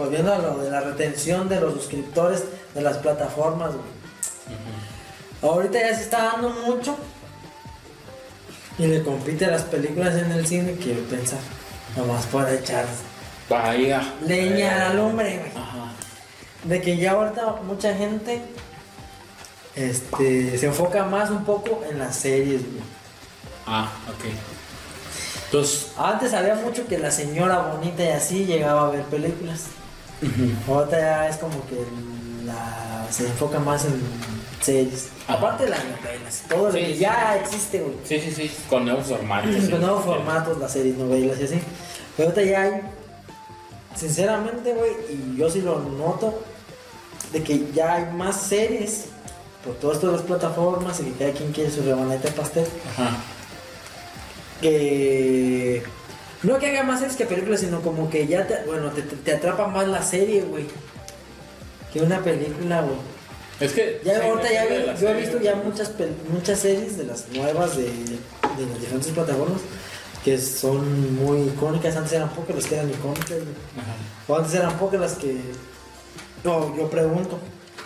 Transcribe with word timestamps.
volviendo 0.00 0.32
a 0.32 0.38
lo 0.38 0.58
de 0.58 0.70
la 0.70 0.80
retención 0.80 1.48
de 1.48 1.60
los 1.60 1.74
suscriptores 1.74 2.44
de 2.74 2.80
las 2.80 2.96
plataformas, 2.98 3.72
güey. 3.72 3.86
Ahorita 5.42 5.78
ya 5.78 5.94
se 5.94 6.02
está 6.02 6.24
dando 6.32 6.50
mucho 6.50 6.96
y 8.78 8.86
le 8.86 9.02
compite 9.02 9.44
a 9.44 9.50
las 9.50 9.62
películas 9.62 10.14
en 10.16 10.32
el 10.32 10.46
cine, 10.46 10.76
quiero 10.82 11.02
pensar. 11.02 11.38
Nomás 11.96 12.24
por 12.26 12.48
echar 12.48 12.86
Vaya. 13.48 14.02
leña 14.26 14.90
al 14.90 14.98
hombre, 14.98 15.38
güey. 15.38 15.50
Ajá. 15.64 15.92
De 16.64 16.80
que 16.80 16.96
ya 16.96 17.12
ahorita 17.12 17.56
mucha 17.66 17.94
gente 17.94 18.42
este, 19.74 20.56
se 20.58 20.66
enfoca 20.66 21.04
más 21.04 21.30
un 21.30 21.44
poco 21.44 21.82
en 21.90 21.98
las 21.98 22.16
series, 22.16 22.62
güey. 22.62 22.82
Ah, 23.66 23.90
ok. 24.08 24.24
Entonces, 25.46 25.92
Antes 25.98 26.32
había 26.32 26.54
mucho 26.54 26.86
que 26.86 26.96
la 26.98 27.10
señora 27.10 27.58
bonita 27.58 28.04
y 28.04 28.08
así 28.08 28.44
llegaba 28.44 28.86
a 28.86 28.90
ver 28.90 29.02
películas. 29.04 29.64
Ahorita 30.68 30.98
ya 30.98 31.28
es 31.28 31.36
como 31.36 31.54
que 31.66 31.76
la, 32.44 33.06
se 33.10 33.26
enfoca 33.26 33.58
más 33.58 33.84
en 33.86 34.00
series. 34.60 35.08
Aparte 35.26 35.64
de 35.64 35.70
las 35.70 35.80
novelas, 35.84 36.42
todo 36.48 36.66
lo 36.66 36.72
Sí, 36.72 36.78
que 36.80 36.92
sí. 36.94 36.98
ya 37.00 37.36
existe, 37.36 37.80
güey. 37.80 37.94
sí, 38.04 38.20
sí, 38.20 38.30
sí, 38.32 38.50
con 38.68 38.84
nuevos 38.84 39.06
formatos. 39.06 39.54
sí. 39.64 39.70
Con 39.70 39.80
nuevos 39.80 40.04
formatos, 40.04 40.58
las 40.58 40.72
series, 40.72 40.96
novelas 40.96 41.40
y 41.40 41.44
así. 41.44 41.60
Pero 42.16 42.28
ahorita 42.30 42.50
ya 42.50 42.62
hay, 42.62 42.80
sinceramente, 43.96 44.74
güey, 44.74 44.90
y 45.10 45.36
yo 45.38 45.48
sí 45.50 45.62
lo 45.62 45.78
noto, 45.80 46.42
de 47.32 47.42
que 47.42 47.70
ya 47.72 47.94
hay 47.94 48.06
más 48.12 48.40
series 48.42 49.06
por 49.64 49.76
de 50.06 50.12
las 50.12 50.22
plataformas 50.22 51.00
y 51.00 51.04
que 51.04 51.12
cada 51.12 51.32
quien 51.32 51.52
quiere 51.52 51.70
su 51.70 51.82
rebanete 51.82 52.28
de 52.28 52.34
pastel. 52.34 52.66
Ajá. 52.92 53.10
que 54.60 55.82
no 56.42 56.58
que 56.58 56.66
haga 56.70 56.82
más 56.84 57.00
series 57.00 57.16
que 57.16 57.26
películas, 57.26 57.60
sino 57.60 57.80
como 57.82 58.08
que 58.10 58.26
ya 58.26 58.46
te, 58.46 58.62
bueno, 58.66 58.90
te, 58.90 59.02
te- 59.02 59.16
te 59.16 59.32
atrapa 59.34 59.66
más 59.66 59.86
la 59.88 60.02
serie, 60.02 60.42
güey, 60.42 60.66
que 61.92 62.00
una 62.02 62.20
película, 62.22 62.82
güey. 62.82 62.96
Es 63.60 63.72
que. 63.72 64.00
Ya 64.04 64.22
ahorita 64.24 64.50
ya 64.52 64.64
vi- 64.66 65.00
yo 65.00 65.08
he 65.10 65.14
visto 65.14 65.38
ya 65.40 65.54
muchas 65.56 65.92
muchas 66.32 66.58
series 66.60 66.96
de 66.96 67.04
las 67.04 67.28
nuevas 67.28 67.76
de, 67.76 67.84
de 67.84 68.66
las 68.68 68.80
diferentes 68.80 69.12
plataformas 69.12 69.60
que 70.24 70.38
son 70.38 71.14
muy 71.24 71.40
icónicas, 71.48 71.96
antes 71.96 72.12
eran 72.12 72.28
pocas 72.30 72.54
las 72.56 72.66
que 72.66 72.74
eran 72.74 72.90
icónicas. 72.90 73.30
Ajá. 73.32 73.94
O 74.28 74.36
antes 74.36 74.54
eran 74.54 74.76
pocas 74.78 75.00
las 75.00 75.12
que 75.14 75.36
no, 76.44 76.74
yo 76.76 76.88
pregunto, 76.90 77.38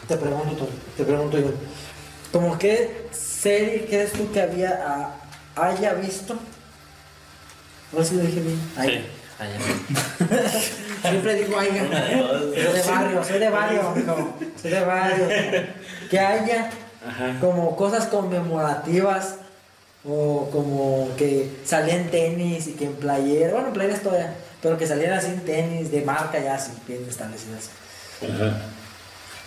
te 0.09 0.17
pregunto, 0.17 0.69
te 0.97 1.05
pregunto 1.05 1.39
yo. 1.39 1.51
¿Cómo 2.33 2.59
qué 2.59 3.07
serie 3.13 3.87
crees 3.89 4.13
tú 4.13 4.31
que 4.33 4.41
había 4.43 4.81
a- 5.57 5.67
haya 5.69 5.95
visto? 5.95 6.37
A 7.95 7.99
ver 7.99 8.07
si 8.07 8.15
lo 8.17 8.23
dije 8.23 8.41
bien. 8.41 8.61
Ay, 8.77 8.89
Sí. 8.89 9.05
Siempre 11.09 11.35
digo 11.35 11.59
ay, 11.59 11.69
soy 11.69 12.73
de 12.73 12.83
barrio, 12.89 13.25
soy 13.25 13.39
de 13.39 13.49
barrio, 13.51 13.89
amigo. 13.89 14.35
Soy 14.61 14.71
de 14.71 14.81
barrio. 14.85 15.27
Que 16.11 16.19
haya 16.19 16.71
Ajá. 17.07 17.37
como 17.41 17.77
cosas 17.77 18.07
conmemorativas 18.07 19.37
o 20.05 20.49
como 20.51 21.09
que 21.17 21.51
salía 21.65 21.97
en 21.97 22.11
tenis 22.11 22.67
y 22.69 22.73
que 22.73 22.87
en 22.87 22.95
playera, 22.95 23.53
bueno, 23.53 23.69
en 23.69 23.75
playera 23.75 23.99
todavía, 23.99 24.35
pero 24.63 24.79
que 24.79 24.87
salieran 24.87 25.19
así 25.19 25.29
en 25.29 25.41
tenis 25.45 25.91
de 25.91 26.03
marca 26.03 26.39
ya 26.39 26.55
así 26.55 26.73
bien 26.87 27.05
establecidas. 27.09 27.71
Ajá. 28.23 28.57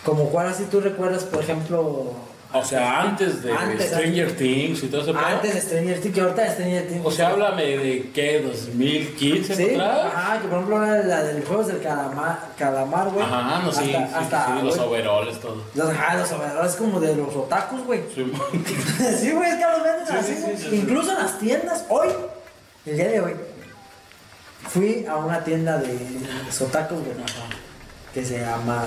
Como 0.04 0.30
cuál 0.30 0.48
así 0.48 0.66
tú 0.70 0.80
recuerdas, 0.82 1.24
por 1.24 1.42
ejemplo, 1.44 2.14
O 2.54 2.64
sea, 2.64 3.02
antes 3.02 3.44
de 3.44 3.52
Antes, 3.52 3.88
Stranger 3.88 4.36
Things 4.38 4.82
y 4.84 4.88
todo 4.88 5.02
eso. 5.02 5.14
antes 5.20 5.54
de 5.54 5.62
Stranger 5.62 6.00
Things, 6.00 6.16
que 6.16 6.22
ahorita 6.22 6.42
de 6.44 6.52
Stranger 6.52 6.88
Things. 6.88 7.06
O 7.06 7.12
sea, 7.12 7.28
háblame 7.30 7.64
de 7.78 8.10
qué, 8.14 8.40
2015 8.42 9.54
Sí, 9.56 9.76
atrás? 9.76 10.14
ajá, 10.16 10.42
que 10.42 10.48
por 10.48 10.54
ejemplo 10.60 10.80
la, 10.80 10.98
la 11.04 11.24
del 11.24 11.44
juegos 11.46 11.68
del 11.68 11.82
calamar, 11.82 12.40
calamar, 12.58 13.10
güey. 13.10 13.26
Ajá, 13.26 13.62
no, 13.64 13.72
sí, 13.72 13.94
hasta, 13.94 14.08
sí, 14.08 14.14
hasta, 14.26 14.46
sí, 14.60 14.66
los 14.66 14.78
overoles, 14.80 15.40
todo. 15.42 15.62
los, 15.76 15.90
ajá, 15.90 16.18
los 16.18 16.32
overoles 16.32 16.76
como 16.76 17.00
de 17.02 17.16
los 17.18 17.36
otakus, 17.36 17.84
güey. 17.84 18.02
Sí, 18.16 18.32
sí, 19.20 19.32
güey, 19.32 19.50
es 19.50 19.56
que 19.58 19.64
los 19.64 19.84
venden 19.84 20.08
Sí, 20.08 20.54
así. 20.68 20.76
Incluso 20.78 21.12
en 21.12 21.18
las 21.18 21.38
tiendas, 21.40 21.86
hoy, 21.90 22.08
el 22.86 22.96
día 22.96 23.08
de 23.10 23.20
hoy, 23.20 23.34
fui 24.70 25.06
a 25.06 25.18
una 25.18 25.44
tienda 25.44 25.78
de 25.80 25.98
otakus, 26.62 27.00
güey, 27.00 27.12
que 28.20 28.26
se 28.26 28.40
llama, 28.40 28.84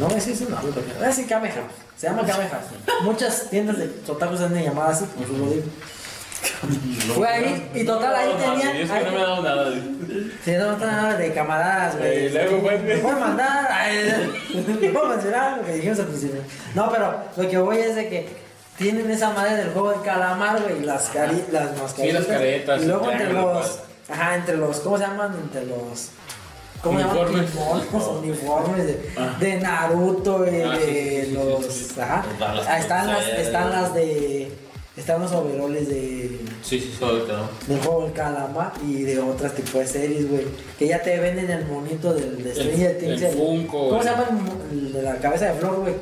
no 0.00 0.06
voy 0.06 0.14
a 0.14 0.16
decir 0.16 0.36
su 0.36 0.50
nombre, 0.50 0.72
porque 0.74 0.92
voy 0.94 1.04
a 1.04 1.08
decir 1.08 1.28
Kame 1.28 1.48
House, 1.50 1.64
se 1.96 2.08
llama 2.08 2.22
Kame 2.26 2.48
House. 2.48 2.64
Muchas 3.02 3.48
tiendas 3.50 3.78
de 3.78 3.88
otakus 4.08 4.40
han 4.40 4.52
de 4.52 4.64
llamar 4.64 4.90
así, 4.90 5.04
por 5.04 5.24
eso 5.24 5.32
lo 5.38 5.50
digo. 5.50 5.62
Fue 7.14 7.28
ahí, 7.28 7.70
y 7.74 7.84
total, 7.84 8.14
ahí 8.14 8.30
sí, 8.36 8.68
Es 8.82 8.90
que 8.90 8.96
ahí- 8.96 9.04
no 9.04 9.12
me 9.12 9.18
ha 9.18 9.22
dado 9.22 9.42
nada. 9.42 9.72
Sí, 10.44 10.52
no, 10.58 10.76
nada 10.76 11.16
de 11.16 11.32
camaradas, 11.32 11.96
güey. 11.96 12.26
Eh, 12.26 12.30
luego, 12.32 12.58
güey. 12.62 12.78
Me 12.82 12.96
pueden 12.98 13.20
mandar. 13.20 13.70
No 14.52 14.92
puedo 14.92 15.08
mencionar 15.08 15.58
lo 15.58 15.64
que 15.64 15.72
dijimos 15.74 15.98
al 16.00 16.06
principio. 16.06 16.40
No, 16.74 16.90
pero 16.90 17.14
lo 17.36 17.48
que 17.48 17.58
voy 17.58 17.78
es 17.78 17.94
de 17.96 18.08
que 18.08 18.28
tienen 18.76 19.10
esa 19.10 19.30
madre 19.30 19.56
del 19.56 19.70
juego 19.70 19.90
del 19.92 20.02
calamar, 20.02 20.60
güey. 20.62 20.78
y 20.82 20.84
Las, 20.84 21.08
cari 21.10 21.44
las 21.50 21.70
mascaritas. 21.78 21.96
Sí, 22.04 22.12
las 22.12 22.26
caretas, 22.26 22.82
Y 22.82 22.86
luego 22.86 23.10
entre 23.10 23.32
los. 23.32 23.66
pues. 23.66 23.78
Ajá, 24.10 24.34
entre 24.34 24.56
los. 24.56 24.80
¿Cómo 24.80 24.98
se 24.98 25.04
llaman? 25.04 25.32
Entre 25.34 25.64
los. 25.64 26.08
¿Cómo 26.84 26.98
se 26.98 27.04
llaman? 27.04 27.18
Uniformes. 27.34 27.50
Uniformes, 27.54 28.08
uniformes 28.22 28.86
de, 28.86 29.10
Ah. 29.16 29.36
de 29.40 29.56
Naruto 29.60 30.44
Ah, 30.46 30.46
sí, 30.46 30.52
de 30.92 31.24
sí, 31.26 31.32
los. 31.32 31.64
sí. 31.66 32.00
Ajá. 32.00 32.24
Están 32.30 32.56
las 32.56 32.80
están 32.80 33.06
las, 33.08 33.16
pulseras. 33.16 33.40
están 33.46 33.70
las 33.70 33.94
de. 33.94 34.52
Están 34.96 35.20
los 35.22 35.32
overoles 35.32 35.88
de 35.88 36.38
Sí, 36.62 36.78
sí. 36.78 36.94
Todo 37.00 37.26
quedó. 37.26 37.48
del 37.66 37.80
juego 37.80 38.04
del 38.04 38.12
calamar 38.12 38.72
y 38.86 39.02
de 39.02 39.18
otras 39.18 39.52
tipos 39.56 39.72
de 39.80 39.86
series, 39.88 40.30
güey. 40.30 40.44
Que 40.78 40.86
ya 40.86 41.02
te 41.02 41.18
venden 41.18 41.50
el 41.50 41.66
monito 41.66 42.14
del 42.14 42.44
de 42.44 42.54
Stranger 42.54 42.98
Things. 42.98 43.22
el 43.22 43.32
Funko, 43.36 43.88
¿Cómo 43.88 44.02
se 44.02 44.08
llama 44.10 44.28
el 44.70 44.92
de 44.92 45.02
la 45.02 45.16
cabeza 45.16 45.46
de 45.46 45.54
flor, 45.54 45.80
güey? 45.80 45.94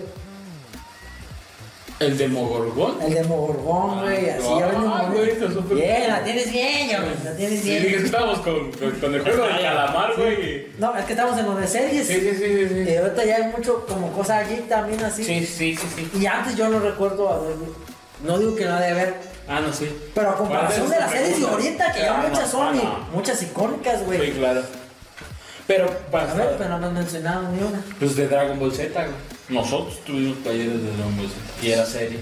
El 2.01 2.19
Demogorgon. 2.19 3.01
El 3.01 3.15
de 3.15 3.23
Mogorgón, 3.25 4.01
güey. 4.03 4.31
Así 4.31 4.47
Ah, 4.51 4.59
ya 4.73 4.79
un 4.79 5.13
güey, 5.15 5.31
súper- 5.53 5.77
Bien, 5.77 6.09
la 6.09 6.25
tienes 6.25 6.51
bien, 6.53 6.89
güey. 6.89 7.25
La 7.25 7.37
tienes 7.37 7.61
Sí, 7.61 7.71
bien. 7.71 7.83
dije, 7.85 7.97
estábamos 8.05 8.39
con, 8.41 8.73
con, 8.73 8.91
con 8.93 9.15
el 9.15 9.21
juego 9.23 9.45
del 9.45 9.61
calamar, 9.63 10.13
güey. 10.17 10.67
No, 10.79 10.97
es 10.97 11.05
que 11.05 11.13
estamos 11.13 11.39
en 11.39 11.47
lo 11.47 11.55
de 11.55 11.67
series. 11.69 12.07
Sí, 12.09 12.15
sí, 12.15 12.31
sí, 12.37 12.69
sí. 12.69 12.91
Y 12.91 12.97
ahorita 12.97 13.25
ya 13.25 13.37
hay 13.37 13.53
mucho 13.57 13.87
como 13.87 14.11
cosa 14.13 14.43
geek 14.43 14.69
también 14.69 15.03
así. 15.05 15.23
Sí, 15.23 15.47
sí, 15.47 15.77
sí, 15.77 15.87
sí. 15.95 16.11
Y 16.21 16.27
antes 16.27 16.57
yo 16.57 16.69
no 16.69 16.81
recuerdo 16.81 17.29
haber. 17.29 17.55
No 18.25 18.39
digo 18.39 18.57
que 18.57 18.65
no 18.65 18.75
ha 18.75 18.81
de 18.81 18.91
haber. 18.91 19.15
Ah, 19.49 19.61
no, 19.61 19.73
sí. 19.73 19.89
Pero 20.15 20.31
a 20.31 20.37
comparación 20.37 20.89
de 20.91 20.99
las 20.99 21.11
series 21.11 21.41
de 21.41 21.47
ahorita, 21.47 21.93
que 21.93 22.01
ya 22.01 22.15
Ah, 22.21 22.27
muchas 22.29 22.53
no, 22.53 22.59
son, 22.59 22.77
y 22.77 22.81
ah, 22.81 22.99
no. 23.11 23.17
muchas 23.17 23.43
icónicas, 23.43 24.05
güey. 24.07 24.21
Sí, 24.33 24.39
claro. 24.39 24.63
Pero, 25.67 25.87
A 26.13 26.35
ver, 26.35 26.55
pero 26.59 26.79
no 26.79 26.87
han 26.87 26.95
mencionado 26.95 27.49
ni 27.51 27.63
una. 27.63 27.81
Pues 27.99 28.17
de 28.17 28.29
Dragon 28.29 28.59
Ball 28.59 28.73
Z, 28.73 28.89
güey. 29.01 29.17
Nosotros 29.49 30.01
tuvimos 30.05 30.43
talleres 30.43 30.83
de 30.83 30.91
Dragon 30.97 31.17
Ball 31.17 31.29
Z. 31.29 31.67
Y 31.67 31.71
era 31.73 31.87
serie. 31.87 32.19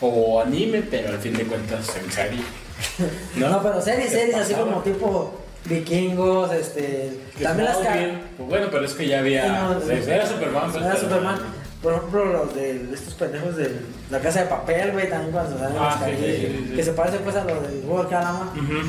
O 0.00 0.40
anime, 0.40 0.82
pero 0.82 1.10
al 1.10 1.18
fin 1.18 1.32
de 1.34 1.44
cuentas 1.44 1.94
en 1.96 2.10
serie. 2.10 2.40
No, 3.36 3.62
pero 3.62 3.80
series, 3.80 4.10
¿Qué 4.10 4.18
series 4.18 4.36
así 4.36 4.54
como 4.54 4.80
tipo 4.82 5.38
vikingos, 5.66 6.52
este. 6.52 7.12
Que 7.38 7.44
También 7.44 7.68
las 7.68 7.76
ca- 7.78 8.20
pues 8.36 8.48
bueno, 8.48 8.66
pero 8.72 8.84
es 8.84 8.94
que 8.94 9.06
ya 9.06 9.20
había. 9.20 9.46
No, 9.46 9.80
era 9.82 10.26
Superman, 10.26 10.72
pues, 10.72 10.84
Era 10.84 10.96
Superman. 10.96 11.38
Por 11.82 11.94
ejemplo, 11.94 12.24
los 12.24 12.54
de 12.54 12.88
estos 12.92 13.14
pendejos 13.14 13.56
de 13.56 13.70
la 14.10 14.20
casa 14.20 14.40
de 14.42 14.46
papel, 14.46 14.92
güey, 14.92 15.08
también 15.10 15.32
cuando 15.32 15.58
salen 15.58 15.76
Ah, 15.78 15.84
las 15.84 15.94
sí, 15.94 16.00
carillas, 16.00 16.36
sí, 16.36 16.46
sí, 16.58 16.64
sí. 16.70 16.76
Que 16.76 16.82
se 16.84 16.92
parece 16.92 17.18
pues 17.18 17.36
a 17.36 17.44
lo 17.44 17.60
del 17.60 17.82
juego 17.84 18.02
de 18.04 18.08
Calamar. 18.08 18.48
Ujú. 18.56 18.88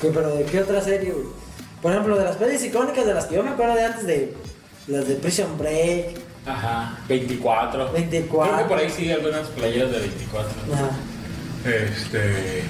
Que, 0.00 0.08
pero 0.08 0.36
de 0.36 0.44
qué 0.44 0.60
otra 0.60 0.80
serie, 0.80 1.12
güey. 1.12 1.26
Por 1.86 1.92
ejemplo, 1.92 2.18
de 2.18 2.24
las 2.24 2.34
pelis 2.34 2.64
icónicas 2.64 3.06
de 3.06 3.14
las 3.14 3.26
que 3.26 3.36
yo 3.36 3.44
me 3.44 3.50
acuerdo 3.50 3.76
de 3.76 3.84
antes 3.84 4.04
de. 4.08 4.34
Las 4.88 5.06
de 5.06 5.14
Prison 5.14 5.56
Break. 5.56 6.16
Ajá, 6.44 6.98
24. 7.06 7.92
24. 7.92 8.52
Creo 8.54 8.64
que 8.66 8.68
por 8.74 8.78
ahí 8.80 8.90
sí 8.90 9.08
algunas 9.12 9.46
playeras 9.50 9.92
de 9.92 9.98
24. 10.00 10.50
Ajá. 10.74 10.90
Este. 11.64 12.64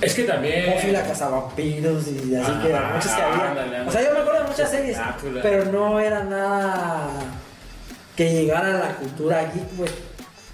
Es 0.00 0.14
que 0.14 0.22
también. 0.24 0.72
Buffy 0.72 0.90
la 0.90 1.02
cazavampiros 1.06 2.08
y 2.08 2.34
así 2.34 2.50
Ah, 2.50 2.60
que 2.62 2.68
eran 2.70 2.94
muchas 2.94 3.14
que 3.14 3.20
había. 3.22 3.84
O 3.86 3.92
sea, 3.92 4.02
yo 4.04 4.12
me 4.14 4.18
acuerdo 4.20 4.40
de 4.42 4.48
muchas 4.48 4.70
series, 4.70 4.96
Drácula. 4.96 5.42
pero 5.42 5.64
no 5.66 6.00
era 6.00 6.24
nada 6.24 7.08
que 8.16 8.32
llegara 8.32 8.68
a 8.68 8.88
la 8.88 8.94
cultura 8.96 9.42
geek, 9.52 9.76
güey. 9.76 9.90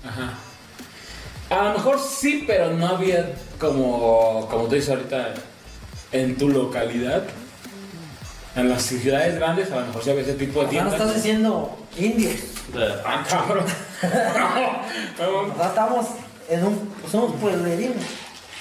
Ajá. 0.04 0.34
A 1.56 1.68
lo 1.68 1.74
mejor 1.74 2.00
sí, 2.00 2.42
pero 2.48 2.72
no 2.72 2.88
había 2.88 3.30
como, 3.60 4.48
como 4.50 4.64
tú 4.64 4.74
dices 4.74 4.90
ahorita, 4.90 5.34
en 6.12 6.36
tu 6.36 6.48
localidad. 6.48 7.24
En 8.54 8.70
las 8.70 8.82
ciudades 8.82 9.36
grandes, 9.36 9.70
a 9.70 9.80
lo 9.80 9.86
mejor 9.86 10.02
sí 10.02 10.10
había 10.10 10.22
ese 10.22 10.32
tipo 10.34 10.62
de 10.62 10.70
sea, 10.70 10.84
no 10.84 10.90
tiendas. 10.90 10.94
estás 10.94 11.14
diciendo 11.14 11.78
indios. 11.98 12.36
Ah, 13.04 13.24
cabrón. 13.28 13.64
O 15.18 15.56
sea, 15.56 15.68
estamos 15.68 16.06
en 16.48 16.64
un. 16.64 16.78
Pues 17.00 17.12
somos 17.12 17.34
pueblerinos. 17.40 17.96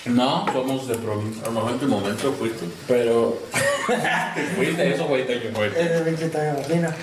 no, 0.05 0.45
somos 0.51 0.87
de 0.87 0.95
provincia. 0.95 1.45
Al 1.45 1.51
momento 1.51 1.87
momento 1.87 2.31
fuiste. 2.33 2.65
Pero. 2.87 3.37
Fuiste 4.55 4.93
eso, 4.93 5.05
güey, 5.05 5.25
te. 5.25 5.47
Es 5.47 5.89
de 5.89 6.01
20 6.03 6.29
también, 6.29 6.55
imagina. 6.57 6.95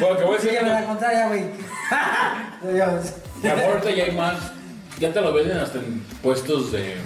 Bueno, 0.00 0.16
que 0.18 0.24
voy 0.24 0.34
a 0.34 0.36
decir 0.36 0.50
Sígueme 0.50 0.68
que 0.68 0.74
la 0.74 0.86
contraria, 0.86 1.28
güey. 1.28 1.44
Dios. 2.72 3.04
a 3.42 3.48
lo 3.48 3.56
mejor 3.56 3.72
ahorita 3.72 3.90
ya 3.90 4.04
hay 4.04 4.12
más. 4.12 4.36
Ya 4.98 5.12
te 5.12 5.20
lo 5.20 5.32
venden 5.32 5.58
hasta 5.58 5.78
en 5.78 6.04
puestos 6.22 6.72
de, 6.72 6.96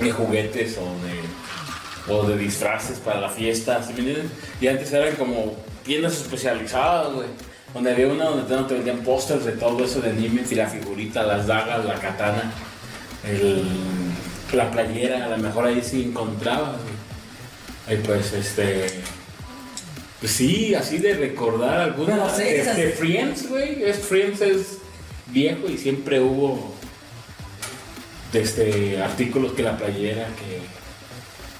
de 0.00 0.10
juguetes 0.12 0.76
o 0.78 0.84
de. 1.04 2.12
o 2.14 2.22
de 2.28 2.38
disfraces 2.38 2.98
para 2.98 3.20
la 3.20 3.28
fiesta, 3.28 3.82
¿sí 3.82 3.92
me 3.92 3.98
entiendes? 4.00 4.26
Y 4.60 4.66
antes 4.68 4.92
eran 4.92 5.14
como 5.16 5.56
tiendas 5.84 6.14
especializadas, 6.14 7.12
güey. 7.12 7.28
Donde 7.74 7.92
había 7.92 8.08
una 8.08 8.24
donde 8.24 8.44
te- 8.66 8.74
vendían 8.74 9.00
pósters 9.00 9.44
de 9.44 9.52
todo 9.52 9.84
eso 9.84 10.00
de 10.00 10.10
anime, 10.10 10.42
y 10.50 10.54
la 10.54 10.66
figurita, 10.68 11.22
las 11.24 11.46
dagas, 11.46 11.84
la 11.84 11.94
katana, 11.96 12.50
el, 13.24 13.62
la 14.54 14.70
playera, 14.70 15.26
a 15.26 15.28
lo 15.28 15.36
mejor 15.38 15.66
ahí 15.66 15.82
sí 15.82 16.04
encontrabas, 16.04 16.76
güey. 16.82 16.94
Ahí 17.98 18.02
pues, 18.04 18.32
este... 18.32 18.86
Pues 20.20 20.32
sí, 20.32 20.74
así 20.74 20.98
de 20.98 21.14
recordar 21.14 21.78
alguna... 21.80 22.16
Pero 22.16 22.30
sí, 22.36 22.42
de, 22.42 22.60
esas- 22.60 22.76
de 22.76 22.88
Friends, 22.90 23.48
güey. 23.50 23.84
Es, 23.84 23.98
Friends 23.98 24.40
es 24.40 24.78
viejo 25.26 25.68
y 25.68 25.76
siempre 25.76 26.20
hubo... 26.20 26.74
Desde 28.32 29.02
artículos 29.02 29.52
que 29.52 29.62
la 29.62 29.76
playera, 29.76 30.26
que, 30.36 30.60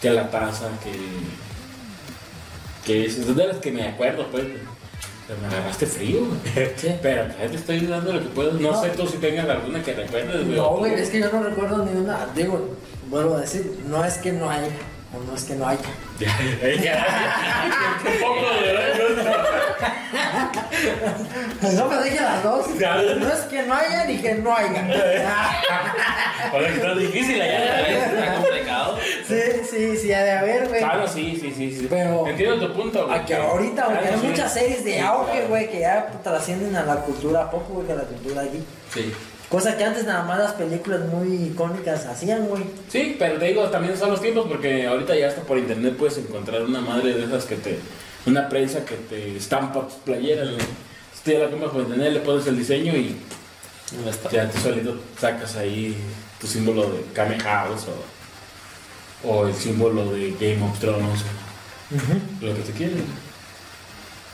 que 0.01 0.15
la 0.15 0.31
taza, 0.31 0.69
que... 0.85 0.93
Que 2.85 3.05
es 3.07 3.35
de 3.37 3.47
las 3.47 3.59
que 3.59 3.71
me 3.73 3.87
acuerdo, 3.87 4.27
pues. 4.31 4.45
Me 4.45 5.47
agarraste 5.47 5.87
frío. 5.87 6.21
Sí. 6.77 6.89
Pero 7.03 7.29
ya 7.29 7.49
te 7.51 7.57
estoy 7.57 7.81
dando 7.87 8.13
lo 8.15 8.21
que 8.21 8.29
puedo. 8.29 8.53
No, 8.55 8.73
No. 8.73 8.83
sé 8.83 8.89
tú 8.91 9.07
si 9.07 9.19
tengas 9.19 9.47
alguna 9.49 9.83
que 9.83 9.93
recuerdes. 9.93 10.47
No, 10.47 10.77
güey, 10.79 10.95
es 10.95 11.11
que 11.11 11.21
yo 11.21 11.31
no 11.31 11.43
recuerdo 11.43 11.85
ni 11.85 11.93
una. 12.01 12.27
Digo, 12.35 12.77
vuelvo 13.11 13.37
a 13.37 13.41
decir, 13.43 13.79
no 13.87 14.03
es 14.05 14.15
que 14.15 14.33
no 14.33 14.49
haya, 14.51 14.69
o 15.15 15.19
no 15.27 15.35
es 15.35 15.45
que 15.45 15.55
no 15.55 15.67
haya. 15.67 15.81
Poco 18.21 18.47
de 18.61 18.69
No 21.77 21.89
me 21.89 22.03
dije 22.05 22.21
las 22.21 22.43
dos. 22.43 22.67
No 22.69 23.29
es 23.33 23.41
que 23.51 23.63
no 23.63 23.75
haya 23.75 24.05
ni 24.05 24.19
que 24.19 24.35
no 24.35 24.55
haya. 24.55 24.87
Ahora 26.53 26.67
que 26.69 26.75
está 26.75 26.95
difícil 26.95 27.41
allá. 27.41 27.81
Está 27.89 28.35
complicado. 28.43 28.99
Sí, 29.27 29.41
sí, 29.71 29.97
sí, 29.97 30.13
ha 30.13 30.23
de 30.23 30.31
haber, 30.33 30.69
güey. 30.69 30.81
Claro, 30.81 31.09
sí, 31.09 31.39
sí, 31.41 31.53
sí, 31.57 31.75
sí. 31.75 31.87
Pero- 31.89 32.27
Entiendo 32.27 32.69
tu 32.69 32.75
punto, 32.75 33.07
güey. 33.07 33.19
A 33.19 33.25
que 33.25 33.35
ahorita, 33.35 33.87
güey, 33.87 33.99
Claro, 33.99 34.15
hay 34.15 34.21
sí. 34.21 34.27
muchas 34.29 34.53
series 34.55 34.85
de 34.85 35.01
auge, 35.01 35.47
güey, 35.47 35.71
que 35.71 35.81
ya 35.81 36.07
trascienden 36.23 36.77
a 36.77 36.83
la 36.85 36.97
cultura, 36.97 37.41
a 37.43 37.51
poco, 37.51 37.73
güey, 37.75 37.87
que 37.87 37.95
la 37.95 38.03
cultura 38.05 38.43
aquí. 38.43 38.63
Sí. 38.93 39.13
Cosa 39.49 39.77
que 39.77 39.85
antes 39.85 40.05
nada 40.05 40.25
más 40.25 40.39
las 40.39 40.53
películas 40.53 41.01
muy 41.07 41.47
icónicas 41.47 42.05
hacían, 42.07 42.47
güey. 42.49 42.65
Sí, 42.91 43.17
pero 43.19 43.39
te 43.39 43.47
digo, 43.47 43.65
también 43.71 43.97
son 43.97 44.11
los 44.11 44.21
tiempos 44.21 44.47
porque 44.47 44.87
ahorita 44.87 45.17
ya 45.17 45.29
hasta 45.29 45.41
por 45.43 45.57
internet 45.57 45.97
puedes 45.97 46.19
encontrar 46.19 46.63
una 46.63 46.81
madre 46.81 47.15
de 47.15 47.25
esas 47.25 47.45
que 47.45 47.57
te. 47.57 47.79
Una 48.27 48.49
prensa 48.49 48.85
que 48.85 48.97
te 48.97 49.37
estampa 49.37 49.87
tus 49.87 49.95
playeras, 49.95 50.51
güey. 50.51 50.61
Si 51.15 51.23
tú 51.25 51.31
ya 51.31 51.39
la 51.39 51.51
compras 51.51 51.71
por 51.73 51.83
internet, 51.83 52.13
le 52.13 52.21
pones 52.21 52.47
el 52.47 52.59
diseño 52.59 52.95
y 52.95 53.17
ya 54.31 54.51
tú 54.51 54.59
solito 54.59 55.01
sacas 55.19 55.57
ahí 55.57 55.97
tu 56.39 56.47
símbolo 56.47 56.91
de 56.91 57.03
Kame 57.15 57.41
House 57.41 57.87
o, 59.25 59.29
o 59.29 59.47
el 59.47 59.55
símbolo 59.55 60.13
de 60.13 60.33
Game 60.33 60.63
of 60.63 60.79
Thrones 60.79 61.25
lo 62.41 62.55
que 62.55 62.61
te 62.61 62.73
quieras. 62.73 62.99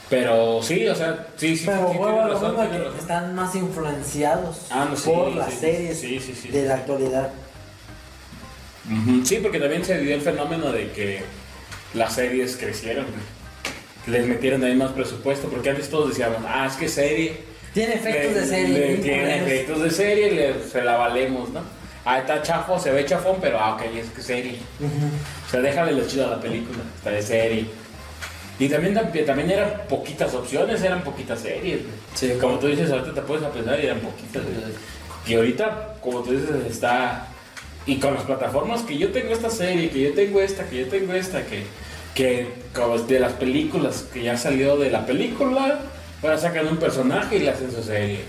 Pero 0.09 0.61
sí, 0.61 0.87
o 0.87 0.93
sea, 0.95 1.27
sí, 1.35 1.57
sí. 1.57 1.65
Pero 1.65 1.89
sí, 1.91 1.97
lo 1.97 2.27
razón, 2.33 2.55
mismo 2.71 2.91
que 2.93 2.99
están 2.99 3.33
más 3.33 3.55
influenciados 3.55 4.67
Ah, 4.69 4.87
no, 4.89 4.95
sí, 4.95 5.09
por 5.09 5.31
sí, 5.31 5.35
las 5.37 5.53
series 5.53 6.51
de 6.53 6.63
la 6.65 6.75
actualidad. 6.75 7.29
Sí, 9.23 9.39
porque 9.41 9.59
también 9.59 9.83
se 9.83 9.97
dio 9.99 10.13
el 10.15 10.21
fenómeno 10.21 10.71
de 10.71 10.91
que 10.91 11.21
las 11.95 12.13
series 12.13 12.55
crecieron. 12.55 13.05
Les 14.05 14.27
metieron 14.27 14.63
ahí 14.63 14.75
más 14.75 14.91
presupuesto, 14.91 15.47
porque 15.49 15.71
antes 15.71 15.89
todos 15.89 16.09
decíamos, 16.09 16.37
ah, 16.47 16.67
es 16.69 16.75
que 16.75 16.87
serie. 16.87 17.37
Tiene 17.73 17.95
efectos 17.95 18.33
le- 18.33 18.39
de 18.41 18.45
serie. 18.45 18.77
le- 18.91 18.97
tiene 18.97 19.37
efectos 19.39 19.81
de 19.81 19.89
serie, 19.89 20.31
le- 20.31 20.63
se 20.69 20.83
la 20.83 20.97
valemos, 20.97 21.49
¿no? 21.49 21.61
Ah, 22.05 22.19
está 22.19 22.43
chafo, 22.43 22.77
se 22.77 22.91
ve 22.91 23.03
chafón, 23.05 23.37
pero 23.41 23.59
ah, 23.59 23.73
ok, 23.73 23.81
es 23.97 24.09
que 24.11 24.21
serie. 24.21 24.59
Ujú. 24.79 25.07
O 25.47 25.49
sea, 25.49 25.61
déjale 25.61 25.93
lo 25.93 26.05
chido 26.07 26.27
a 26.27 26.29
la 26.35 26.39
película, 26.39 26.77
está 26.95 27.09
de 27.09 27.23
serie. 27.23 27.65
Y 28.57 28.69
también, 28.69 28.93
también 29.25 29.51
eran 29.51 29.81
poquitas 29.89 30.33
opciones, 30.33 30.81
eran 30.81 31.03
poquitas 31.03 31.39
series. 31.41 31.81
Sí, 32.13 32.31
como 32.39 32.57
tú 32.57 32.67
dices, 32.67 32.89
ahorita 32.89 33.13
te 33.13 33.21
puedes 33.21 33.43
a 33.43 33.51
pensar 33.51 33.79
y 33.79 33.85
eran 33.85 33.99
poquitas. 33.99 34.43
Y 35.27 35.33
ahorita, 35.35 35.95
como 36.01 36.21
tú 36.21 36.31
dices, 36.31 36.49
está. 36.69 37.27
Y 37.85 37.97
con 37.97 38.13
las 38.13 38.23
plataformas 38.23 38.81
que 38.83 38.97
yo 38.97 39.11
tengo 39.11 39.33
esta 39.33 39.49
serie, 39.49 39.89
que 39.89 40.01
yo 40.01 40.13
tengo 40.13 40.39
esta, 40.39 40.63
que 40.69 40.79
yo 40.79 40.87
tengo 40.87 41.13
esta, 41.13 41.45
que, 41.45 41.65
que 42.15 42.47
como 42.73 42.97
de 42.97 43.19
las 43.19 43.33
películas, 43.33 44.05
que 44.13 44.23
ya 44.23 44.37
salió 44.37 44.77
de 44.77 44.89
la 44.89 45.05
película, 45.05 45.81
ahora 46.23 46.37
sacan 46.37 46.67
un 46.67 46.77
personaje 46.77 47.35
y 47.35 47.39
le 47.39 47.49
hacen 47.49 47.71
su 47.71 47.83
serie. 47.83 48.21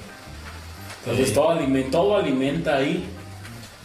Entonces 1.05 1.29
Sí. 1.29 1.35
todo, 1.35 1.51
alimenta, 1.51 1.91
todo 1.93 2.17
alimenta 2.17 2.77
ahí. 2.77 3.05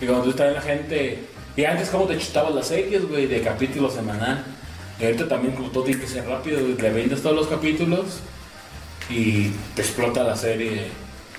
Y 0.02 0.06
cuando 0.06 0.24
tú 0.24 0.30
estás 0.32 0.48
en 0.48 0.54
la 0.56 0.62
gente. 0.62 1.20
Y 1.56 1.66
antes, 1.66 1.90
como 1.90 2.06
te 2.06 2.18
chutabas 2.18 2.56
las 2.56 2.68
series, 2.68 3.08
güey, 3.08 3.28
de 3.28 3.42
capítulo 3.42 3.92
semanal. 3.92 4.44
Y 5.02 5.06
ahorita 5.06 5.28
también, 5.28 5.56
como 5.56 5.70
todo 5.70 5.84
tiene 5.84 6.00
que 6.00 6.08
ser 6.08 6.28
rápido, 6.28 6.60
le 6.62 6.90
vendes 6.92 7.24
todos 7.24 7.36
los 7.36 7.48
capítulos 7.48 8.20
y 9.10 9.50
te 9.76 9.82
explota 9.82 10.24
la 10.24 10.36
serie 10.36 10.90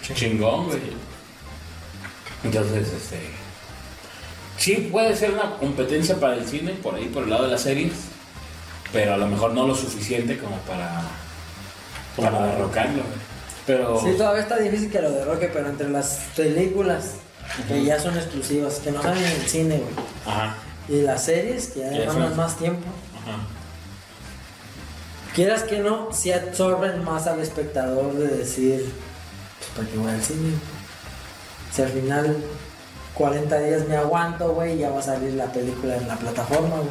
chingón, 0.03 0.67
güey. 0.67 0.81
Entonces, 2.43 2.89
este. 2.93 3.21
Sí, 4.59 4.89
puede 4.91 5.15
ser 5.17 5.31
una 5.31 5.57
competencia 5.59 6.19
para 6.19 6.35
el 6.35 6.47
cine, 6.47 6.73
por 6.83 6.97
ahí, 6.97 7.05
por 7.07 7.23
el 7.23 7.31
lado 7.31 7.45
de 7.45 7.53
las 7.53 7.63
series. 7.63 7.93
Pero 8.93 9.15
a 9.15 9.17
lo 9.17 9.29
mejor 9.29 9.53
no 9.53 9.67
lo 9.67 9.77
suficiente 9.77 10.39
como 10.39 10.57
para. 10.59 11.03
para 12.17 12.47
derrocarlo, 12.47 13.05
güey. 13.05 13.33
Pero. 13.65 14.01
Sí, 14.01 14.15
todavía 14.19 14.43
está 14.43 14.59
difícil 14.59 14.91
que 14.91 15.01
lo 15.01 15.13
derroque, 15.13 15.49
pero 15.53 15.69
entre 15.69 15.89
las 15.89 16.19
películas 16.37 17.15
que 17.69 17.85
ya 17.85 18.01
son 18.01 18.17
exclusivas, 18.17 18.81
que 18.81 18.91
no 18.91 19.03
salen 19.03 19.23
en 19.23 19.41
el 19.41 19.49
cine, 19.49 19.79
güey, 19.79 20.07
Ajá, 20.27 20.57
y 20.89 21.03
las 21.03 21.25
series 21.25 21.69
que 21.69 21.81
ya 21.81 21.91
demandan 21.91 22.37
más 22.37 22.57
tiempo, 22.57 22.87
ajá. 23.23 23.39
quieras 25.35 25.63
que 25.65 25.79
no, 25.79 26.13
sí 26.13 26.33
absorben 26.33 27.05
más 27.05 27.27
al 27.27 27.41
espectador 27.41 28.15
de 28.15 28.29
decir, 28.29 28.93
pues, 29.59 29.71
¿para 29.77 29.89
qué 29.89 29.97
voy 29.99 30.11
al 30.11 30.23
cine? 30.23 30.53
Si 31.73 31.83
al 31.83 31.89
final 31.89 32.37
40 33.15 33.59
días 33.61 33.89
me 33.89 33.97
aguanto, 33.97 34.53
güey, 34.53 34.79
ya 34.79 34.91
va 34.91 35.01
a 35.01 35.03
salir 35.03 35.35
la 35.35 35.47
película 35.53 35.97
en 35.97 36.09
la 36.09 36.17
plataforma, 36.17 36.77
güey. 36.77 36.91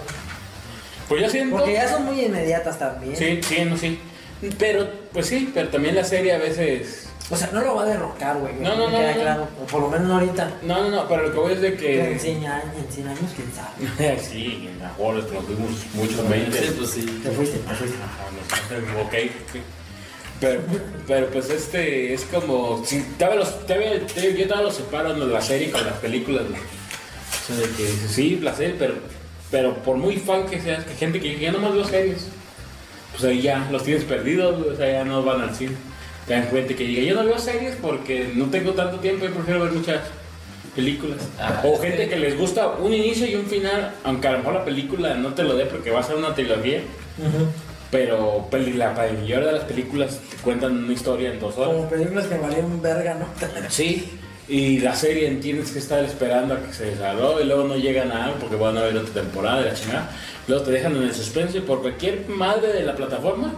Pues 1.07 1.22
yo 1.22 1.30
siento. 1.30 1.57
Porque 1.57 1.74
ya 1.74 1.89
son 1.89 2.06
muy 2.06 2.22
inmediatas 2.22 2.80
también. 2.80 3.16
Sí, 3.16 3.42
sí, 3.44 3.66
no, 3.66 3.77
sí. 3.77 4.00
Pero, 4.57 4.89
pues 5.12 5.27
sí, 5.27 5.51
pero 5.54 5.69
también 5.69 5.95
la 5.95 6.04
serie 6.04 6.34
a 6.34 6.38
veces. 6.38 7.10
O 7.31 7.38
sea, 7.38 7.50
no 7.54 7.62
lo 7.62 7.75
va 7.75 7.83
a 7.83 7.86
derrocar, 7.86 8.38
güey. 8.38 8.54
No, 8.60 8.75
no, 8.75 8.89
no, 8.89 8.98
queda 8.98 9.13
no. 9.16 9.22
claro. 9.22 9.48
O 9.63 9.66
por 9.66 9.81
lo 9.81 9.89
menos 9.89 10.07
no 10.07 10.13
ahorita. 10.16 10.51
No, 10.63 10.83
no, 10.83 10.89
no, 10.92 11.07
pero 11.07 11.24
lo 11.28 11.31
que 11.31 11.39
voy 11.39 11.54
es 11.54 11.62
de 11.62 11.72
Pero 11.72 12.04
en 12.06 12.13
que. 12.13 12.19
100 12.19 12.45
años, 12.45 12.66
en 12.86 12.94
100 12.94 13.07
años, 13.07 13.31
quién 13.36 13.51
sabe. 13.54 14.19
sí, 14.22 14.68
en 14.69 14.80
la 14.80 14.94
hora 14.98 15.19
nos 15.19 15.28
fuimos 15.45 15.72
muchos 15.94 16.30
20. 16.30 16.57
Sí, 16.62 16.74
pues 16.78 16.89
sí. 16.89 17.19
Te 17.24 17.31
fuiste, 17.31 17.57
te 17.60 17.74
fuiste. 17.75 17.98
No 18.94 19.01
ok. 19.03 19.13
sí. 19.53 19.62
Pero, 20.39 20.62
pero 21.08 21.27
pues 21.27 21.50
este 21.50 22.13
es 22.13 22.24
como. 22.25 22.84
Si, 22.86 23.01
todavía 23.17 23.39
los, 23.39 23.65
todavía- 23.65 24.05
todavía- 24.08 24.32
yo 24.36 24.44
todavía 24.48 24.65
los 24.67 24.75
separo 24.75 25.13
¿no? 25.15 25.25
la 25.27 25.41
serie 25.41 25.72
con 25.72 25.86
las 25.86 25.96
películas. 25.96 26.44
güey. 26.50 26.60
O 26.62 27.46
sea, 27.48 27.55
de 27.55 27.63
que 27.75 27.84
dices, 27.84 28.12
sí, 28.12 28.39
la 28.41 28.53
serie, 28.55 28.75
pero, 28.77 28.96
pero 29.51 29.75
por 29.84 29.98
muy 29.98 30.17
fan 30.17 30.46
que 30.48 30.60
seas, 30.60 30.84
que 30.84 30.96
gente 30.96 31.20
que 31.22 31.39
ya 31.39 31.51
nomás 31.51 31.74
veo 31.74 31.86
series, 31.86 32.25
pues 33.12 33.24
ahí 33.24 33.41
ya 33.41 33.67
los 33.72 33.84
tienes 33.84 34.03
perdidos, 34.03 34.65
o 34.65 34.75
sea, 34.75 34.91
ya 34.91 35.03
no 35.05 35.24
van 35.24 35.41
al 35.41 35.55
cine. 35.55 35.75
Te 36.28 36.34
dan 36.34 36.46
cuenta 36.48 36.74
que 36.75 36.84
diga, 36.84 37.01
yo 37.04 37.16
no 37.16 37.25
veo 37.25 37.38
series 37.40 37.75
porque 37.82 38.32
no 38.36 38.46
tengo 38.46 38.72
tanto 38.74 38.98
tiempo 39.00 39.25
y 39.25 39.30
prefiero 39.30 39.62
ver 39.63 39.72
muchas 39.72 40.00
películas. 40.75 41.18
Ah, 41.40 41.62
o 41.66 41.78
gente 41.80 42.08
que- 42.08 42.16
les 42.16 42.38
gusta 42.38 42.68
un 42.80 42.94
inicio 42.94 43.28
y 43.28 43.36
un 43.36 43.46
final, 43.46 43.92
aunque 44.04 44.28
a 44.28 44.32
lo 44.34 44.38
mejor 44.40 44.54
la 44.54 44.66
película 44.66 45.13
no 45.16 45.34
te 45.34 45.44
lo 45.44 45.56
dé 45.56 45.66
porque 45.66 45.92
va 45.92 46.00
a 46.00 46.04
ser 46.04 46.16
una 46.16 46.34
trilogía. 46.34 46.82
Pero 47.90 48.48
peli- 48.50 48.74
la 48.74 48.94
mayoría 48.94 49.40
de 49.42 49.51
las 49.51 49.63
películas 49.66 50.20
te 50.30 50.38
cuentan 50.38 50.86
una 50.86 50.94
historia 50.94 51.32
en 51.32 51.40
dos 51.42 51.58
horas. 51.58 51.74
Como 51.75 51.90
películas 51.90 52.25
que 52.28 52.38
valieron 52.38 52.82
verga, 52.82 53.16
¿no? 53.16 53.25
Sí. 53.70 54.10
Y 54.48 54.80
la 54.80 54.96
serie 54.96 55.30
tienes 55.36 55.72
que 55.72 55.80
estar 55.80 56.04
esperando 56.04 56.54
a 56.56 56.60
que 56.62 56.74
se 56.74 56.86
desarrolle 56.86 57.44
y 57.44 57.48
luego 57.48 57.63
no 57.66 57.75
llega 57.78 58.04
nada 58.06 58.34
porque 58.40 58.56
van 58.56 58.78
a 58.78 58.82
ver 58.82 58.98
otra 58.98 59.22
temporada 59.22 59.60
de 59.62 59.66
la 59.72 59.74
chingada. 59.74 60.10
Luego 60.48 60.63
te 60.63 60.72
dejan 60.72 60.96
en 60.96 61.04
el 61.04 61.13
suspenso 61.13 61.58
y 61.58 61.62
por 61.62 61.82
cualquier 61.82 62.28
madre 62.28 62.74
de 62.74 62.84
la 62.84 62.96
plataforma 62.96 63.54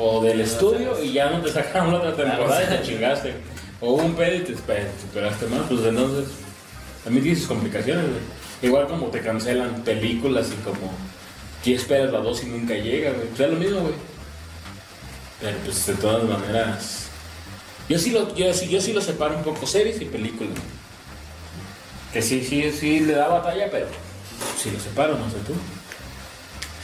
o 0.00 0.22
del 0.22 0.40
estudio 0.40 1.02
y 1.02 1.12
ya 1.12 1.30
no 1.30 1.42
te 1.42 1.52
sacaron 1.52 1.92
la 1.92 1.98
otra 1.98 2.16
temporada 2.16 2.62
y 2.62 2.78
te 2.78 2.82
chingaste. 2.82 3.34
O 3.80 3.92
un 3.92 4.14
pedo 4.14 4.36
y 4.36 4.40
te 4.40 4.54
superaste 4.56 5.46
más. 5.46 5.62
Pues 5.68 5.84
entonces 5.84 6.28
también 7.04 7.24
tiene 7.24 7.38
sus 7.38 7.48
complicaciones, 7.48 8.06
güey. 8.06 8.20
Igual 8.62 8.88
como 8.88 9.06
te 9.06 9.20
cancelan 9.20 9.82
películas 9.82 10.48
y 10.52 10.62
como 10.62 10.92
que 11.62 11.74
esperas 11.74 12.12
la 12.12 12.20
dos 12.20 12.42
y 12.42 12.46
nunca 12.46 12.74
llega, 12.74 13.12
güey. 13.12 13.26
Pues 13.28 13.40
es 13.40 13.50
lo 13.50 13.56
mismo, 13.56 13.80
güey. 13.80 13.94
Pero 15.40 15.58
pues 15.64 15.86
de 15.86 15.94
todas 15.94 16.24
maneras. 16.24 17.06
Yo 17.88 17.98
sí 17.98 18.10
lo, 18.10 18.34
yo 18.34 18.52
sí, 18.54 18.68
yo 18.68 18.80
sí 18.80 18.92
lo 18.92 19.00
separo 19.00 19.36
un 19.36 19.42
poco 19.42 19.66
series 19.66 20.00
y 20.00 20.04
películas. 20.04 20.54
Que 22.12 22.22
sí, 22.22 22.44
sí, 22.44 22.70
sí 22.72 23.00
le 23.00 23.14
da 23.14 23.28
batalla, 23.28 23.68
pero 23.70 23.86
sí 24.60 24.70
lo 24.70 24.80
separo, 24.80 25.16
no 25.16 25.28
sé 25.30 25.36
tú. 25.46 25.54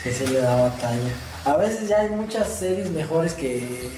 Sí, 0.03 0.13
se 0.13 0.27
le 0.29 0.41
da 0.41 0.57
batalla. 0.57 1.11
A 1.47 1.57
veces 1.57 1.88
ya 1.88 2.00
hay 2.00 2.11
muchas 2.11 2.49
series 2.49 2.91
mejores 2.91 3.33
que. 3.35 3.88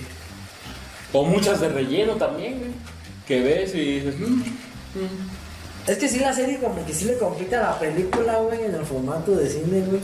O 1.14 1.24
muchas 1.24 1.60
de 1.60 1.70
relleno 1.70 2.12
también, 2.14 2.58
güey. 2.58 2.70
Que 3.26 3.40
ves 3.40 3.74
y 3.74 4.00
dices. 4.00 4.18
Mm. 4.20 4.24
mm". 4.24 5.38
Es 5.86 5.96
que 5.96 6.06
sí, 6.06 6.18
la 6.18 6.34
serie 6.34 6.58
como 6.58 6.84
que 6.84 6.92
sí 6.92 7.06
le 7.06 7.16
compite 7.16 7.56
a 7.56 7.62
la 7.62 7.78
película, 7.78 8.36
güey, 8.40 8.64
en 8.64 8.74
el 8.74 8.84
formato 8.84 9.34
de 9.34 9.48
cine, 9.48 9.80
güey. 9.80 10.02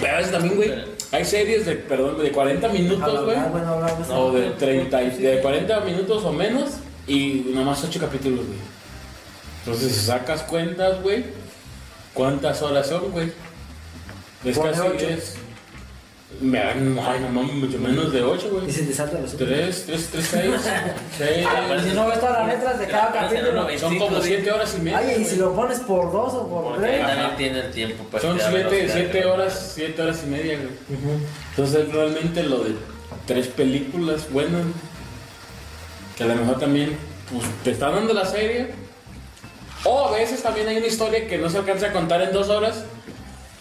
Pero 0.00 0.14
a 0.14 0.16
veces 0.16 0.32
también, 0.32 0.56
güey, 0.56 0.72
hay 1.12 1.24
series 1.26 1.66
de, 1.66 1.76
perdón, 1.76 2.18
de 2.22 2.32
40 2.32 2.68
minutos, 2.70 3.24
güey. 3.26 3.36
Bueno, 3.50 3.76
o 4.10 4.32
de 4.32 4.50
30, 4.52 4.98
de 4.98 5.40
40 5.42 5.80
minutos 5.80 6.24
o 6.24 6.32
menos 6.32 6.70
y 7.06 7.50
nomás 7.54 7.84
8 7.84 8.00
capítulos, 8.00 8.46
güey. 8.46 8.58
Entonces, 9.66 9.94
si 9.94 10.06
sacas 10.06 10.42
cuentas, 10.44 11.02
güey, 11.02 11.26
¿cuántas 12.14 12.62
horas 12.62 12.86
son, 12.86 13.10
güey? 13.10 13.30
Es 14.44 14.58
casi 14.58 14.80
10. 14.96 15.45
Me 16.40 16.58
dan, 16.58 16.98
ay, 17.06 17.20
no 17.20 17.28
mames, 17.28 17.54
mucho 17.54 17.78
menos 17.78 18.12
de 18.12 18.20
8, 18.22 18.48
güey. 18.52 18.68
Y 18.68 18.72
se 18.72 18.82
te 18.82 18.92
salta 18.92 19.18
los 19.20 19.36
3, 19.36 19.84
3, 19.86 20.08
3, 20.12 20.26
6, 20.28 20.44
6. 21.18 21.46
Si 21.88 21.94
no 21.94 22.06
ves 22.08 22.20
todas 22.20 22.38
las 22.40 22.48
letras 22.48 22.78
de 22.80 22.86
cada 22.88 23.12
capítulo. 23.12 23.78
Son 23.78 23.98
como 23.98 24.20
7 24.20 24.52
horas 24.52 24.74
y 24.76 24.82
media. 24.82 25.00
Oye, 25.00 25.18
y 25.20 25.24
si 25.24 25.36
lo 25.36 25.54
pones 25.54 25.78
por 25.80 26.10
dos 26.12 26.34
o 26.34 26.48
por 26.48 26.64
Porque 26.74 26.86
ahí 26.86 26.96
tres. 26.96 27.06
también 27.06 27.36
tiene 27.36 27.60
el 27.60 27.70
tiempo. 27.70 28.04
pues, 28.10 28.22
Son 28.22 28.36
de 28.36 28.42
la 28.42 28.50
7 28.50 28.64
velocidad 28.64 28.94
siete 28.94 29.18
que- 29.20 29.24
horas, 29.24 29.72
7 29.76 30.02
horas 30.02 30.20
y 30.24 30.26
media, 30.26 30.58
güey. 30.58 31.08
Entonces 31.50 31.92
realmente 31.92 32.42
lo 32.42 32.58
de 32.64 32.72
tres 33.26 33.46
películas 33.46 34.30
buenas, 34.30 34.62
que 36.18 36.24
a 36.24 36.26
lo 36.26 36.34
mejor 36.34 36.58
también 36.58 36.96
pues, 37.32 37.44
te 37.62 37.70
están 37.70 37.94
dando 37.94 38.12
la 38.12 38.24
serie, 38.26 38.72
o 39.84 40.06
a 40.08 40.10
veces 40.10 40.42
también 40.42 40.66
hay 40.68 40.76
una 40.78 40.86
historia 40.86 41.26
que 41.28 41.38
no 41.38 41.48
se 41.48 41.58
alcanza 41.58 41.86
a 41.86 41.92
contar 41.92 42.20
en 42.22 42.32
dos 42.32 42.48
horas 42.48 42.84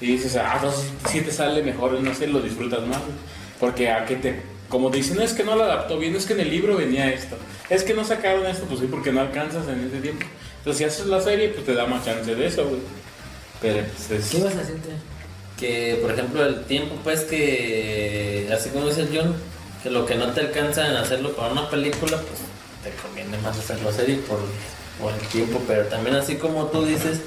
y 0.01 0.07
dices, 0.07 0.35
ah, 0.35 0.53
entonces 0.55 0.91
sí 1.09 1.21
te 1.21 1.31
sale 1.31 1.63
mejor, 1.63 1.99
no 1.99 2.13
sé, 2.13 2.27
lo 2.27 2.41
disfrutas 2.41 2.81
más, 2.81 2.99
güey. 2.99 3.15
porque 3.59 3.89
a 3.89 4.05
que 4.05 4.17
te, 4.17 4.41
como 4.69 4.91
te 4.91 4.97
dicen, 4.97 5.21
es 5.21 5.33
que 5.33 5.43
no 5.43 5.55
lo 5.55 5.63
adaptó 5.63 5.97
bien, 5.97 6.15
es 6.15 6.25
que 6.25 6.33
en 6.33 6.41
el 6.41 6.49
libro 6.49 6.75
venía 6.75 7.11
esto, 7.11 7.37
es 7.69 7.83
que 7.83 7.93
no 7.93 8.03
sacaron 8.03 8.45
esto, 8.45 8.65
pues 8.65 8.81
sí, 8.81 8.87
porque 8.89 9.11
no 9.11 9.21
alcanzas 9.21 9.67
en 9.67 9.87
ese 9.87 10.01
tiempo. 10.01 10.25
Entonces 10.57 10.77
si 10.77 10.83
haces 10.83 11.05
la 11.07 11.21
serie, 11.21 11.49
pues 11.49 11.65
te 11.65 11.73
da 11.73 11.85
más 11.85 12.03
chance 12.03 12.33
de 12.33 12.45
eso, 12.47 12.67
güey. 12.67 12.81
Pero 13.61 13.85
pues 13.85 14.11
es... 14.19 14.29
¿Qué 14.29 14.37
ibas 14.37 14.55
a 14.55 14.57
decirte? 14.57 14.89
Que, 15.59 15.99
por 16.01 16.11
ejemplo, 16.11 16.45
el 16.45 16.63
tiempo, 16.65 16.95
pues 17.03 17.21
que, 17.21 18.49
así 18.51 18.69
como 18.69 18.87
dice 18.87 19.01
el 19.01 19.15
John, 19.15 19.35
que 19.81 19.89
lo 19.89 20.05
que 20.05 20.15
no 20.15 20.31
te 20.31 20.41
alcanza 20.41 20.87
en 20.87 20.95
hacerlo 20.95 21.35
para 21.35 21.51
una 21.51 21.69
película, 21.69 22.17
pues 22.17 22.39
te 22.83 22.91
conviene 23.01 23.37
más 23.37 23.57
hacerlo 23.57 23.91
serie 23.91 24.17
por, 24.17 24.39
por 24.99 25.13
el 25.13 25.27
tiempo. 25.27 25.61
Pero 25.67 25.85
también, 25.85 26.15
así 26.15 26.35
como 26.35 26.65
tú 26.65 26.83
dices, 26.83 27.21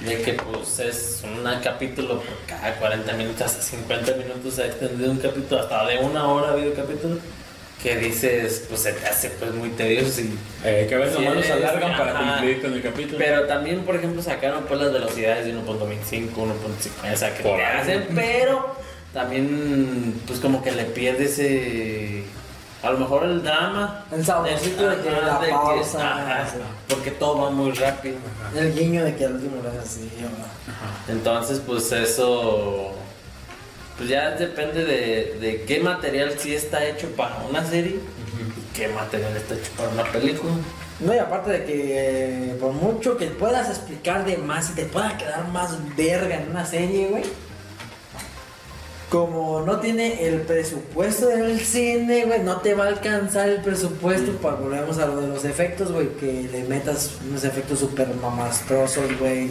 de 0.00 0.22
que 0.22 0.32
pues 0.34 0.78
es 0.78 1.22
un 1.24 1.44
capítulo 1.62 2.20
por 2.20 2.36
cada 2.46 2.74
40 2.76 3.12
minutos, 3.14 3.42
hasta 3.42 3.62
50 3.62 4.14
minutos 4.14 4.54
se 4.54 4.62
ha 4.62 4.66
extendido 4.66 5.10
un 5.10 5.18
capítulo, 5.18 5.60
hasta 5.60 5.86
de 5.86 5.98
una 5.98 6.26
hora 6.28 6.48
ha 6.48 6.52
habido 6.52 6.72
capítulo, 6.74 7.18
que 7.82 7.96
dices, 7.96 8.64
pues 8.68 8.82
se 8.82 8.92
te 8.92 9.06
hace 9.06 9.30
pues 9.30 9.52
muy 9.52 9.70
tedioso 9.70 10.20
y 10.20 10.36
Eh, 10.64 10.86
que 10.88 10.94
a 10.94 10.98
veces 10.98 11.18
nomás 11.18 11.36
los 11.36 11.50
alargan 11.50 11.96
para 11.96 12.18
cumplir 12.18 12.60
con 12.60 12.74
el 12.74 12.82
capítulo. 12.82 13.18
Pero 13.18 13.46
también, 13.46 13.84
por 13.84 13.96
ejemplo, 13.96 14.22
sacaron 14.22 14.64
pues 14.64 14.80
las 14.80 14.92
velocidades 14.92 15.46
de 15.46 15.54
1.25, 15.54 16.28
1.50, 16.34 17.14
o 17.14 17.16
sea, 17.16 17.34
que 17.34 17.42
Por 17.42 17.56
te 17.56 17.64
ahí. 17.64 17.80
hacen, 17.80 18.06
pero 18.14 18.74
también, 19.14 20.14
pues 20.26 20.40
como 20.40 20.62
que 20.62 20.72
le 20.72 20.84
pierde 20.84 21.24
ese. 21.24 22.22
A 22.82 22.90
lo 22.90 22.98
mejor 22.98 23.24
el 23.24 23.42
drama. 23.42 24.04
El 24.10 24.24
saborcito 24.24 24.88
de 24.88 25.02
que 25.02 25.10
la 25.10 25.38
de 25.38 25.46
que- 25.46 25.52
pausa, 25.52 26.16
ajá, 26.16 26.48
sí. 26.50 26.56
porque 26.88 27.10
todo 27.10 27.42
va 27.42 27.50
muy 27.50 27.72
rápido. 27.72 28.16
El 28.56 28.74
guiño 28.74 29.04
de 29.04 29.14
que 29.16 29.26
al 29.26 29.34
último 29.34 29.62
lo 29.62 29.68
haces 29.68 29.82
así. 29.84 30.10
¿no? 30.20 31.12
Entonces, 31.12 31.60
pues 31.66 31.92
eso. 31.92 32.92
Pues 33.98 34.08
ya 34.08 34.30
depende 34.30 34.84
de, 34.86 35.38
de 35.40 35.64
qué 35.66 35.80
material 35.80 36.32
sí 36.38 36.54
está 36.54 36.82
hecho 36.86 37.08
para 37.16 37.36
una 37.50 37.62
serie 37.66 37.96
y 37.96 38.76
qué 38.76 38.88
material 38.88 39.36
está 39.36 39.54
hecho 39.54 39.70
para 39.76 39.90
una 39.90 40.04
película. 40.04 40.52
No, 41.00 41.14
y 41.14 41.18
aparte 41.18 41.50
de 41.50 41.64
que 41.66 42.50
eh, 42.52 42.54
por 42.58 42.72
mucho 42.72 43.18
que 43.18 43.26
puedas 43.26 43.68
explicar 43.68 44.24
de 44.24 44.38
más 44.38 44.70
y 44.70 44.74
te 44.74 44.84
pueda 44.86 45.18
quedar 45.18 45.46
más 45.48 45.76
verga 45.96 46.36
en 46.36 46.50
una 46.50 46.64
serie, 46.64 47.08
güey. 47.08 47.24
Como 49.10 49.62
no 49.66 49.80
tiene 49.80 50.24
el 50.28 50.42
presupuesto 50.42 51.26
del 51.26 51.58
cine, 51.60 52.26
güey, 52.26 52.40
no 52.44 52.58
te 52.58 52.74
va 52.74 52.84
a 52.84 52.88
alcanzar 52.88 53.48
el 53.48 53.60
presupuesto 53.60 54.32
para 54.34 54.54
volvemos 54.54 54.98
a 54.98 55.06
lo 55.06 55.20
de 55.20 55.26
los 55.26 55.44
efectos, 55.44 55.90
güey, 55.90 56.08
que 56.16 56.48
le 56.50 56.62
metas 56.64 57.10
unos 57.28 57.42
efectos 57.42 57.80
súper 57.80 58.06
mamastrosos, 58.22 59.18
güey. 59.18 59.48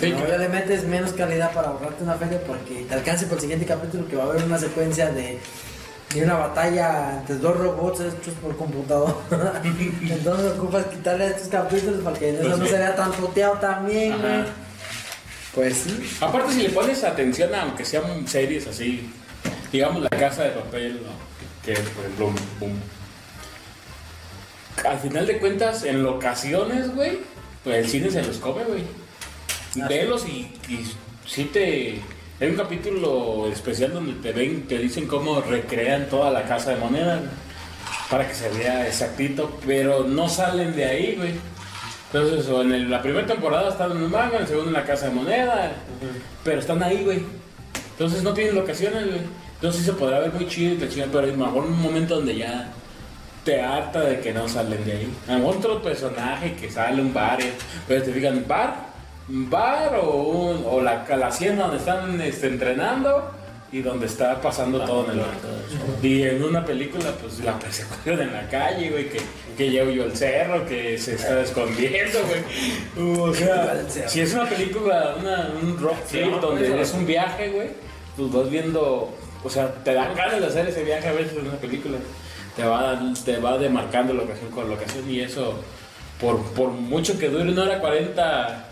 Sí, 0.00 0.10
no, 0.12 0.24
que- 0.24 0.38
le 0.38 0.48
metes 0.48 0.84
menos 0.84 1.12
calidad 1.12 1.52
para 1.52 1.68
ahorrarte 1.68 2.04
una 2.04 2.14
feria 2.14 2.40
porque 2.46 2.84
te 2.88 2.94
alcance 2.94 3.26
por 3.26 3.34
el 3.36 3.42
siguiente 3.42 3.66
capítulo 3.66 4.08
que 4.08 4.16
va 4.16 4.24
a 4.24 4.26
haber 4.28 4.44
una 4.44 4.58
secuencia 4.58 5.10
de, 5.10 5.38
de 6.14 6.22
una 6.24 6.34
batalla 6.34 7.18
entre 7.20 7.36
dos 7.36 7.54
robots 7.56 8.00
hechos 8.00 8.34
por 8.40 8.56
computador. 8.56 9.14
Entonces 10.08 10.52
ocupas 10.58 10.86
quitarle 10.86 11.26
estos 11.26 11.48
capítulos 11.48 12.02
para 12.02 12.18
que 12.18 12.30
eso 12.30 12.40
Pues 12.48 12.58
no 12.58 12.66
se 12.66 12.78
vea 12.78 12.96
tan 12.96 13.12
puteado 13.12 13.54
también, 13.58 14.18
güey. 14.20 14.65
Pues 15.56 15.76
sí. 15.78 16.16
Aparte, 16.20 16.52
si 16.52 16.62
le 16.62 16.68
pones 16.68 17.02
atención, 17.02 17.52
a, 17.54 17.62
aunque 17.62 17.84
sean 17.84 18.28
series 18.28 18.66
así, 18.68 19.10
digamos 19.72 20.02
La 20.02 20.10
Casa 20.10 20.44
de 20.44 20.50
Papel, 20.50 21.00
¿no? 21.02 21.10
que 21.64 21.72
por 21.72 22.04
ejemplo, 22.04 22.26
un- 22.60 22.68
un- 22.68 22.82
al 24.84 24.98
final 25.00 25.26
de 25.26 25.38
cuentas, 25.38 25.82
en 25.84 26.02
locaciones, 26.04 26.94
güey, 26.94 27.18
pues 27.64 27.76
el 27.84 27.88
cine 27.90 28.10
se 28.10 28.22
los 28.22 28.36
come, 28.36 28.62
güey. 28.64 28.82
Ah, 29.82 29.88
Velos 29.88 30.24
y, 30.28 30.52
y 30.68 30.86
sí 31.26 31.44
te... 31.46 32.00
Hay 32.38 32.48
un 32.50 32.56
capítulo 32.56 33.48
especial 33.50 33.94
donde 33.94 34.12
te 34.14 34.32
ven, 34.32 34.66
te 34.68 34.76
dicen 34.78 35.06
cómo 35.08 35.40
recrean 35.40 36.08
toda 36.10 36.30
la 36.30 36.44
casa 36.44 36.70
de 36.72 36.76
moneda, 36.76 37.20
para 38.10 38.28
que 38.28 38.34
se 38.34 38.50
vea 38.50 38.86
exactito, 38.86 39.58
pero 39.66 40.04
no 40.04 40.28
salen 40.28 40.76
de 40.76 40.84
ahí, 40.84 41.14
güey. 41.16 41.32
Entonces, 42.12 42.48
o 42.48 42.62
en 42.62 42.72
el- 42.72 42.90
la 42.90 43.02
primera 43.02 43.26
temporada 43.26 43.68
están 43.68 43.90
en 43.92 43.98
un 43.98 44.10
manga, 44.10 44.36
en 44.36 44.42
la 44.42 44.46
segunda 44.48 44.68
en 44.68 44.74
la 44.74 44.84
casa 44.84 45.08
de 45.08 45.14
moneda, 45.14 45.72
pero 46.44 46.60
están 46.60 46.82
ahí, 46.82 47.02
güey. 47.04 47.22
Entonces 47.92 48.22
no 48.22 48.32
tienen 48.32 48.54
locaciones, 48.54 49.06
güey. 49.06 49.20
Entonces 49.54 49.80
sí 49.80 49.86
se 49.86 49.92
podrá 49.94 50.20
ver 50.20 50.32
muy 50.32 50.46
chido 50.46 50.74
y 50.74 50.76
te 50.78 50.88
chido, 50.88 51.06
pero 51.10 51.24
a 51.24 51.26
lo 51.26 51.36
mejor 51.36 51.64
un 51.64 51.80
momento 51.80 52.16
donde 52.16 52.36
ya 52.36 52.68
te 53.44 53.60
harta 53.60 54.00
de 54.00 54.20
que 54.20 54.32
no 54.32 54.48
salen 54.48 54.84
de 54.84 54.92
ahí. 54.92 55.14
A 55.28 55.36
otro 55.44 55.80
personaje 55.82 56.54
que 56.54 56.70
sale 56.70 57.00
un 57.00 57.12
bar, 57.14 57.40
eh, 57.40 57.52
pero 57.88 58.02
te 58.02 58.12
fijan, 58.12 58.44
bar, 58.46 58.74
bar 59.28 59.94
o, 60.02 60.10
un- 60.10 60.64
o 60.68 60.80
la, 60.82 61.04
la 61.16 61.26
hacienda 61.28 61.62
donde 61.64 61.78
están 61.78 62.20
este, 62.20 62.48
entrenando 62.48 63.30
y 63.72 63.82
donde 63.82 64.06
está 64.06 64.40
pasando 64.40 64.80
todo 64.84 65.04
en 65.06 65.10
el 65.12 65.18
bar. 65.18 65.28
Y 66.02 66.22
en 66.22 66.42
una 66.44 66.64
película, 66.64 67.10
pues 67.20 67.40
la 67.40 67.58
persecución 67.58 68.20
en 68.20 68.32
la 68.32 68.48
calle, 68.48 68.90
güey, 68.90 69.08
que, 69.08 69.20
que 69.56 69.72
ya 69.72 69.82
huyó 69.84 70.04
el 70.04 70.16
cerro, 70.16 70.64
que 70.66 70.96
se 70.98 71.14
está 71.16 71.40
escondiendo, 71.40 72.18
güey. 72.94 73.18
O 73.20 73.34
sea, 73.34 73.82
si 74.06 74.20
es 74.20 74.32
una 74.34 74.48
película, 74.48 75.16
una, 75.18 75.50
un 75.62 75.78
rock 75.78 75.96
Sí, 76.06 76.18
trip 76.18 76.30
no, 76.30 76.38
donde 76.38 76.66
eso. 76.66 76.78
es 76.80 76.92
un 76.94 77.06
viaje, 77.06 77.50
güey, 77.50 77.68
pues 78.16 78.32
vas 78.32 78.48
viendo, 78.50 79.12
o 79.42 79.50
sea, 79.50 79.72
te 79.82 79.94
dan 79.94 80.14
ganas 80.14 80.40
de 80.40 80.46
hacer 80.46 80.68
ese 80.68 80.84
viaje 80.84 81.08
a 81.08 81.12
veces 81.12 81.36
en 81.36 81.46
una 81.48 81.58
película. 81.58 81.98
Te 82.54 82.64
va, 82.64 82.98
te 83.24 83.36
va 83.38 83.58
demarcando 83.58 84.14
locación 84.14 84.50
con 84.50 84.68
locación 84.70 85.10
y 85.10 85.20
eso, 85.20 85.60
por, 86.20 86.42
por 86.52 86.70
mucho 86.70 87.18
que 87.18 87.28
dure 87.28 87.50
una 87.50 87.64
hora 87.64 87.80
40 87.80 88.65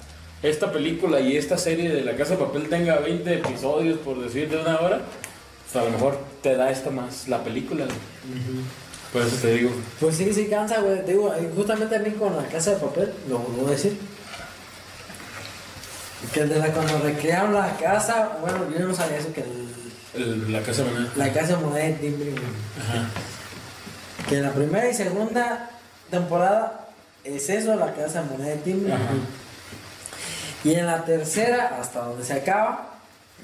esta 0.45 0.71
película 0.71 1.21
y 1.21 1.37
esta 1.37 1.59
serie 1.59 1.89
de 1.91 2.03
La 2.05 2.17
Casa 2.17 2.37
de 2.37 2.45
Papel 2.45 2.69
tenga 2.69 2.99
20 3.01 3.35
episodios, 3.35 3.99
por 3.99 4.23
decir 4.23 4.49
de 4.49 4.59
una 4.59 4.79
hora, 4.79 5.01
pues 5.65 5.83
a 5.83 5.85
lo 5.87 5.91
mejor 5.91 6.19
te 6.43 6.55
da 6.57 6.71
esta 6.71 6.91
más 6.91 7.27
la 7.29 7.43
película. 7.43 7.85
güey. 7.87 7.97
Por 9.13 9.23
eso 9.23 9.37
te 9.41 9.55
digo. 9.55 9.71
Pues 10.01 10.17
sí, 10.17 10.33
sí 10.35 10.47
cansa, 10.47 10.81
güey. 10.81 11.05
Te 11.05 11.13
Digo, 11.13 11.33
y 11.41 11.55
justamente 11.57 11.97
a 11.97 11.99
mí 12.01 12.11
con 12.13 12.37
la 12.37 12.45
casa 12.47 12.73
de 12.73 12.77
papel, 12.77 13.13
lo 13.29 13.39
vuelvo 13.39 13.69
a 13.69 13.71
decir. 13.71 13.97
Que 16.33 16.45
de 16.47 16.59
la, 16.59 16.69
cuando 16.73 16.99
recrearon 17.01 17.53
la 17.55 17.77
casa, 17.77 18.39
bueno, 18.41 18.59
yo 18.77 18.87
no 18.89 18.95
sabía 18.95 19.19
eso, 19.19 19.33
que 19.33 19.43
el- 19.43 20.23
El- 20.23 20.53
la 20.53 20.61
Casa 20.63 20.83
de 20.85 20.91
Moneda. 20.91 21.13
la 21.17 21.33
casa 21.33 21.47
de 21.49 21.57
moneda 21.65 21.85
de 21.87 21.93
timbre. 21.95 22.33
Ajá. 22.81 23.09
Que 24.29 24.41
la 24.41 24.53
primera 24.53 24.89
y 24.89 24.95
segunda 24.95 25.71
temporada 26.11 26.89
es 27.25 27.49
eso, 27.51 27.75
la 27.77 27.93
casa 27.95 28.23
de 28.23 28.31
moneda 28.31 28.51
de 28.51 28.57
timbre. 28.59 28.93
Ajá. 28.95 29.03
Y 30.65 30.75
en 30.75 30.87
la 30.87 31.05
tercera, 31.05 31.77
hasta 31.81 32.01
donde 32.01 32.25
se 32.25 32.33
acaba, 32.33 32.89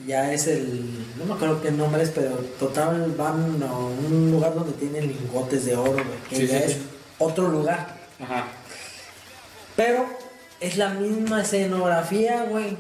ya 0.07 0.33
es 0.33 0.47
el. 0.47 1.07
No 1.19 1.27
me 1.27 1.35
acuerdo 1.35 1.61
qué 1.61 1.71
nombre 1.71 2.03
es, 2.03 2.11
pero 2.11 2.31
total 2.59 3.13
van 3.17 3.63
a 3.63 3.73
un 3.77 4.31
lugar 4.33 4.55
donde 4.55 4.73
tienen 4.73 5.07
lingotes 5.09 5.67
de 5.67 5.77
oro, 5.77 5.93
güey. 5.93 6.05
Que 6.31 6.37
Sí, 6.37 6.47
ya 6.47 6.59
sí, 6.59 6.65
es 6.65 6.73
sí. 6.73 6.83
otro 7.19 7.49
lugar. 7.49 7.97
Ajá. 8.23 8.45
Pero 9.77 10.07
es 10.61 10.77
la 10.79 10.89
misma 10.91 11.43
escenografía, 11.43 12.45
güey. 12.45 12.77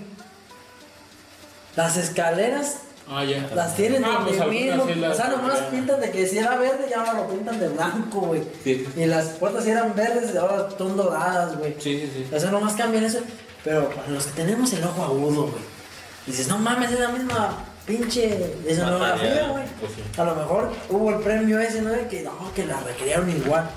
Las 1.77 1.97
escaleras 1.97 2.79
Ah, 3.09 3.25
ya. 3.25 3.49
las 3.55 3.75
tienen 3.75 4.05
Ah, 4.05 4.21
pues 4.25 4.39
de 4.39 4.97
las- 4.97 5.13
O 5.13 5.15
sea, 5.23 5.29
nomás 5.31 5.59
pintan 5.71 6.01
de 6.01 6.11
que 6.11 6.27
si 6.27 6.39
era 6.39 6.57
verde, 6.57 6.87
ya 6.89 7.01
ahora 7.01 7.15
lo 7.15 7.29
pintan 7.29 7.59
de 7.59 7.69
blanco, 7.69 8.21
güey. 8.21 8.43
Sí. 8.63 8.87
Y 8.97 9.07
las 9.07 9.27
puertas 9.31 9.65
si 9.65 9.71
eran 9.71 9.95
verdes, 9.95 10.35
ahora 10.37 10.69
son 10.79 10.97
doradas, 10.97 11.59
güey. 11.59 11.75
Sí, 11.79 12.01
sí, 12.01 12.11
sí. 12.29 12.35
O 12.35 12.39
sea, 12.41 12.51
nomás 12.51 12.75
cambian 12.75 13.05
eso. 13.05 13.19
Pero 13.65 13.91
para 13.91 14.09
los 14.09 14.27
que 14.27 14.33
tenemos 14.33 14.73
el 14.73 14.85
ojo 14.85 15.03
agudo, 15.05 15.43
güey. 15.43 15.63
Dices, 16.27 16.49
no 16.49 16.59
mames, 16.59 16.93
es 16.93 17.01
la 17.01 17.09
misma 17.09 17.65
pinche 17.87 18.55
escenografía, 18.67 19.49
güey. 19.49 19.65
pues 19.81 19.93
sí. 19.95 20.21
A 20.21 20.25
lo 20.25 20.35
mejor 20.35 20.73
hubo 20.89 21.11
el 21.11 21.21
premio 21.21 21.59
ese, 21.59 21.83
¿no? 21.83 21.91
Que 22.09 22.23
no, 22.23 22.53
que 22.55 22.67
la 22.67 22.81
recrearon 22.81 23.31
igual. 23.31 23.69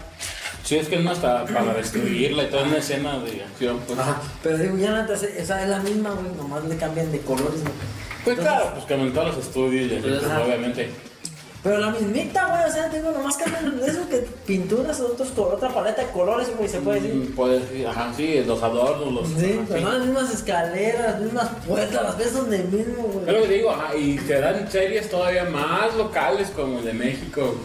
Sí, 0.63 0.77
es 0.77 0.87
que 0.87 0.95
es 0.95 1.03
más 1.03 1.17
hasta 1.17 1.45
para 1.45 1.73
destruirla 1.73 2.43
y 2.43 2.47
toda 2.47 2.63
una 2.63 2.77
escena 2.77 3.19
de 3.19 3.43
acción. 3.43 3.79
Pues. 3.85 3.99
Ajá. 3.99 4.21
Pero 4.41 4.57
digo, 4.57 4.77
ya 4.77 5.05
tercera, 5.05 5.33
esa 5.35 5.63
es 5.63 5.69
la 5.69 5.79
misma, 5.79 6.11
güey. 6.11 6.33
Nomás 6.35 6.63
le 6.63 6.77
cambian 6.77 7.11
de 7.11 7.19
colores, 7.19 7.61
güey. 7.61 7.73
Pues 8.23 8.39
claro, 8.39 8.71
pues 8.73 8.85
como 8.85 9.03
en 9.03 9.13
todos 9.13 9.35
los 9.35 9.45
estudios, 9.45 9.91
y 9.91 9.95
así, 9.95 10.07
Pues, 10.07 10.23
obviamente. 10.23 10.89
Pero 11.63 11.77
la 11.77 11.91
mismita, 11.91 12.45
güey, 12.47 12.69
o 12.69 12.73
sea, 12.73 12.89
tengo 12.89 13.11
nomás 13.11 13.37
cambian 13.37 13.79
eso 13.87 14.09
que 14.09 14.17
pinturas, 14.45 14.99
otros, 14.99 15.29
col- 15.29 15.53
otra 15.53 15.69
paleta 15.69 16.01
de 16.01 16.09
colores, 16.11 16.49
güey, 16.57 16.67
se 16.67 16.79
puede 16.81 16.99
decir. 16.99 17.15
Mm, 17.15 17.35
Puedes 17.35 17.69
decir, 17.69 17.87
ajá, 17.87 18.11
sí, 18.17 18.43
los 18.45 18.61
adornos, 18.61 19.13
los. 19.13 19.29
Sí, 19.29 19.53
ajá, 19.53 19.65
pero 19.69 19.81
no 19.81 19.91
las 19.93 20.05
mismas 20.05 20.33
escaleras, 20.33 21.01
las 21.13 21.21
mismas 21.21 21.49
puertas, 21.65 22.03
las 22.03 22.17
ves 22.17 22.33
donde 22.33 22.59
mismo, 22.63 23.03
güey. 23.03 23.25
que 23.47 23.47
digo, 23.47 23.71
ajá, 23.71 23.95
y 23.95 24.17
te 24.17 24.41
dan 24.41 24.69
series 24.69 25.09
todavía 25.09 25.45
más 25.45 25.95
locales 25.95 26.49
como 26.49 26.81
de 26.81 26.91
México, 26.91 27.55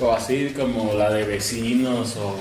o 0.00 0.12
así 0.12 0.52
como 0.54 0.92
la 0.92 1.10
de 1.10 1.24
vecinos, 1.24 2.16
o. 2.16 2.34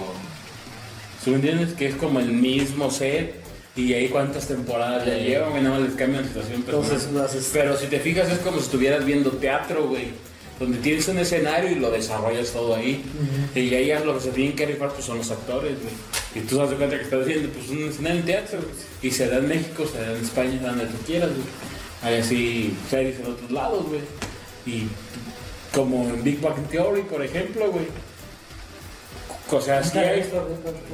¿Sí 1.24 1.30
me 1.30 1.38
entiendes? 1.38 1.74
Que 1.76 1.88
es 1.88 1.96
como 1.96 2.20
el 2.20 2.34
mismo 2.34 2.92
set, 2.92 3.36
y 3.78 3.94
ahí 3.94 4.10
cuántas 4.10 4.48
temporadas 4.50 5.06
Sí. 5.06 5.12
llevan, 5.12 5.52
güey, 5.52 5.64
nada 5.64 5.80
más 5.80 5.88
les 5.88 5.96
cambian 5.96 6.24
la 6.24 6.28
situación 6.28 6.56
Entonces, 6.58 6.92
personal. 6.92 7.24
las 7.24 7.36
es- 7.36 7.50
Pero 7.54 7.78
si 7.78 7.88
te 7.88 8.02
fijas, 8.02 8.30
es 8.30 8.40
como 8.40 8.58
si 8.58 8.64
estuvieras 8.66 9.06
viendo 9.06 9.32
teatro, 9.32 9.88
güey. 9.88 10.08
Donde 10.60 10.78
tienes 10.80 11.08
un 11.08 11.18
escenario 11.18 11.72
y 11.72 11.76
lo 11.76 11.92
desarrollas 11.92 12.52
todo 12.52 12.76
ahí. 12.76 13.04
Y 13.56 13.74
ahí 13.74 13.92
lo 14.06 14.16
que 14.16 14.22
se 14.22 14.32
tienen 14.32 14.56
que 14.56 14.66
rifar 14.66 14.90
pues, 14.94 15.06
son 15.06 15.18
los 15.18 15.30
actores, 15.32 15.74
güey. 15.82 15.94
Y 16.36 16.48
tú 16.48 16.58
te 16.58 16.64
das 16.64 16.74
cuenta 16.76 16.98
que 16.98 17.04
estás 17.04 17.22
haciendo 17.22 17.50
pues, 17.50 17.70
un 17.70 17.90
escenario 17.90 18.20
en 18.20 18.26
teatro. 18.26 18.60
güey. 18.60 18.72
Y 19.02 19.12
se 19.12 19.28
da 19.28 19.38
en 19.38 19.48
México, 19.48 19.86
se 19.92 20.00
da 20.00 20.12
en 20.16 20.24
España, 20.24 20.52
se 20.52 20.64
da 20.64 20.70
donde 20.70 20.86
tú 20.86 20.98
quieras, 21.06 21.30
güey. 21.30 21.48
Hay 22.04 22.20
así 22.20 22.76
series 22.90 23.20
en 23.20 23.26
otros 23.26 23.52
lados, 23.52 23.86
güey. 23.88 24.02
Y 24.66 24.88
como 25.74 26.04
en 26.04 26.24
Big 26.24 26.40
Bang 26.40 26.68
Theory, 26.70 27.02
por 27.04 27.24
ejemplo, 27.24 27.72
güey. 27.72 27.86
O 29.52 29.62
sea, 29.62 29.84
sí 29.84 29.98
hay... 30.00 30.30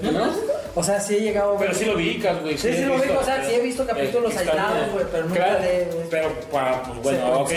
¿No? 0.01 0.31
O 0.75 0.83
sea, 0.83 0.99
sí 0.99 1.15
he 1.15 1.19
llegado. 1.21 1.55
Pero 1.59 1.73
sí 1.73 1.85
lo 1.85 1.95
ubicas, 1.95 2.41
güey. 2.41 2.57
Sí, 2.57 2.71
sí 2.73 2.83
lo 2.85 2.93
visto, 2.93 3.07
ubico, 3.09 3.19
o 3.21 3.23
sea, 3.23 3.43
sí 3.43 3.55
he 3.55 3.59
visto 3.61 3.85
capítulos 3.85 4.35
aislados, 4.37 4.91
güey, 4.93 5.05
pero 5.11 5.23
nunca 5.25 5.35
claro, 5.43 5.59
de- 5.63 5.87
Pero 6.09 6.29
para, 6.51 6.83
pues 6.83 6.99
bueno, 7.01 7.39
ok, 7.41 7.51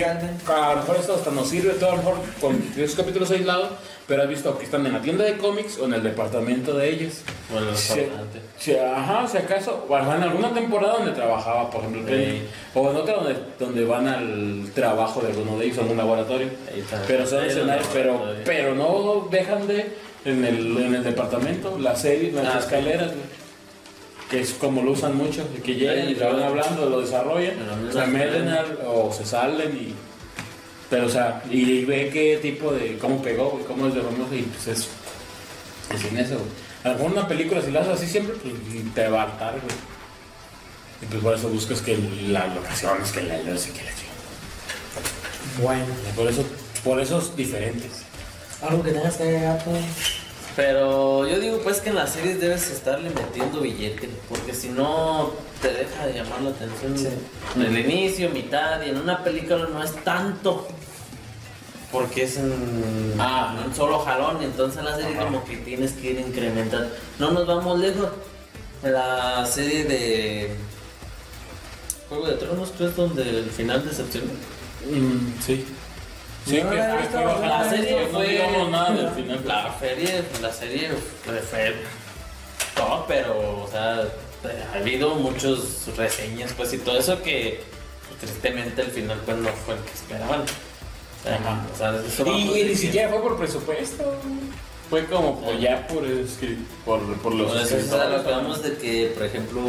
a 0.49 0.71
lo 0.75 0.77
mejor 0.81 0.97
esto 0.99 1.15
hasta 1.15 1.31
nos 1.31 1.49
sirve 1.49 1.71
todo, 1.75 1.91
a 1.91 1.97
lo 1.97 1.99
mejor 1.99 2.15
con 2.41 2.73
esos 2.77 2.97
capítulos 2.97 3.31
aislados, 3.31 3.69
pero 4.09 4.23
has 4.23 4.29
visto 4.29 4.57
que 4.59 4.65
están 4.65 4.87
en 4.87 4.95
la 4.95 5.01
tienda 5.03 5.25
de 5.25 5.37
cómics 5.37 5.79
o 5.79 5.85
en 5.85 5.95
el 5.95 6.03
departamento 6.03 6.75
de 6.77 6.89
ellos. 6.89 7.21
Bueno, 7.51 7.69
el 7.71 7.77
Sí, 7.77 7.95
restaurante. 8.01 8.41
sí, 8.59 8.77
ajá, 8.77 9.29
si 9.29 9.37
acaso, 9.39 9.85
o 9.89 9.99
en 9.99 10.05
alguna 10.23 10.53
temporada 10.55 10.95
donde 10.95 11.13
trabajaba, 11.13 11.71
por 11.71 11.81
ejemplo, 11.83 12.03
Sí. 12.03 12.09
Penny, 12.11 12.43
o 12.75 12.91
en 12.91 12.97
otra 12.97 13.15
donde, 13.17 13.37
donde 13.59 13.85
van 13.85 14.09
al 14.09 14.71
trabajo 14.75 15.21
de 15.21 15.29
alguno 15.29 15.59
de 15.59 15.67
ellos, 15.67 15.79
a 15.79 15.81
algún 15.83 15.97
laboratorio. 15.99 16.49
Ahí 16.73 16.81
está. 16.81 17.03
Pero 17.07 17.27
son 17.27 17.45
escenarios, 17.45 17.87
el 17.89 17.93
pero, 17.93 18.13
laboratorio. 18.15 18.45
pero 18.47 18.75
no 18.75 19.29
dejan 19.31 19.67
de 19.67 20.12
en 20.25 20.45
el, 20.45 20.77
en 20.79 20.95
el 20.95 21.05
departamento, 21.05 21.79
la 21.79 21.97
serie, 21.97 22.33
las 22.33 22.47
Ah, 22.47 22.53
sí. 22.53 22.59
escaleras, 22.61 23.09
güey. 23.09 23.43
Que 24.31 24.41
es 24.41 24.53
como 24.55 24.83
lo 24.83 24.93
usan 24.93 25.17
mucho, 25.17 25.45
que 25.63 25.75
llegan 25.75 26.07
Sí, 26.07 26.13
y 26.13 26.15
te 26.15 26.25
van 26.25 26.37
sí. 26.39 26.43
hablando, 26.43 26.89
lo 26.89 27.01
desarrollan, 27.03 27.55
se 27.93 28.07
meten 28.07 28.49
al- 28.49 28.79
o 28.87 29.13
se 29.13 29.27
salen 29.27 29.77
y. 29.77 29.95
Pero, 30.89 31.07
o 31.07 31.11
sea, 31.11 31.43
y 31.51 31.85
ve 31.85 32.11
qué 32.13 32.39
tipo 32.41 32.73
de. 32.73 32.97
cómo 32.99 33.21
pegó, 33.23 33.51
güey, 33.51 33.65
cómo 33.65 33.87
es 33.89 33.95
de 33.95 34.01
famoso 34.03 34.35
y 34.35 34.43
pues 34.43 34.69
eso. 34.79 34.89
Es 35.95 36.05
en 36.05 36.17
eso, 36.19 36.35
güey. 36.37 36.49
A 36.85 36.89
lo 36.89 36.95
mejor 36.95 37.13
una 37.13 37.29
película, 37.29 37.61
si 37.63 37.71
la 37.71 37.81
haces 37.81 37.93
así 37.95 38.07
siempre, 38.07 38.35
pues 38.37 38.55
te 38.95 39.09
va 39.09 39.21
a 39.21 39.25
hartar, 39.25 39.53
güey. 39.53 39.75
Y 41.03 41.07
pues 41.07 41.23
por 41.23 41.35
eso 41.35 41.49
buscas 41.49 41.81
que 41.83 41.99
las 42.29 42.55
locaciones, 42.55 43.11
que 43.13 43.23
la 43.23 43.39
luz 43.43 43.69
y 43.69 43.71
que 43.73 43.83
la 43.85 43.91
chingada. 43.91 45.63
Bueno, 45.63 45.85
Por 46.17 46.29
eso, 46.29 46.45
por 46.85 47.01
esos 47.01 47.37
diferentes. 47.37 48.03
Algo 48.63 48.83
que 48.83 48.93
tengas 48.93 49.17
que 49.17 49.23
agregar, 49.25 49.63
pues. 49.65 49.81
Pero 50.55 51.27
yo 51.27 51.41
digo 51.41 51.61
pues 51.65 51.81
que 51.81 51.89
en 51.89 51.95
las 51.95 52.11
series 52.13 52.39
debes 52.39 52.71
estarle 52.71 53.09
metiendo 53.11 53.61
billete, 53.61 54.11
porque 54.29 54.53
si 54.55 54.69
no 54.69 55.33
te 55.63 55.73
deja 55.73 56.07
de 56.07 56.13
llamar 56.15 56.43
la 56.43 56.51
atención 56.51 56.99
Sí. 56.99 57.09
en 57.57 57.63
el 57.63 57.79
inicio, 57.79 58.29
mitad 58.31 58.83
y 58.85 58.91
en 58.91 58.99
una 58.99 59.25
película 59.25 59.67
no 59.73 59.83
es 59.83 59.93
tanto. 60.05 60.69
Porque 61.91 62.25
es 62.25 62.37
en 62.37 63.15
Ah. 63.19 63.55
en 63.59 63.69
un 63.71 63.75
solo 63.75 63.99
jalón, 64.01 64.43
entonces 64.43 64.79
en 64.79 64.85
la 64.87 64.97
serie 64.97 65.15
Ajá. 65.17 65.25
como 65.25 65.45
que 65.45 65.57
tienes 65.59 65.93
que 65.93 66.11
ir 66.11 66.21
incrementando. 66.21 66.89
No 67.19 67.31
nos 67.31 67.47
vamos 67.47 67.79
lejos. 67.79 68.09
La 68.83 69.47
serie 69.47 69.85
de 69.85 70.51
Juego 72.09 72.27
de 72.27 72.35
Tronos, 72.35 72.73
¿tú 72.73 72.85
es 72.87 72.95
donde 72.97 73.23
el 73.23 73.51
final 73.51 73.87
decepcionó? 73.89 74.33
Mm, 74.91 75.41
sí. 75.45 75.65
Sí, 76.47 76.61
No 76.61 76.71
que 76.71 76.77
la 76.77 76.99
fue- 76.99 77.47
no 77.47 77.71
serie 77.71 78.03
no 78.03 78.09
fue 78.09 78.29
digamos 78.29 78.71
nada 78.71 78.91
del 78.91 79.11
final. 79.11 79.41
La 79.47 79.79
serie, 79.79 80.23
la 80.41 80.53
serie 80.53 80.91
fue, 81.25 81.39
fue 81.41 81.75
top, 82.75 83.05
pero 83.07 83.63
o 83.65 83.69
sea, 83.71 84.03
ha 84.75 84.77
habido 84.79 85.15
muchas 85.15 85.87
reseñas 85.97 86.53
pues 86.57 86.73
y 86.73 86.79
todo 86.79 86.99
eso 86.99 87.23
que 87.23 87.61
pues, 88.09 88.21
tristemente 88.33 88.83
el 88.83 88.91
final 88.91 89.21
pues 89.25 89.37
no 89.39 89.49
fue 89.51 89.75
el 89.75 89.81
que 89.83 89.93
esperaban. 89.93 90.41
O 90.43 91.25
sea, 91.25 91.37
Ajá. 91.37 91.67
o 91.73 91.77
sea, 91.79 92.01
eso 92.07 92.27
Y, 92.37 92.65
ni 92.65 92.75
siquiera 92.75 93.09
fue 93.11 93.23
por 93.23 93.37
presupuesto. 93.39 94.17
Fue 94.91 95.07
como 95.07 95.41
por, 95.41 95.59
ya 95.59 95.87
por, 95.87 96.03
por, 96.85 97.17
por 97.19 97.35
los 97.35 97.53
Pues, 97.53 97.71
eso 97.73 98.03
es 98.03 98.11
lo 98.11 98.25
que 98.25 98.31
vamos 98.31 98.63
de 98.63 98.77
que, 98.77 99.13
por 99.17 99.25
ejemplo, 99.25 99.63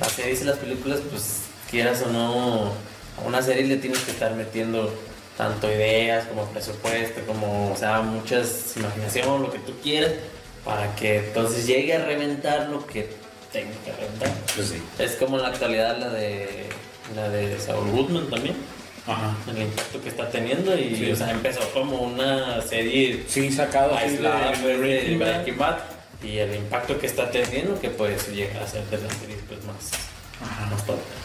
las 0.00 0.12
series 0.12 0.42
y 0.42 0.44
las 0.44 0.58
películas, 0.58 1.00
pues 1.10 1.42
quieras 1.70 2.02
o 2.02 2.10
no, 2.10 2.72
a 3.16 3.26
una 3.26 3.40
serie 3.40 3.64
le 3.64 3.76
tienes 3.76 4.00
que 4.00 4.10
estar 4.10 4.34
metiendo 4.34 4.92
tanto 5.36 5.70
ideas 5.70 6.26
como 6.26 6.44
presupuesto, 6.46 7.20
como, 7.26 7.72
o 7.72 7.76
sea, 7.76 8.00
muchas 8.02 8.76
imaginación, 8.76 9.42
lo 9.42 9.50
que 9.52 9.58
tú 9.58 9.72
quieras, 9.82 10.12
para 10.64 10.94
que 10.96 11.18
entonces 11.18 11.66
llegue 11.66 11.94
a 11.94 12.04
reventar 12.04 12.68
lo 12.68 12.86
que 12.86 13.08
tenga 13.52 13.72
que 13.84 13.92
reventar. 13.92 14.30
Pues 14.54 14.68
sí. 14.68 14.82
Es 14.98 15.12
como 15.12 15.36
en 15.36 15.42
la 15.42 15.48
actualidad 15.48 15.98
la 15.98 16.08
de 16.10 16.66
la 17.14 17.28
de 17.28 17.58
Saul 17.60 17.90
Goodman 17.90 18.30
también, 18.30 18.56
Ajá. 19.06 19.36
el 19.50 19.62
impacto 19.62 20.00
que 20.00 20.08
está 20.08 20.30
teniendo 20.30 20.76
y 20.78 20.96
Sí. 20.96 21.10
o 21.12 21.16
sea, 21.16 21.30
empezó 21.30 21.60
como 21.72 21.98
una 21.98 22.62
serie 22.62 23.24
Sí, 23.28 23.50
sacado 23.52 23.94
aislada 23.94 24.52
de, 24.52 24.56
pues, 24.58 24.78
Breaking 25.18 25.58
Bad. 25.58 25.78
Y 26.22 26.38
el 26.38 26.54
impacto 26.54 26.98
que 26.98 27.06
está 27.06 27.30
teniendo 27.30 27.78
que 27.78 27.90
puede 27.90 28.16
llegar 28.32 28.62
a 28.62 28.66
ser 28.66 28.82
de 28.86 28.96
las 28.96 29.12
series 29.16 29.40
pues 29.46 29.62
más, 29.64 29.90
Ajá. 30.42 30.68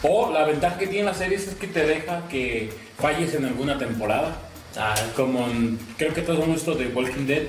O 0.02 0.30
la 0.32 0.44
ventaja 0.44 0.78
que 0.78 0.86
tienen 0.86 1.06
las 1.06 1.18
series 1.18 1.46
es 1.48 1.54
que 1.54 1.66
te 1.66 1.84
deja 1.84 2.26
que 2.28 2.72
falles 2.98 3.34
en 3.34 3.44
alguna 3.44 3.78
temporada. 3.78 4.36
Ah, 4.76 4.94
Como 5.16 5.46
en, 5.46 5.78
creo 5.98 6.14
que 6.14 6.22
todos 6.22 6.38
hemos 6.42 6.56
visto 6.56 6.74
de 6.74 6.86
Walking 6.88 7.26
Dead. 7.26 7.42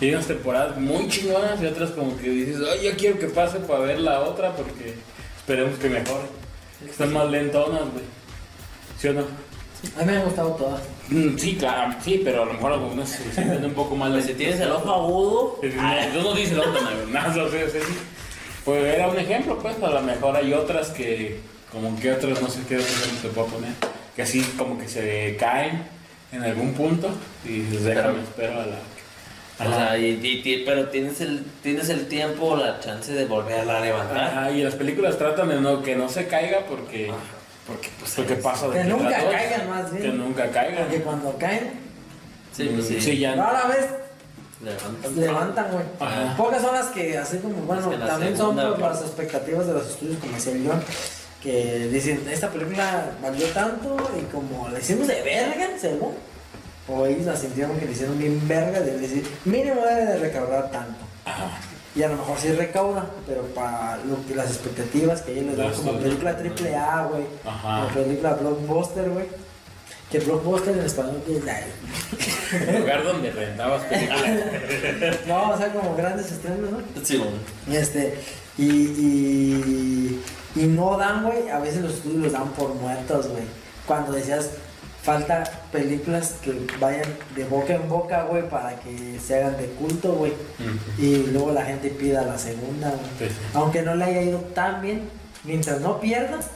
Hay 0.00 0.10
unas 0.14 0.26
temporadas 0.26 0.76
muy 0.78 1.08
chingonas 1.08 1.60
y 1.60 1.66
otras 1.66 1.90
como 1.90 2.16
que 2.18 2.28
dices, 2.30 2.58
ay, 2.70 2.84
ya 2.84 2.94
quiero 2.96 3.18
que 3.18 3.26
pase 3.26 3.58
para 3.60 3.80
ver 3.80 3.98
la 3.98 4.20
otra 4.20 4.54
porque 4.54 4.94
esperemos 5.38 5.76
que 5.78 5.88
mejore. 5.88 6.26
Están 6.88 7.12
más 7.12 7.28
lentonas, 7.30 7.80
güey. 7.92 8.04
¿Sí 9.00 9.08
o 9.08 9.12
no? 9.14 9.22
A 9.22 10.00
mí 10.00 10.06
me 10.12 10.16
han 10.18 10.24
gustado 10.24 10.50
todas. 10.50 10.80
Mm, 11.08 11.36
Sí, 11.36 11.56
claro, 11.56 11.94
sí, 12.04 12.20
pero 12.24 12.42
a 12.42 12.46
lo 12.46 12.52
mejor 12.52 12.72
algunas 12.74 13.08
se 13.08 13.32
sienten 13.32 13.64
un 13.64 13.72
poco 13.74 13.96
más 13.96 14.10
pues 14.12 14.24
si 14.24 14.28
lentas. 14.30 14.46
tienes 14.46 14.60
el 14.60 14.70
ojo 14.72 14.92
agudo, 14.94 15.60
Ah, 15.80 15.98
Yo 16.14 16.22
no 16.22 16.34
dice 16.34 16.54
la 16.54 16.62
otra, 16.62 16.82
nada, 17.10 17.34
no 17.34 17.48
sé, 17.48 17.68
sí. 17.70 17.78
Pues 18.66 18.84
era 18.84 19.08
un 19.08 19.18
ejemplo, 19.18 19.58
pues, 19.58 19.80
a 19.82 19.88
lo 19.90 20.02
mejor 20.02 20.36
hay 20.36 20.52
otras 20.52 20.88
que, 20.90 21.38
como 21.72 21.98
que 21.98 22.12
otras, 22.12 22.42
no 22.42 22.48
sé 22.48 22.60
qué 22.68 22.76
otras 22.76 22.92
te 23.22 23.28
puedo 23.28 23.46
poner, 23.46 23.70
que 24.14 24.22
así 24.22 24.42
como 24.58 24.76
que 24.78 24.88
se 24.88 25.36
caen 25.40 25.82
en 26.32 26.42
algún 26.42 26.74
punto 26.74 27.08
y 27.44 27.60
dices, 27.60 27.84
déjame, 27.84 28.20
espero 28.22 28.60
a 28.60 28.66
la... 28.66 28.76
o 29.64 29.72
sea, 29.72 29.96
y, 29.96 30.06
y- 30.22 30.42
y- 30.44 30.64
pero 30.66 30.88
tienes 30.88 31.20
el, 31.22 31.44
tienes 31.62 31.88
el 31.90 32.08
tiempo, 32.08 32.56
la 32.56 32.80
chance 32.80 33.12
de 33.12 33.24
volverla 33.24 33.78
a 33.78 33.80
levantar. 33.80 34.18
Ajá, 34.18 34.50
y 34.50 34.62
las 34.62 34.74
películas 34.74 35.16
tratan 35.16 35.48
de 35.48 35.60
no, 35.60 35.82
que 35.82 35.94
no 35.94 36.08
se 36.08 36.26
caiga 36.26 36.66
porque, 36.68 37.10
Porque 37.68 37.88
pues 38.00 38.12
porque 38.16 38.32
es- 38.34 38.40
pasa 38.42 38.68
de 38.68 38.78
Que 38.82 38.84
nunca 38.84 39.08
trata. 39.10 39.30
caigan 39.30 39.70
más 39.70 39.90
bien. 39.92 40.02
Que 40.02 40.08
nunca 40.18 40.50
caigan. 40.50 40.82
Porque 40.86 41.02
cuando 41.02 41.38
caen, 41.38 41.70
Sí, 42.52 42.68
pues 42.74 42.88
sí. 42.88 43.00
Sí, 43.00 43.18
ya. 43.18 43.34
rara 43.36 43.66
vez 43.68 43.86
Levantan. 44.62 45.20
levantan, 45.20 45.66
güey. 45.70 45.84
Pocas 46.36 46.62
son 46.62 46.74
las 46.74 46.86
que, 46.86 47.18
así 47.18 47.38
como, 47.38 47.54
bueno, 47.62 47.82
Es 47.82 47.88
que 47.88 47.98
la 47.98 48.06
también 48.06 48.36
son 48.36 48.56
por 48.56 48.70
güey. 48.70 48.80
las 48.80 49.02
expectativas 49.02 49.66
de 49.66 49.72
los 49.74 49.86
estudios, 49.86 50.18
como 50.18 50.32
decía 50.32 50.52
el 50.52 50.66
John, 50.66 50.82
que 51.42 51.88
dicen, 51.88 52.26
esta 52.30 52.48
película 52.50 53.10
valió 53.22 53.46
tanto 53.48 53.96
y 54.18 54.24
como 54.32 54.68
la 54.68 54.78
hicimos 54.78 55.06
de 55.08 55.22
verga, 55.22 55.68
según. 55.78 56.14
O 56.88 57.04
ellos 57.04 57.26
la 57.26 57.36
sintieron 57.36 57.78
que 57.78 57.84
le 57.84 57.92
hicieron 57.92 58.18
bien 58.18 58.40
verga, 58.48 58.80
de 58.80 58.98
decir, 58.98 59.28
mínimo 59.44 59.82
debe 59.84 60.06
de 60.06 60.18
recaudar 60.18 60.70
tanto. 60.70 61.04
Ajá. 61.24 61.50
Y 61.94 62.02
a 62.02 62.08
lo 62.08 62.16
mejor 62.16 62.38
sí 62.38 62.52
recauda, 62.52 63.06
pero 63.26 63.42
para 63.54 63.96
lo 64.04 64.24
que, 64.26 64.34
las 64.34 64.50
expectativas 64.50 65.22
que 65.22 65.32
ellos 65.32 65.46
les 65.46 65.56
dan 65.56 65.72
como 65.72 65.98
película 65.98 66.36
triple 66.36 66.76
A, 66.76 67.06
güey. 67.06 67.24
Ajá. 67.44 67.88
Como 67.88 68.04
película 68.04 68.34
blockbuster, 68.34 69.10
güey. 69.10 69.26
Que 70.10 70.20
blockbuster 70.20 70.76
en 70.78 70.84
español 70.84 71.20
que 71.26 71.36
es 71.38 71.44
la- 71.44 71.60
El 72.70 72.80
lugar 72.80 73.02
donde 73.04 73.30
rentabas 73.32 73.82
películas. 73.84 74.22
No, 75.26 75.50
o 75.50 75.58
sea, 75.58 75.72
como 75.72 75.96
grandes 75.96 76.30
estrenos, 76.30 76.70
¿no? 76.70 76.78
Sí, 77.02 77.16
bueno. 77.16 77.32
Este, 77.72 78.14
y, 78.56 78.64
y, 78.70 80.22
y 80.54 80.66
no 80.66 80.96
dan, 80.96 81.24
güey, 81.24 81.48
a 81.50 81.58
veces 81.58 81.82
los 81.82 81.94
estudios 81.94 82.22
los 82.22 82.32
dan 82.32 82.48
por 82.52 82.74
muertos, 82.74 83.28
güey. 83.28 83.42
Cuando 83.86 84.12
decías, 84.12 84.50
falta 85.02 85.42
películas 85.72 86.34
que 86.42 86.52
vayan 86.80 87.06
de 87.34 87.44
boca 87.44 87.74
en 87.74 87.88
boca, 87.88 88.22
güey, 88.24 88.48
para 88.48 88.78
que 88.80 89.18
se 89.24 89.36
hagan 89.36 89.56
de 89.56 89.66
culto, 89.70 90.12
güey. 90.12 90.32
Y 90.98 91.16
luego 91.32 91.52
la 91.52 91.64
gente 91.64 91.88
pida 91.90 92.22
la 92.22 92.38
segunda, 92.38 92.90
güey. 92.90 93.28
Sí, 93.28 93.34
sí. 93.34 93.40
Aunque 93.54 93.82
no 93.82 93.94
le 93.96 94.04
haya 94.04 94.22
ido 94.22 94.38
tan 94.54 94.80
bien, 94.82 95.08
mientras 95.44 95.80
no 95.80 95.98
pierdas. 96.00 96.46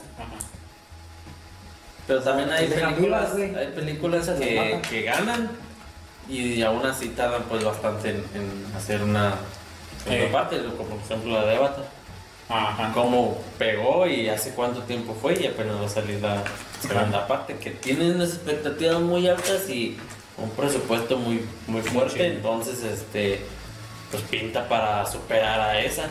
Pero 2.11 2.23
también 2.23 2.51
hay 2.51 2.66
películas, 2.66 3.35
hay 3.37 3.68
películas 3.73 4.29
que, 4.90 5.03
ganan 5.03 5.49
y 6.29 6.61
aún 6.62 6.85
así 6.85 7.11
tardan 7.11 7.44
pues 7.49 7.62
bastante 7.62 8.11
en, 8.11 8.16
en 8.35 8.75
hacer 8.77 9.01
una 9.01 9.35
segunda 10.03 10.25
Eh. 10.25 10.29
parte, 10.33 10.57
como 10.77 10.88
por 10.88 10.99
ejemplo 10.99 11.35
la 11.35 11.46
de 11.46 11.55
Avatar. 11.55 11.85
Ajá. 12.49 12.90
Cómo 12.94 13.38
pegó 13.59 14.09
y 14.09 14.29
hace 14.29 14.51
cuánto 14.55 14.81
tiempo 14.83 15.16
fue 15.23 15.40
y 15.40 15.46
apenas 15.46 15.81
va 15.81 15.87
a 15.87 15.88
salir 15.88 16.20
la 16.20 16.42
segunda 16.81 17.29
parte, 17.29 17.55
que 17.59 17.70
tienen 17.70 18.16
unas 18.16 18.31
expectativas 18.31 19.01
muy 19.01 19.29
altas 19.29 19.70
y 19.70 19.96
un 20.37 20.51
presupuesto 20.51 21.16
muy, 21.16 21.44
muy 21.68 21.83
fuerte, 21.83 22.27
entonces 22.27 22.83
este 22.83 23.40
pues 24.11 24.25
pinta 24.25 24.68
para 24.68 25.07
superar 25.07 25.61
a 25.61 25.79
esa. 25.81 26.09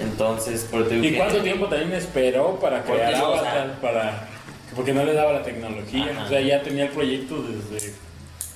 Entonces, 0.00 0.64
por 0.70 0.90
¿Y 0.90 1.02
que- 1.02 1.16
cuánto 1.18 1.42
tiempo 1.42 1.66
también 1.66 1.92
esperó 1.92 2.58
para 2.58 2.82
crear 2.82 3.12
eso, 3.12 3.30
o 3.30 3.38
sea- 3.38 3.50
Avatar? 3.52 3.74
Para... 3.82 4.28
Porque 4.76 4.92
no 4.92 5.04
le 5.04 5.14
daba 5.14 5.32
la 5.32 5.42
tecnología. 5.42 6.10
Ajá. 6.12 6.24
O 6.24 6.28
sea, 6.28 6.40
ya 6.40 6.62
tenía 6.62 6.84
el 6.84 6.90
proyecto 6.90 7.42
desde 7.42 7.94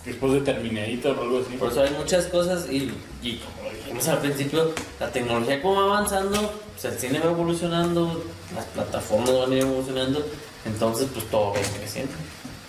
después 0.05 0.33
de 0.33 0.41
Terminator 0.41 1.19
o 1.19 1.23
algo 1.23 1.41
así. 1.41 1.57
Por 1.57 1.71
eso 1.73 1.83
hay 1.83 1.91
muchas 1.91 2.27
cosas 2.27 2.67
y, 2.71 2.91
y 3.23 3.37
como 3.37 3.71
dijimos 3.71 4.09
al 4.09 4.19
principio, 4.19 4.73
la 4.99 5.11
tecnología 5.11 5.61
como 5.61 5.75
va 5.77 5.97
avanzando, 5.99 6.53
pues 6.73 6.85
el 6.87 6.99
cine 6.99 7.19
va 7.21 7.31
evolucionando, 7.31 8.25
las 8.55 8.65
plataformas 8.67 9.33
van 9.39 9.53
a 9.53 9.55
ir 9.57 9.63
evolucionando, 9.63 10.25
entonces 10.65 11.09
pues 11.13 11.27
todo 11.31 11.53
va 11.53 11.61
creciendo. 11.79 12.13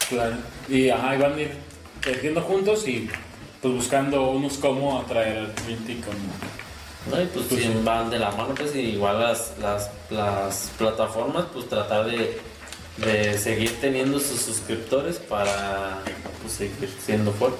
Claro. 0.09 0.35
Y 0.67 0.89
ajá, 0.89 1.15
y 1.15 1.19
van 1.19 1.33
a 1.33 1.41
ir 1.41 1.51
creciendo 2.01 2.41
juntos 2.41 2.85
y 2.87 3.09
pues 3.61 3.73
buscando 3.75 4.29
unos 4.31 4.57
cómo 4.57 4.99
atraer 4.99 5.37
al 5.37 5.51
cliente 5.53 5.93
y 5.93 5.95
como... 6.01 6.17
¿no? 7.09 7.21
Y 7.21 7.25
pues 7.27 7.45
Pues 7.47 7.61
si 7.61 7.67
sí. 7.67 7.73
van 7.83 8.09
de 8.09 8.19
la 8.19 8.31
mano, 8.31 8.53
pues 8.55 8.75
y 8.75 8.79
igual 8.79 9.19
las, 9.21 9.53
las, 9.59 9.89
las 10.09 10.71
plataformas, 10.77 11.45
pues 11.53 11.69
tratar 11.69 12.05
de, 12.05 12.39
de 13.05 13.37
seguir 13.37 13.79
teniendo 13.81 14.19
sus 14.19 14.41
suscriptores 14.41 15.17
para 15.17 15.99
pues, 16.41 16.53
seguir 16.53 16.89
siendo 17.03 17.31
fuertes. 17.33 17.59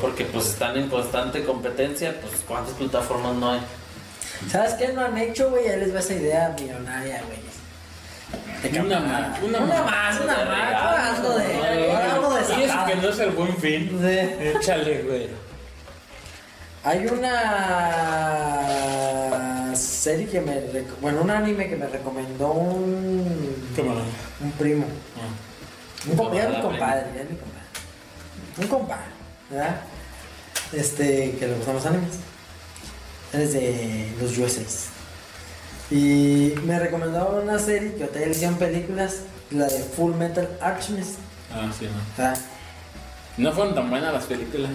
Porque 0.00 0.24
pues 0.24 0.46
están 0.46 0.76
en 0.76 0.88
constante 0.88 1.44
competencia, 1.44 2.20
pues 2.20 2.32
cuántas 2.46 2.74
plataformas 2.74 3.34
no 3.36 3.52
hay. 3.52 3.60
¿Sabes 4.50 4.74
qué 4.74 4.88
no 4.88 5.02
han 5.04 5.16
hecho, 5.18 5.50
güey? 5.50 5.68
Ahí 5.68 5.78
les 5.80 5.94
va 5.94 6.00
esa 6.00 6.14
idea 6.14 6.54
millonaria, 6.58 7.22
güey. 7.26 7.38
Una 8.80 8.98
más, 9.00 9.40
una 9.42 9.58
Una 9.60 9.74
más. 9.74 9.84
más, 9.90 10.20
una 10.20 10.44
más. 10.44 11.18
Algo 11.18 11.38
de. 11.38 11.92
Algo 11.92 12.34
de 12.34 12.40
Y 12.40 12.44
eso 12.64 12.72
sacada. 12.72 12.86
que 12.86 12.96
no 12.96 13.08
es 13.08 13.18
el 13.20 13.30
buen 13.30 13.56
fin. 13.58 13.98
Sí. 14.02 14.18
Échale, 14.58 15.02
güey. 15.02 15.28
Hay 16.84 17.06
una 17.06 17.30
serie 19.98 20.26
que 20.26 20.40
me. 20.40 20.60
Bueno, 21.00 21.22
un 21.22 21.30
anime 21.30 21.68
que 21.68 21.76
me 21.76 21.86
recomendó 21.86 22.52
un. 22.52 23.66
Un 24.40 24.52
primo. 24.52 24.86
Ah. 25.16 26.10
Un 26.10 26.16
compadre, 26.16 27.10
ya 27.14 27.22
es 27.22 27.30
mi 27.30 27.36
compadre. 27.36 27.66
Un 28.56 28.66
compadre, 28.68 29.10
¿verdad? 29.50 29.80
Este, 30.72 31.32
que 31.32 31.48
le 31.48 31.54
gustan 31.54 31.74
los 31.74 31.86
animes. 31.86 32.14
Es 33.32 33.52
de 33.52 34.12
los 34.20 34.38
USAs. 34.38 34.86
Y 35.90 36.54
me 36.64 36.78
recomendó 36.78 37.40
una 37.42 37.58
serie 37.58 37.94
que 37.94 38.18
le 38.18 38.30
hicieron 38.30 38.56
películas, 38.56 39.22
la 39.50 39.66
de 39.66 39.80
Full 39.80 40.14
Metal 40.14 40.48
Alchemist. 40.60 41.18
Ah, 41.52 41.70
sí, 41.76 41.86
no. 41.86 42.22
¿verdad? 42.22 42.38
No 43.36 43.52
fueron 43.52 43.74
tan 43.74 43.90
buenas 43.90 44.12
las 44.12 44.24
películas. 44.24 44.70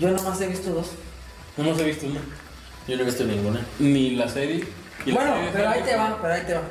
Yo 0.00 0.10
nomás 0.10 0.40
he 0.40 0.46
visto 0.46 0.70
dos. 0.72 0.92
No 1.56 1.64
hemos 1.64 1.84
visto 1.84 2.06
una. 2.06 2.20
Yo 2.86 2.96
no 2.96 3.02
he 3.02 3.04
visto 3.06 3.24
ninguna. 3.24 3.60
Ni 3.78 4.10
la 4.10 4.28
serie. 4.28 4.64
Y 5.04 5.10
la 5.10 5.16
Bueno, 5.16 5.34
serie 5.36 5.50
pero 5.52 5.68
ahí 5.70 5.82
te 5.82 5.96
va, 5.96 6.18
pero 6.20 6.34
ahí 6.34 6.42
te 6.46 6.54
va. 6.54 6.62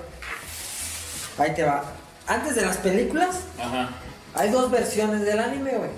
Ahí 1.37 1.53
te 1.53 1.63
va. 1.63 1.83
Antes 2.27 2.55
de 2.55 2.61
las 2.65 2.77
películas, 2.77 3.41
Ajá. 3.59 3.89
hay 4.33 4.49
dos 4.49 4.71
versiones 4.71 5.21
del 5.21 5.39
anime, 5.39 5.71
güey. 5.71 5.89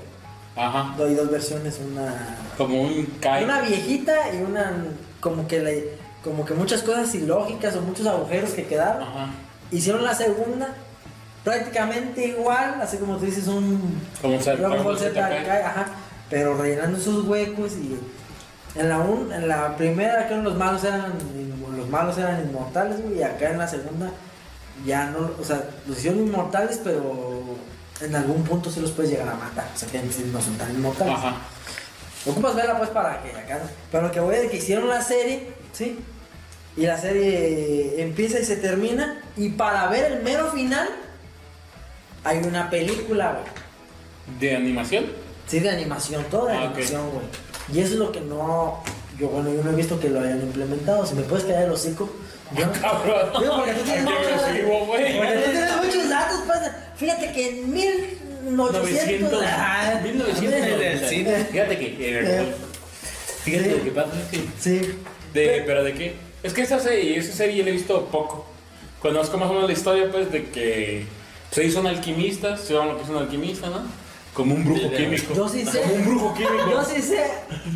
Ajá. 0.56 0.95
Hay 0.97 1.13
dos 1.13 1.30
versiones, 1.30 1.80
una 1.80 2.36
Como 2.58 2.82
un 2.82 3.06
Kai. 3.21 3.43
Una 3.43 3.62
viejita 3.62 4.34
y 4.34 4.38
una 4.41 4.73
como 5.19 5.47
que 5.47 5.60
le, 5.60 5.89
como 6.23 6.45
que 6.45 6.53
muchas 6.53 6.82
cosas 6.82 7.13
ilógicas 7.15 7.75
o 7.75 7.82
muchos 7.82 8.08
agujeros 8.08 8.51
que 8.51 8.65
quedaron. 8.65 9.03
Ajá. 9.03 9.27
Hicieron 9.71 10.03
la 10.03 10.15
segunda 10.15 10.73
prácticamente 11.43 12.27
igual, 12.27 12.82
así 12.82 12.97
como 12.97 13.17
tú 13.17 13.25
dices 13.25 13.47
un 13.47 14.01
Como 14.21 14.38
Dragon 14.38 14.84
Ball 14.84 14.97
Z, 14.97 15.17
ajá, 15.25 15.86
pero 16.30 16.58
rellenando 16.58 16.97
esos 16.97 17.25
huecos 17.25 17.73
y 17.73 17.97
en 18.77 18.89
la 18.89 18.99
un, 18.99 19.31
en 19.33 19.47
la 19.47 19.75
primera 19.77 20.27
que 20.27 20.35
los 20.35 20.55
malos 20.55 20.83
eran 20.83 21.13
los 21.75 21.89
malos 21.89 22.17
eran 22.17 22.41
inmortales, 22.41 23.01
güey, 23.01 23.19
y 23.19 23.23
acá 23.23 23.51
en 23.51 23.59
la 23.59 23.67
segunda 23.67 24.09
ya 24.85 25.05
no, 25.11 25.31
o 25.39 25.43
sea, 25.43 25.63
los 25.87 25.97
hicieron 25.97 26.19
inmortales, 26.21 26.79
pero 26.83 27.43
en 28.01 28.15
algún 28.15 28.43
punto 28.43 28.69
sí 28.71 28.79
los 28.79 28.91
puedes 28.91 29.11
llegar 29.11 29.29
a 29.29 29.35
matar, 29.35 29.67
o 29.73 29.77
sea 29.77 29.87
que 29.89 30.01
no 30.01 30.41
son 30.41 30.55
tan 30.57 30.71
inmortales. 30.71 31.13
Ajá. 31.15 31.35
Ocupas 32.25 32.55
verla 32.55 32.77
pues 32.77 32.89
para 32.89 33.21
que 33.23 33.31
acá. 33.31 33.61
Pero 33.91 34.03
lo 34.07 34.11
que 34.11 34.19
voy 34.19 34.35
es 34.35 34.51
que 34.51 34.57
hicieron 34.57 34.89
la 34.89 35.01
serie, 35.01 35.47
¿sí? 35.71 35.97
Y 36.75 36.81
la 36.85 36.97
serie 36.97 38.01
empieza 38.01 38.39
y 38.39 38.45
se 38.45 38.57
termina. 38.57 39.21
Y 39.37 39.49
para 39.49 39.87
ver 39.87 40.11
el 40.11 40.23
mero 40.23 40.51
final, 40.51 40.89
hay 42.23 42.39
una 42.39 42.69
película, 42.69 43.31
güey. 43.33 44.39
¿De 44.39 44.55
animación? 44.57 45.05
Sí, 45.47 45.59
de 45.59 45.69
animación, 45.69 46.23
toda 46.25 46.51
de 46.51 46.57
Ah, 46.57 46.61
animación, 46.65 47.09
güey. 47.11 47.25
Y 47.73 47.80
eso 47.80 47.93
es 47.93 47.99
lo 47.99 48.12
que 48.12 48.21
no. 48.21 48.82
Yo, 49.19 49.30
bueno, 49.30 49.51
yo 49.53 49.63
no 49.63 49.71
he 49.71 49.75
visto 49.75 49.99
que 49.99 50.10
lo 50.10 50.19
hayan 50.19 50.41
implementado. 50.41 51.06
Si 51.06 51.15
me 51.15 51.23
puedes 51.23 51.45
caer 51.45 51.65
el 51.65 51.71
hocico. 51.71 52.10
Yo, 52.56 52.65
Cabrón. 52.82 53.30
Digo, 53.41 53.58
porque 53.58 53.73
tú 53.73 53.84
tienes 53.84 54.03
muchos- 54.03 54.41
porque 54.88 55.06
tú 55.43 55.51
tienes 55.51 55.75
muchos 55.77 56.10
datos, 56.10 56.39
pues. 56.45 56.60
Fíjate 56.97 57.32
que 57.34 57.49
en 57.62 57.73
1800. 57.73 58.73
900. 58.82 59.43
Ah, 59.45 59.99
1990. 60.03 61.45
Fíjate 61.51 61.77
que. 61.80 61.95
eh, 61.99 62.45
Fíjate 63.43 63.71
lo 63.71 63.84
que 63.84 63.91
pasa 63.91 64.12
es 64.21 64.27
que. 64.39 64.47
Sí. 64.60 64.93
De, 65.34 65.63
¿Pero 65.65 65.84
de 65.84 65.93
qué? 65.93 66.15
Es 66.43 66.53
que 66.53 66.62
esa 66.62 66.80
serie, 66.80 67.17
esa 67.17 67.34
serie 67.34 67.63
la 67.63 67.69
he 67.69 67.73
visto 67.73 68.06
poco. 68.06 68.45
Conozco 69.01 69.38
más 69.38 69.49
o 69.49 69.53
menos 69.53 69.67
la 69.69 69.73
historia, 69.73 70.10
pues, 70.12 70.32
de 70.32 70.45
que 70.49 71.06
se 71.51 71.63
hizo 71.63 71.80
un 71.82 71.88
alquimista, 71.88 72.58
se 72.58 72.73
llama 72.73 72.93
lo 72.93 72.97
que 72.97 73.03
es 73.03 73.10
un 73.10 73.17
alquimista, 73.17 73.67
¿no? 73.69 73.82
Como 74.38 74.54
un 74.56 74.63
brujo 74.63 74.91
químico. 74.95 75.34
Yo 75.36 75.50
sí 75.50 75.65
sé. 75.65 75.82
Como 75.82 75.93
un 75.95 76.06
brujo 76.06 76.34
químico. 76.36 76.69
Yo 76.71 76.84
sí 76.86 77.02
sé. 77.02 77.23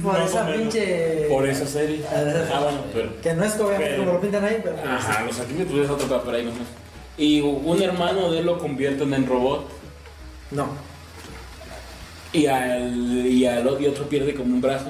Por 0.04 0.13
Más 0.13 0.21
o 0.21 0.26
esa 0.26 0.43
menos. 0.43 0.58
pinche. 0.62 1.26
Por 1.28 1.47
esa 1.47 1.65
serie. 1.65 2.02
Ah, 2.10 2.60
bueno, 2.63 2.80
pero. 2.93 3.21
Que 3.21 3.34
no 3.34 3.43
es 3.43 3.56
obviamente 3.60 3.86
Pero- 3.89 3.97
como 4.04 4.13
lo 4.13 4.21
pintan 4.21 4.45
ahí, 4.45 4.58
pero. 4.63 4.76
Ajá, 4.78 5.24
los 5.26 5.36
pues, 5.38 5.84
es 5.86 5.89
otro 5.89 6.08
papel 6.08 6.36
ahí 6.36 6.43
nomás. 6.45 6.67
Y 7.17 7.41
un 7.41 7.82
hermano 7.82 8.32
de 8.32 8.39
él 8.39 8.45
lo 8.45 8.60
convierten 8.60 9.12
en 9.13 9.26
robot. 9.26 9.67
No. 10.52 10.67
Y 12.34 12.45
al, 12.45 13.26
y 13.28 13.45
al 13.45 13.67
otro, 13.67 13.82
y 13.84 13.88
otro 13.88 14.08
pierde 14.08 14.34
como 14.36 14.54
un 14.54 14.62
brazo. 14.62 14.86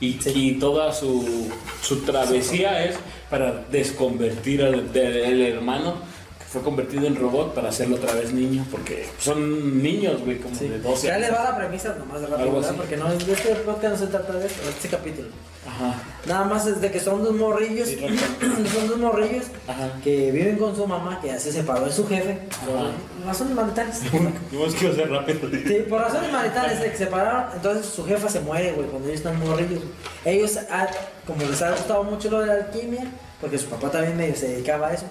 Y, 0.00 0.18
y 0.34 0.52
toda 0.60 0.92
su, 0.92 1.50
su 1.82 2.02
travesía 2.02 2.84
es 2.84 2.96
para 3.28 3.64
desconvertir 3.70 4.62
al 4.62 4.92
del- 4.92 5.42
hermano 5.42 5.94
que 5.94 6.07
fue 6.50 6.62
convertido 6.62 7.06
en 7.06 7.14
robot 7.16 7.54
para 7.54 7.68
hacerlo 7.68 7.96
otra 7.96 8.14
vez 8.14 8.32
niño. 8.32 8.64
Porque 8.70 9.06
son 9.18 9.82
niños, 9.82 10.22
güey, 10.24 10.38
como 10.38 10.54
Sí. 10.54 10.68
de 10.68 10.78
12 10.80 11.06
Ya 11.08 11.18
les 11.18 11.32
va 11.32 11.44
la 11.44 11.56
premisa 11.56 11.94
nomás 11.98 12.20
de 12.22 12.26
rápido. 12.28 12.62
Porque 12.76 12.96
no, 12.96 13.08
de 13.14 13.32
este 13.32 13.54
podcast 13.56 13.92
no 14.00 14.06
se 14.06 14.06
trata 14.06 14.32
de 14.32 14.46
esto, 14.46 14.68
este 14.68 14.88
capítulo. 14.88 15.28
Ajá. 15.66 15.94
Nada 16.26 16.44
más 16.46 16.66
es 16.66 16.80
de 16.80 16.90
que 16.90 16.98
son 16.98 17.22
dos 17.22 17.34
morrillos, 17.34 17.88
Sí, 17.88 17.98
son 18.74 18.88
dos 18.88 18.96
morrillos 18.98 19.44
Ajá. 19.66 19.90
que 20.02 20.30
viven 20.30 20.56
con 20.56 20.74
su 20.74 20.86
mamá, 20.86 21.20
que 21.20 21.26
ya 21.28 21.38
se 21.38 21.52
separó 21.52 21.84
de 21.84 21.92
su 21.92 22.06
jefe, 22.08 22.38
por 22.64 23.26
razones 23.26 23.54
maritales. 23.54 24.00
Es 24.66 24.74
que 24.74 24.94
ser 24.94 25.10
rápido. 25.10 25.40
Sí, 25.50 25.84
por 25.88 26.00
razones 26.00 26.32
maritales 26.32 26.80
de 26.80 26.90
que 26.90 26.96
se 26.96 27.04
separaron, 27.04 27.44
entonces 27.54 27.84
su 27.84 28.04
jefa 28.06 28.28
se 28.30 28.40
muere, 28.40 28.72
güey, 28.72 28.86
cuando 28.88 29.08
ellos 29.08 29.20
están 29.20 29.38
morrillos. 29.40 29.82
Ellos, 30.24 30.58
ah, 30.70 30.86
como 31.26 31.42
les 31.44 31.60
ha 31.60 31.72
gustado 31.72 32.02
mucho 32.04 32.30
lo 32.30 32.40
de 32.40 32.46
la 32.46 32.54
alquimia, 32.54 33.04
porque 33.40 33.58
su 33.58 33.66
papá 33.66 33.90
también 33.90 34.16
medio 34.16 34.34
se 34.36 34.48
dedicaba 34.48 34.88
a 34.88 34.94
eso, 34.94 35.06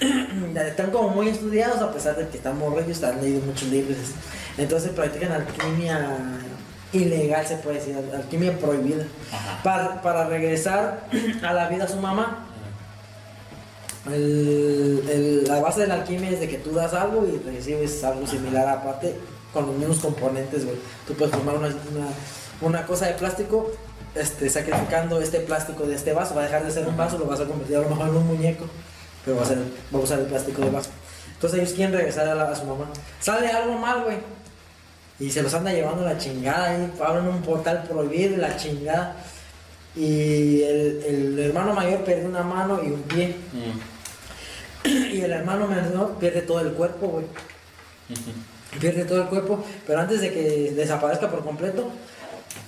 están 0.66 0.90
como 0.90 1.08
muy 1.10 1.28
estudiados 1.28 1.80
a 1.80 1.92
pesar 1.92 2.16
de 2.16 2.28
que 2.28 2.36
están 2.36 2.58
morrillos, 2.58 3.02
han 3.02 3.20
leído 3.20 3.40
muchos 3.40 3.68
libros. 3.68 3.96
Entonces 4.58 4.90
practican 4.92 5.32
alquimia 5.32 6.16
ilegal, 6.92 7.46
se 7.46 7.56
puede 7.56 7.76
decir, 7.78 7.96
al- 7.96 8.14
alquimia 8.20 8.56
prohibida, 8.58 9.04
para, 9.62 10.00
para 10.02 10.26
regresar 10.28 11.08
a 11.42 11.52
la 11.52 11.68
vida 11.68 11.84
a 11.84 11.88
su 11.88 11.96
mamá. 11.96 12.46
El- 14.06 15.02
el- 15.08 15.44
la 15.44 15.60
base 15.60 15.80
de 15.82 15.86
la 15.86 15.94
alquimia 15.94 16.30
es 16.30 16.40
de 16.40 16.48
que 16.48 16.58
tú 16.58 16.72
das 16.72 16.92
algo 16.92 17.26
y 17.26 17.38
recibes 17.50 18.04
algo 18.04 18.26
similar 18.26 18.68
aparte 18.68 19.14
con 19.52 19.66
los 19.66 19.76
mismos 19.76 19.98
componentes, 20.00 20.64
güey. 20.64 20.76
Tú 21.06 21.14
puedes 21.14 21.34
formar 21.34 21.56
una, 21.56 21.68
una, 21.68 22.08
una 22.60 22.86
cosa 22.86 23.06
de 23.06 23.14
plástico, 23.14 23.72
este, 24.14 24.48
sacrificando 24.50 25.20
este 25.20 25.40
plástico 25.40 25.84
de 25.86 25.94
este 25.94 26.12
vaso. 26.12 26.34
Va 26.34 26.42
a 26.42 26.44
dejar 26.44 26.64
de 26.64 26.70
ser 26.70 26.86
un 26.86 26.96
vaso, 26.96 27.18
lo 27.18 27.26
vas 27.26 27.40
a 27.40 27.44
convertir 27.46 27.76
a 27.76 27.80
lo 27.80 27.88
mejor 27.90 28.08
en 28.08 28.16
un 28.16 28.26
muñeco, 28.26 28.66
pero 29.24 29.36
va 29.36 29.42
a, 29.42 29.46
ser, 29.46 29.58
va 29.94 29.98
a 29.98 30.02
usar 30.02 30.18
el 30.20 30.26
plástico 30.26 30.62
de 30.62 30.70
vaso. 30.70 30.90
Entonces 31.34 31.60
ellos 31.60 31.72
quieren 31.74 31.94
regresar 31.94 32.28
a, 32.28 32.34
la- 32.34 32.44
a 32.50 32.54
su 32.54 32.64
mamá. 32.64 32.86
Sale 33.20 33.48
algo 33.48 33.78
mal, 33.78 34.04
güey. 34.04 34.16
Y 35.20 35.30
se 35.30 35.42
los 35.42 35.52
anda 35.54 35.72
llevando 35.72 36.04
la 36.04 36.18
chingada 36.18 36.70
ahí, 36.70 36.92
abren 37.04 37.26
un 37.28 37.42
portal 37.42 37.84
prohibido 37.88 38.36
la 38.36 38.56
chingada. 38.56 39.16
Y 39.96 40.62
el, 40.62 41.02
el 41.06 41.38
hermano 41.38 41.72
mayor 41.72 42.00
perdió 42.04 42.26
una 42.28 42.42
mano 42.42 42.80
y 42.82 42.88
un 42.88 43.02
pie. 43.02 43.36
Mm. 43.52 43.94
Y 45.14 45.20
el 45.22 45.30
hermano 45.32 45.66
menor 45.66 46.16
pierde 46.18 46.42
todo 46.42 46.60
el 46.60 46.72
cuerpo, 46.72 47.06
güey. 47.06 47.24
Pierde 48.80 49.04
todo 49.04 49.22
el 49.22 49.28
cuerpo, 49.28 49.64
pero 49.86 50.00
antes 50.00 50.20
de 50.20 50.32
que 50.32 50.72
desaparezca 50.76 51.30
por 51.30 51.44
completo, 51.44 51.90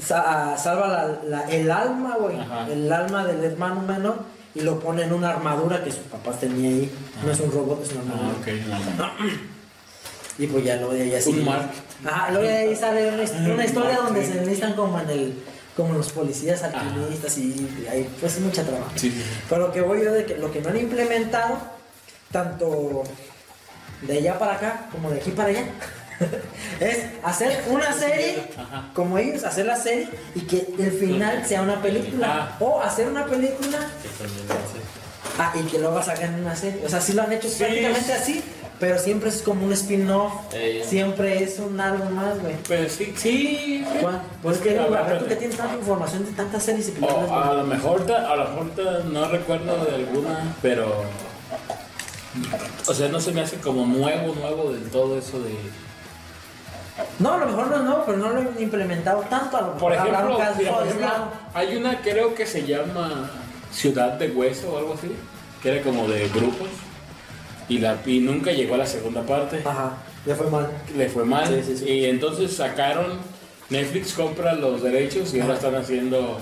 salva 0.02 0.88
la- 0.88 1.18
la- 1.28 1.50
el 1.50 1.70
alma, 1.70 2.16
güey. 2.20 2.38
Ajá. 2.40 2.66
El 2.70 2.92
alma 2.92 3.24
del 3.24 3.42
hermano 3.44 3.80
menor 3.82 4.18
y 4.54 4.60
lo 4.60 4.78
pone 4.80 5.02
en 5.04 5.12
una 5.12 5.30
armadura 5.30 5.82
que 5.82 5.90
sus 5.90 6.00
papás 6.04 6.40
tenían 6.40 6.72
ahí. 6.74 6.92
No 7.24 7.30
es 7.32 7.40
un 7.40 7.50
robot, 7.52 7.82
es 7.82 7.92
una 7.92 8.02
Ah, 8.14 8.32
armadura. 8.32 9.12
Y 10.38 10.46
pues 10.48 10.64
ya 10.64 10.76
luego 10.76 10.92
de 10.92 11.02
ahí 11.02 11.14
así. 11.14 11.30
Un 11.30 11.44
Mark. 11.46 11.70
Ajá, 12.04 12.30
luego 12.30 12.46
de 12.46 12.56
ahí 12.56 12.76
sale 12.76 13.08
una, 13.08 13.54
una 13.54 13.64
historia 13.64 13.96
donde 13.96 14.26
se 14.26 14.34
necesitan 14.34 14.74
como 14.74 15.00
en 15.00 15.08
el. 15.10 15.42
Como 15.74 15.92
los 15.94 16.10
policías 16.12 16.62
Ajá. 16.62 16.78
alquimistas 16.80 17.36
y 17.38 17.86
hay 17.90 18.08
pues 18.20 18.38
mucha 18.40 18.62
trabajo. 18.62 18.90
Sí, 18.96 19.10
sí, 19.10 19.16
sí. 19.22 19.40
Pero 19.48 19.66
lo 19.68 19.72
que 19.72 19.80
voy 19.82 20.02
yo 20.04 20.12
de 20.12 20.24
que 20.26 20.36
lo 20.36 20.50
que 20.52 20.60
no 20.62 20.70
han 20.70 20.76
implementado, 20.78 21.58
tanto 22.32 23.02
de 24.02 24.18
allá 24.18 24.38
para 24.38 24.54
acá 24.54 24.86
como 24.92 25.10
de 25.10 25.16
aquí 25.20 25.30
para 25.32 25.48
allá, 25.50 25.64
es 26.80 26.98
hacer 27.22 27.64
una 27.68 27.92
serie 27.92 28.44
Ajá. 28.56 28.90
como 28.94 29.18
ellos, 29.18 29.44
hacer 29.44 29.66
la 29.66 29.76
serie 29.76 30.08
y 30.34 30.40
que 30.40 30.66
el 30.78 30.92
final 30.92 31.44
sea 31.46 31.62
una 31.62 31.80
película. 31.82 32.50
Ah. 32.52 32.56
O 32.60 32.80
hacer 32.80 33.08
una 33.08 33.24
película 33.26 33.78
ah, 35.38 35.52
y 35.54 35.62
que 35.66 35.78
luego 35.78 36.02
sacan 36.02 36.34
una 36.40 36.56
serie. 36.56 36.82
O 36.84 36.88
sea, 36.88 37.00
sí 37.00 37.12
lo 37.12 37.22
han 37.22 37.32
hecho 37.32 37.48
Sí. 37.48 37.58
prácticamente 37.58 38.12
así, 38.12 38.42
pero 38.80 38.98
siempre 38.98 39.28
es 39.30 39.42
como 39.42 39.64
un 39.66 39.72
spin-off. 39.72 40.32
Eh. 40.52 40.82
Siempre 40.86 41.42
es 41.42 41.58
un 41.58 41.78
algo 41.80 42.04
más, 42.10 42.38
güey. 42.40 42.54
Pues 42.66 42.92
sí, 42.92 43.12
sí. 43.16 43.84
Pues 44.42 44.56
Es 44.56 44.62
que, 44.62 44.78
a 44.78 44.86
ver, 44.86 44.96
a 44.96 45.02
ver, 45.02 45.18
tú 45.18 45.24
espérate. 45.24 45.28
que 45.28 45.36
tienes 45.36 45.56
tanta 45.56 45.74
información 45.74 46.24
de 46.24 46.32
tantas 46.32 46.62
series 46.62 46.88
y 46.88 46.92
películas. 46.92 47.30
a 47.30 47.44
güey. 47.46 47.56
lo 47.58 47.64
mejor, 47.64 48.12
a 48.12 48.36
lo 48.36 48.48
mejor 48.48 49.04
no 49.06 49.28
recuerdo 49.28 49.84
de 49.84 49.94
alguna, 49.94 50.54
pero. 50.62 51.04
O 52.86 52.92
sea, 52.94 53.08
no 53.08 53.18
se 53.18 53.32
me 53.32 53.40
hace 53.40 53.56
como 53.56 53.86
nuevo, 53.86 54.34
nuevo 54.34 54.70
del 54.72 54.84
todo 54.90 55.18
eso 55.18 55.40
de. 55.40 55.52
No, 57.18 57.34
a 57.34 57.38
lo 57.38 57.46
mejor 57.46 57.68
no 57.68 57.82
nuevo, 57.82 58.02
pero 58.06 58.18
no 58.18 58.30
lo 58.30 58.40
han 58.40 58.62
implementado 58.62 59.20
tanto. 59.28 59.56
A 59.56 59.60
lo 59.62 59.76
Por 59.76 59.92
ejemplo, 59.92 60.38
mira, 60.38 60.52
por 60.54 60.86
ejemplo, 60.86 61.08
hay 61.52 61.76
una 61.76 62.00
creo 62.00 62.34
que 62.34 62.46
se 62.46 62.66
llama 62.66 63.30
Ciudad 63.70 64.12
de 64.12 64.30
Hueso 64.30 64.72
o 64.72 64.78
algo 64.78 64.94
así, 64.94 65.14
que 65.62 65.72
era 65.72 65.82
como 65.82 66.08
de 66.08 66.28
grupos. 66.28 66.68
Y, 67.68 67.78
la, 67.78 67.98
y 68.06 68.20
nunca 68.20 68.52
llegó 68.52 68.76
a 68.76 68.78
la 68.78 68.86
segunda 68.86 69.22
parte. 69.22 69.60
Ajá, 69.64 69.94
le 70.24 70.34
fue 70.34 70.48
mal. 70.48 70.70
Le 70.96 71.08
fue 71.08 71.24
mal. 71.24 71.46
Sí, 71.46 71.62
sí, 71.64 71.76
sí. 71.78 71.90
Y 71.90 72.04
entonces 72.06 72.54
sacaron. 72.54 73.36
Netflix 73.68 74.14
compra 74.14 74.54
los 74.54 74.80
derechos 74.80 75.34
y 75.34 75.40
ahora 75.40 75.54
están 75.54 75.74
haciendo. 75.74 76.38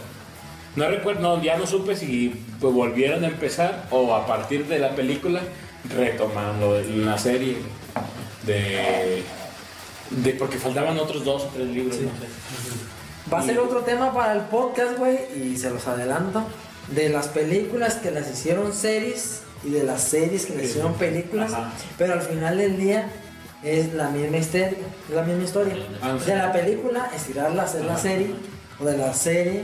No 0.76 0.88
recuerdo, 0.88 1.22
no, 1.22 1.42
ya 1.42 1.56
no 1.56 1.66
supe 1.66 1.96
si 1.96 2.44
pues, 2.60 2.74
volvieron 2.74 3.24
a 3.24 3.28
empezar 3.28 3.86
o 3.90 4.14
a 4.14 4.26
partir 4.26 4.66
de 4.66 4.78
la 4.78 4.90
película 4.90 5.40
retomaron 5.96 7.06
la 7.06 7.18
serie 7.18 7.56
de. 8.46 9.22
De 10.22 10.31
porque 10.33 10.59
faltaban 10.59 10.98
otros 10.98 11.24
dos 11.24 11.42
o 11.44 11.46
tres 11.55 11.66
libros, 11.68 11.96
Sí. 11.96 12.03
no 12.03 12.11
sé. 12.11 13.33
Va 13.33 13.40
a 13.40 13.42
ser 13.44 13.59
otro 13.59 13.81
tema 13.81 14.12
para 14.12 14.33
el 14.35 14.40
podcast, 14.42 14.98
güey, 14.98 15.18
y 15.37 15.57
se 15.57 15.70
los 15.70 15.87
adelanto. 15.87 16.44
De 16.88 17.09
las 17.09 17.29
películas 17.29 17.94
que 17.94 18.11
las 18.11 18.31
hicieron 18.31 18.72
series 18.74 19.40
y 19.64 19.70
de 19.70 19.83
las 19.85 20.03
series 20.03 20.44
que 20.44 20.53
les 20.55 20.64
Sí. 20.64 20.68
hicieron 20.72 20.94
películas, 20.94 21.53
Ajá. 21.53 21.72
pero 21.96 22.12
al 22.12 22.20
final 22.22 22.59
del 22.59 22.77
día 22.77 23.09
es 23.62 23.94
la 23.94 24.11
misma 24.11 24.37
historia. 24.37 24.72
Es 25.09 25.14
la 25.14 25.22
misma 25.22 25.44
historia. 25.44 25.74
Ah, 26.03 26.16
sí. 26.18 26.27
De 26.31 26.37
la 26.37 26.53
película, 26.53 27.11
estirarla, 27.16 27.62
hacer 27.62 27.85
la 27.87 27.94
Ajá. 27.94 28.03
serie, 28.03 28.35
o 28.79 28.85
de 28.85 28.98
la 28.98 29.14
serie. 29.14 29.62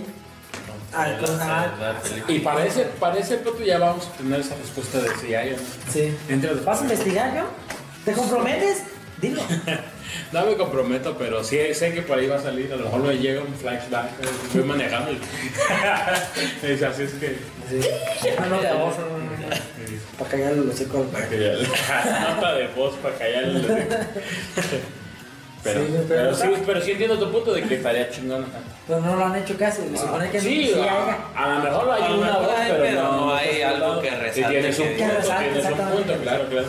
Ah, 0.93 1.07
La- 1.07 1.21
la- 1.21 1.45
ah, 1.63 1.75
la 1.79 2.01
película. 2.01 2.33
Y 2.35 2.39
para 2.41 2.67
ese, 2.67 2.85
para 2.99 3.19
ese 3.19 3.37
punto 3.37 3.63
ya 3.63 3.79
vamos 3.79 4.07
a 4.09 4.13
tener 4.17 4.41
esa 4.41 4.57
respuesta 4.57 4.99
de 5.01 5.09
si 5.21 5.35
hay 5.35 5.51
o 5.53 5.57
no. 5.59 5.63
Sí. 5.93 6.17
Entre- 6.29 6.55
¿Vas 6.55 6.81
a 6.81 6.83
investigar 6.85 7.37
yo? 7.37 7.43
¿Te 8.07 8.13
comprometes? 8.13 8.79
Dilo. 9.21 9.43
No 10.33 10.45
me 10.45 10.57
comprometo, 10.57 11.17
pero 11.17 11.43
sí 11.45 11.57
sé 11.73 11.93
que 11.93 12.03
por 12.03 12.19
ahí 12.19 12.27
va 12.27 12.37
a 12.37 12.43
salir. 12.43 12.73
A 12.73 12.77
lo 12.77 12.85
mejor 12.87 13.01
me 13.03 13.17
llega 13.17 13.43
un 13.43 13.55
flashback. 13.55 14.07
eh, 14.07 14.27
Voy 14.55 14.65
manejando. 14.65 15.13
Es 16.65 16.83
así 16.83 17.03
es 17.05 17.13
que. 17.15 17.39
Sí. 17.69 17.81
No, 18.49 18.61
de 18.61 18.73
voz, 18.73 18.99
no, 18.99 19.07
no, 19.07 19.19
no. 19.19 20.19
Para 20.19 20.31
callar 20.31 20.53
los 20.55 20.75
hocico 20.75 21.05
para 21.05 21.29
ya- 21.31 22.31
Nota 22.35 22.55
de 22.55 22.67
voz 22.69 22.95
para 22.97 23.15
callar 23.17 23.45
el. 23.45 23.63
Pero, 25.63 25.81
Sí, 25.81 25.87
pero- 25.93 26.05
pero, 26.09 26.35
sí, 26.35 26.49
pero 26.67 26.81
sí 26.81 26.91
entiendo 26.93 27.19
tu 27.19 27.31
punto 27.31 27.53
de 27.53 27.63
que 27.63 27.75
estaría 27.77 28.09
chingón. 28.11 28.43
ajá. 28.45 28.59
Pero 28.89 29.01
no 29.01 29.17
lo 29.17 29.25
han 29.27 29.37
hecho 29.37 29.57
casi. 29.59 29.83
Se 29.93 29.97
supone 29.99 30.31
que 30.31 30.41
Sí, 30.41 30.73
sí 30.75 30.81
a, 31.37 31.55
lo 31.57 31.63
mejor 31.63 31.91
hay 31.91 32.03
A 32.03 32.09
lo 32.09 32.19
una 32.19 32.35
hay, 32.35 32.71
pero, 32.73 32.83
pero 32.83 33.03
no 33.13 33.35
hay 33.35 33.49
está 33.49 33.69
algo 33.69 34.01
que 34.01 34.11
resalte 34.11 34.51
tienes 34.51 34.79
un 34.79 34.89
punto, 34.89 35.15
tienes 35.39 35.65
un 35.67 35.77
punto, 35.97 36.15
claro, 36.23 36.49
claro. 36.49 36.69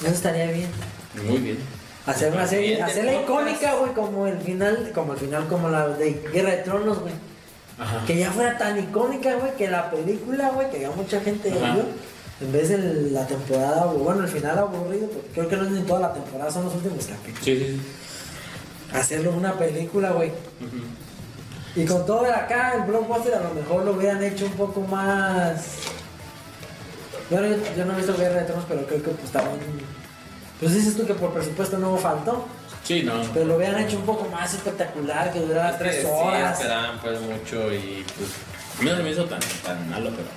Eso 0.00 0.10
estaría 0.10 0.46
bien. 0.46 0.68
Muy 1.14 1.38
bien. 1.38 1.58
Hacer 2.06 2.32
una 2.32 2.46
serie, 2.46 2.82
hacerla 2.82 3.22
icónica, 3.22 3.74
güey, 3.74 3.92
como 3.92 4.26
el 4.26 4.38
final, 4.38 4.90
como 4.92 5.12
el 5.12 5.18
final, 5.20 5.46
como 5.46 5.68
la 5.68 5.88
de 5.88 6.20
Guerra 6.32 6.50
de 6.50 6.56
Tronos, 6.58 6.98
güey. 7.00 7.14
Que 8.06 8.16
ya 8.16 8.30
fuera 8.32 8.58
tan 8.58 8.78
icónica, 8.78 9.34
güey, 9.36 9.54
que 9.56 9.68
la 9.68 9.90
película, 9.90 10.50
güey, 10.50 10.70
que 10.70 10.80
ya 10.80 10.90
mucha 10.90 11.20
gente 11.20 11.50
vio, 11.50 11.84
en 12.40 12.52
vez 12.52 12.68
de 12.70 13.10
la 13.10 13.26
temporada, 13.26 13.84
güey, 13.86 13.98
bueno, 13.98 14.24
el 14.24 14.28
final 14.28 14.58
aburrido, 14.58 15.08
porque 15.08 15.28
creo 15.32 15.48
que 15.48 15.56
no 15.56 15.64
es 15.64 15.70
ni 15.70 15.80
toda 15.82 16.00
la 16.00 16.12
temporada, 16.12 16.50
son 16.50 16.64
los 16.64 16.74
últimos 16.74 17.06
capítulos. 17.06 17.44
Sí, 17.44 17.58
sí. 17.58 17.80
Hacerlo 18.92 19.32
una 19.32 19.54
película, 19.54 20.10
güey. 20.10 20.32
Y 21.74 21.84
con 21.86 22.04
todo 22.04 22.24
de 22.24 22.32
acá, 22.32 22.74
el 22.74 22.82
blockbuster 22.82 23.34
a 23.34 23.42
lo 23.42 23.54
mejor 23.54 23.84
lo 23.84 23.92
hubieran 23.92 24.22
hecho 24.22 24.44
un 24.46 24.52
poco 24.52 24.80
más. 24.82 25.64
Bueno, 27.30 27.48
yo, 27.48 27.56
yo 27.76 27.84
no 27.84 27.94
he 27.94 27.96
visto 27.96 28.16
Guerra 28.16 28.40
de 28.40 28.44
Tronos, 28.44 28.64
pero 28.68 28.84
creo 28.86 29.02
que 29.02 29.10
pues 29.10 29.30
también. 29.30 29.58
Pues 30.62 30.74
dices 30.74 30.96
tú 30.96 31.04
que 31.06 31.14
por 31.14 31.32
presupuesto 31.34 31.76
no 31.78 31.96
faltó, 31.98 32.46
Sí, 32.84 33.02
no. 33.02 33.14
pero 33.34 33.46
lo 33.46 33.56
hubieran 33.56 33.80
hecho 33.82 33.96
un 33.96 34.04
poco 34.06 34.28
más 34.28 34.54
espectacular, 34.54 35.32
que 35.32 35.40
durara 35.40 35.70
Es 35.70 35.76
que 35.76 35.82
tres 35.84 35.96
sí, 36.02 36.06
horas. 36.08 36.58
esperaban 36.60 36.98
pues 37.00 37.20
mucho 37.20 37.72
y 37.74 38.04
pues. 38.16 38.30
A 38.78 38.82
mí 38.82 38.90
no 38.90 38.96
se 38.96 39.02
me 39.02 39.10
hizo 39.10 39.24
tan, 39.26 39.40
tan 39.64 39.90
malo, 39.90 40.10
pero. 40.10 40.28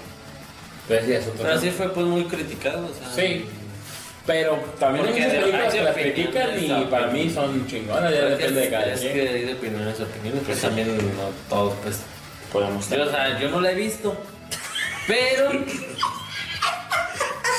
Pero 0.88 1.06
sí, 1.06 1.14
es 1.14 1.28
otro 1.28 1.44
Pero 1.44 1.60
sí 1.62 1.70
fue 1.72 1.90
pues 1.94 2.06
muy 2.06 2.26
criticado, 2.26 2.86
o 2.86 2.90
sea. 2.94 3.10
Sí. 3.16 3.46
Pero 4.26 4.56
también 4.80 5.06
hay 5.06 5.14
películas 5.14 5.72
que 5.74 5.82
las 5.84 5.94
critican 5.96 6.64
y 6.64 6.86
para 6.90 7.08
mí 7.08 7.30
son 7.30 7.68
chingonas, 7.68 8.04
ya 8.12 8.18
Pero 8.22 8.28
es 8.30 8.38
depende 8.40 8.62
de 8.62 8.70
cada 8.72 8.86
es 8.94 9.00
quien. 9.02 9.14
que 9.14 9.30
hay 9.30 9.46
de 9.46 9.54
opiniones, 9.54 10.00
opiniones, 10.00 10.42
pues 10.46 10.58
Sí. 10.60 10.66
también 10.66 10.98
no 10.98 11.04
todos 11.48 11.74
pues. 11.84 12.00
Podemos 12.52 12.90
Yo, 12.90 13.04
o 13.04 13.10
sea, 13.12 13.40
yo 13.40 13.50
no 13.52 13.62
la 13.62 13.72
he 13.72 13.76
visto. 13.76 14.16
Pero 15.08 15.52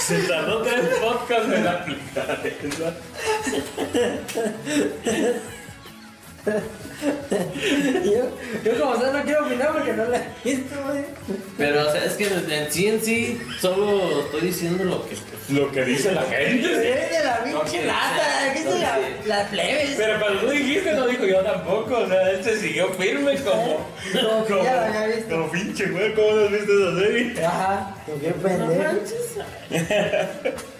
Se 0.06 0.18
tardó 0.28 0.62
tres 0.62 0.86
podcasts 1.00 1.52
en 1.52 1.66
aplicar 1.66 2.40
esa. 2.62 2.94
yo, 8.04 8.30
yo 8.64 8.80
como 8.80 9.00
sea 9.00 9.10
no 9.10 9.22
quiero 9.24 9.46
opinar 9.46 9.72
porque 9.72 9.92
no 9.92 10.04
la 10.06 10.18
he 10.18 10.28
visto, 10.44 10.74
güey. 10.86 11.04
Pero, 11.58 11.88
o 11.88 11.92
sea, 11.92 12.04
es 12.04 12.12
que 12.14 12.26
en 12.26 12.72
sí 12.72 12.86
en 12.86 13.00
sí 13.00 13.40
solo 13.60 14.20
estoy 14.22 14.40
diciendo 14.42 14.84
lo 14.84 15.06
que. 15.08 15.16
Lo 15.48 15.70
que 15.70 15.84
dice 15.84 16.10
la 16.12 16.22
gente. 16.22 16.66
Eres 16.66 17.10
de 17.10 17.24
la 17.24 17.44
pinche 17.44 17.86
lata, 17.86 18.52
¿qué 18.52 18.58
es 18.58 19.26
la, 19.26 19.48
plebes? 19.48 19.94
Pero 19.96 20.20
cuando 20.20 20.40
tú 20.40 20.50
dijiste, 20.50 20.92
no 20.92 21.06
dijo 21.06 21.24
yo 21.24 21.40
tampoco. 21.40 21.98
O 21.98 22.08
sea, 22.08 22.30
él 22.30 22.42
se 22.42 22.60
siguió 22.60 22.88
firme 22.94 23.36
como. 23.42 23.86
Como 24.12 24.46
que 24.46 24.64
ya 24.64 24.74
la 24.74 24.86
había 24.86 25.16
visto. 25.16 25.30
Como 25.30 25.50
pinche 25.50 25.86
güey, 25.86 26.14
¿cómo 26.14 26.32
no 26.32 26.44
has 26.46 26.52
visto 26.52 26.72
esa 26.72 27.00
serie? 27.00 27.44
Ajá, 27.44 27.94
como 28.06 28.20
que 28.20 28.30
pendejo. 28.30 28.92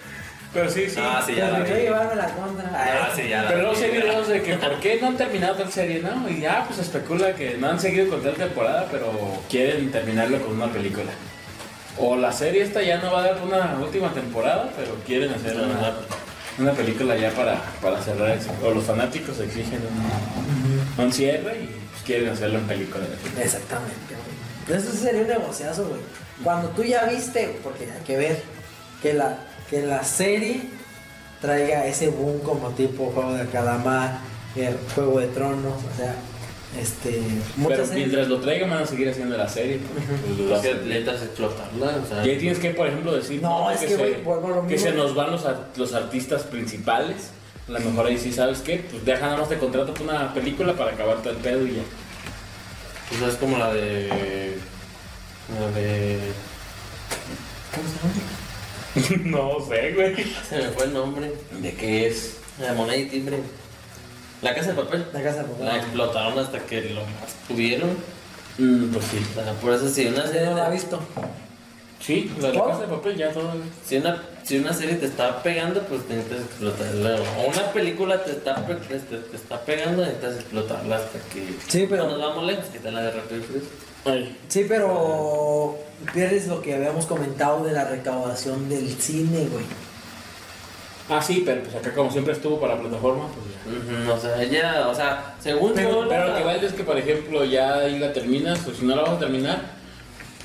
Pero 0.57 0.71
sí, 0.71 0.89
sí. 0.89 0.97
Ah, 0.99 1.23
sí, 1.25 1.35
ya 1.35 1.51
la 1.51 1.63
Pero 1.65 1.77
vi. 1.77 1.83
llevarme 1.83 2.15
la 2.17 2.29
contra. 2.35 2.71
Ah, 2.75 3.11
sí, 3.15 3.29
ya 3.29 3.43
la 3.43 3.49
Pero 3.49 3.61
luego 3.63 3.77
vi, 3.77 3.85
hay 3.85 3.91
ya. 3.93 3.99
videos 4.01 4.29
de 4.29 4.43
que 4.43 4.57
por 4.57 4.81
qué 4.81 4.99
no 5.03 5.09
han 5.09 5.17
terminado 5.19 5.55
tal 5.57 5.71
serie, 5.71 6.01
¿no? 6.01 6.29
Y 6.31 6.41
ya 6.41 6.65
pues 6.67 6.79
especula 6.79 7.35
que 7.35 7.59
no 7.59 7.69
han 7.69 7.79
seguido 7.79 8.09
con 8.09 8.23
tal 8.23 8.35
temporada, 8.35 8.89
pero 8.91 9.13
quieren 9.51 9.93
terminarlo 9.93 10.41
con 10.41 10.55
una 10.55 10.69
película. 10.73 11.11
O 11.99 12.17
la 12.17 12.33
serie 12.33 12.63
esta 12.63 12.81
ya 12.83 12.99
no 12.99 13.13
va 13.13 13.21
a 13.21 13.27
dar 13.33 13.43
una 13.43 13.77
última 13.83 14.13
temporada, 14.15 14.71
pero 14.77 14.95
quieren 15.07 15.33
hacer 15.35 15.57
una, 15.57 15.93
una 16.59 16.73
película 16.73 17.17
ya 17.17 17.31
para, 17.33 17.61
para 17.83 18.01
cerrar 18.03 18.31
eso. 18.31 18.51
O 18.65 18.71
los 18.71 18.85
fanáticos 18.85 19.39
exigen 19.41 19.81
un, 20.99 21.05
un 21.05 21.13
cierre 21.13 21.59
y 21.65 21.67
pues, 21.91 22.03
quieren 22.05 22.31
hacerlo 22.31 22.59
en 22.61 22.67
película. 22.67 23.05
Exactamente, 23.43 24.15
güey. 24.67 24.79
Eso 24.79 24.91
sería 24.93 25.21
un 25.21 25.29
negociazo, 25.29 25.87
güey. 25.89 26.01
Cuando 26.43 26.69
tú 26.71 26.83
ya 26.83 27.05
viste, 27.05 27.59
porque 27.63 27.85
hay 27.85 28.03
que 28.07 28.17
ver, 28.17 28.43
que 29.07 29.15
la, 29.15 29.39
que 29.71 29.83
la 29.87 30.03
serie 30.05 30.63
traiga 31.41 31.87
ese 31.87 32.09
boom 32.09 32.41
como 32.41 32.71
tipo 32.71 33.11
Juego 33.15 33.35
de 33.35 33.47
Calamar, 33.47 34.19
el 34.57 34.77
Juego 34.95 35.21
de 35.21 35.29
Tronos, 35.29 35.75
o 35.75 35.97
sea, 35.97 36.15
este. 36.81 37.21
Pero 37.69 37.85
series- 37.85 37.95
mientras 37.95 38.29
lo 38.29 38.41
traigan 38.41 38.71
van 38.71 38.83
a 38.83 38.87
seguir 38.87 39.09
haciendo 39.09 39.37
la 39.37 39.49
serie. 39.49 39.79
pues, 39.79 40.39
lo 40.39 40.45
Lo 40.57 40.61
que 40.61 40.71
hacen. 40.71 40.89
necesitas 40.89 41.23
explotarla, 41.23 41.87
o 42.05 42.07
sea. 42.09 42.27
Y 42.27 42.31
ahí 42.31 42.39
tienes 42.39 42.59
que, 42.59 42.71
por 42.71 42.87
ejemplo, 42.89 43.15
decir 43.15 43.41
No, 43.43 43.71
es 43.71 43.81
que, 43.81 43.97
güey, 43.97 44.15
se, 44.17 44.69
que 44.69 44.79
se 44.79 44.93
nos 44.93 45.15
van 45.15 45.31
los, 45.31 45.43
los 45.77 45.95
artistas 45.95 46.43
principales. 46.43 47.31
A 47.69 47.73
lo 47.73 47.81
mejor 47.81 48.07
ahí 48.07 48.19
sí, 48.19 48.33
¿sabes 48.33 48.61
qué? 48.61 48.85
Pues 48.91 49.05
deja 49.05 49.27
nada 49.27 49.39
más 49.39 49.49
de 49.49 49.59
contrato 49.59 49.93
para 49.95 50.05
una 50.05 50.35
película 50.35 50.73
para 50.75 50.93
acabar 50.93 51.17
todo 51.19 51.31
el 51.31 51.39
pedo 51.39 51.67
y 51.67 51.77
ya. 51.77 51.83
Pues 53.09 53.23
es 53.33 53.37
como 53.39 53.57
la 53.59 53.73
de. 53.73 54.57
La 55.59 55.71
de. 55.79 56.19
¿Cómo 57.75 57.89
se 57.89 57.95
llama? 57.95 58.13
no 59.25 59.59
sé, 59.69 59.93
güey. 59.95 60.15
Se 60.49 60.57
me 60.57 60.69
fue 60.71 60.85
el 60.85 60.93
nombre. 60.95 61.33
¿De 61.61 61.73
qué 61.75 62.07
es? 62.09 62.37
La 62.61 62.73
moneda 62.73 62.97
y 62.97 63.07
timbre. 63.07 63.39
La 64.43 64.55
casa 64.55 64.69
de 64.73 64.83
papel. 64.83 65.07
La 65.13 65.23
casa 65.23 65.43
de 65.43 65.49
La 65.49 65.55
papel. 65.71 65.77
explotaron 65.81 66.39
hasta 66.39 66.59
que 66.61 66.81
lo 66.91 67.01
más 67.03 67.35
pudieron. 67.49 67.91
Mm, 68.59 68.93
pues 68.93 69.05
sí. 69.07 69.19
O 69.39 69.43
sea, 69.43 69.53
por 69.55 69.73
eso 69.75 69.89
si 69.89 70.07
una 70.07 70.27
serie, 70.27 70.47
no 70.47 70.57
la 70.57 70.67
ha 70.67 70.71
visto. 70.71 71.01
Sí, 72.01 72.31
la 72.41 72.49
de 72.49 72.55
la 72.55 72.65
casa 72.67 72.81
de 72.83 72.87
papel 72.89 73.17
ya 73.17 73.31
todo. 73.33 73.53
si 73.85 73.97
una, 73.97 74.23
si 74.45 74.59
una 74.59 74.73
serie 74.73 74.97
te 74.97 75.07
está 75.07 75.43
pegando, 75.43 75.81
pues 75.83 76.03
necesitas 76.09 76.41
explotarla. 76.41 77.17
O 77.39 77.49
una 77.51 77.73
película 77.73 78.23
te 78.23 78.33
está, 78.33 78.65
este, 78.91 79.17
te 79.17 79.37
está 79.37 79.61
pegando, 79.63 80.03
necesitas 80.03 80.37
explotarla 80.37 80.97
hasta 80.97 81.19
que... 81.33 81.47
Sí, 81.67 81.87
pero- 81.89 82.05
Cuando 82.05 82.19
nos 82.19 82.29
vamos 82.29 82.47
lejos, 82.47 82.67
quítala 82.67 83.03
de 83.03 83.11
rápido 83.13 83.41
y 83.41 83.45
furioso. 83.45 83.67
Ay. 84.07 84.37
Sí, 84.49 84.65
pero 84.69 85.77
pierdes 86.15 86.47
lo 86.47 86.63
que 86.63 86.75
habíamos 86.75 87.07
comentado 87.07 87.65
de 87.65 87.73
la 87.73 87.85
recaudación 87.85 88.69
del 88.69 88.89
cine, 89.01 89.47
güey. 89.51 89.65
Ah, 91.09 91.23
sí, 91.23 91.43
pero 91.47 91.63
pues 91.63 91.75
acá 91.77 91.95
como 91.95 92.11
siempre 92.11 92.33
estuvo 92.33 92.59
para 92.61 92.79
plataforma, 92.81 93.27
pues 93.29 94.05
ya. 94.07 94.13
O 94.13 94.19
sea, 94.19 94.43
ella, 94.43 94.89
o 94.89 94.95
sea, 94.95 95.35
según 95.41 95.71
yo... 95.71 95.75
Pero, 95.75 96.05
la- 96.07 96.27
lo 96.29 96.37
que 96.37 96.45
vale 96.45 96.67
es 96.67 96.73
que, 96.73 96.83
por 96.83 96.99
ejemplo, 96.99 97.45
ya 97.45 97.75
ahí 97.79 97.99
la 97.99 98.13
terminas, 98.13 98.67
o 98.67 98.75
si 98.75 98.85
no 98.85 98.97
la 98.97 99.03
vas 99.03 99.13
a 99.13 99.19
terminar, 99.21 99.61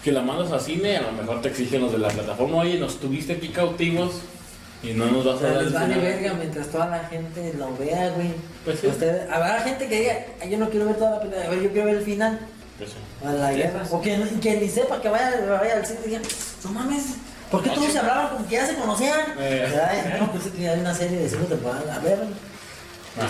que 0.03 0.11
la 0.11 0.21
mandas 0.21 0.51
a 0.51 0.59
cine, 0.59 0.97
a 0.97 1.01
lo 1.01 1.11
mejor 1.13 1.41
te 1.41 1.49
exigen 1.49 1.81
los 1.81 1.91
de 1.91 1.97
la 1.97 2.09
plataforma, 2.09 2.57
oye, 2.57 2.77
nos 2.79 2.99
tuviste 2.99 3.33
aquí 3.33 3.49
cautivos 3.49 4.21
y 4.83 4.93
no 4.93 5.05
nos 5.07 5.25
vas 5.25 5.41
a 5.41 5.47
dar 5.47 5.55
les 5.63 5.67
el 5.67 5.73
vale 5.73 5.95
verga 5.99 6.33
mientras 6.35 6.67
toda 6.67 6.87
la 6.87 6.99
gente 7.07 7.53
lo 7.57 7.75
vea, 7.77 8.09
güey. 8.15 8.29
Pues 8.63 8.79
sí. 8.79 8.87
Usted- 8.87 9.29
habrá 9.31 9.61
gente 9.61 9.87
que 9.87 9.99
diga, 9.99 10.25
"Ay, 10.41 10.49
yo 10.51 10.57
no 10.59 10.69
quiero 10.69 10.85
ver 10.85 10.95
toda 10.95 11.11
la 11.11 11.19
película, 11.21 11.45
a 11.45 11.49
ver, 11.49 11.61
yo 11.63 11.71
quiero 11.71 11.85
ver 11.87 11.95
el 11.97 12.03
final. 12.03 12.39
Pues 12.81 12.93
sí. 12.93 12.97
A 13.27 13.31
la 13.31 13.53
guerra. 13.53 13.83
O 13.91 14.01
que, 14.01 14.19
que 14.41 14.57
ni 14.57 14.67
sepa 14.67 14.99
que 14.99 15.07
vaya, 15.07 15.35
vaya 15.61 15.75
al 15.75 15.85
cine 15.85 15.99
y 16.03 16.09
diga, 16.09 16.21
no 16.63 16.71
mames, 16.71 17.03
¿por 17.51 17.61
qué 17.61 17.69
todos 17.69 17.91
se 17.91 17.99
hablaban 17.99 18.29
como 18.29 18.47
que 18.47 18.55
ya 18.55 18.65
se 18.65 18.73
conocían? 18.73 19.19
Eh. 19.37 20.17
No, 20.19 20.31
pues 20.31 20.45
una 20.79 20.93
serie 20.95 21.19
de 21.19 21.29
cinco 21.29 21.45
temporadas, 21.45 21.95
a 21.95 21.99
ver. 21.99 22.19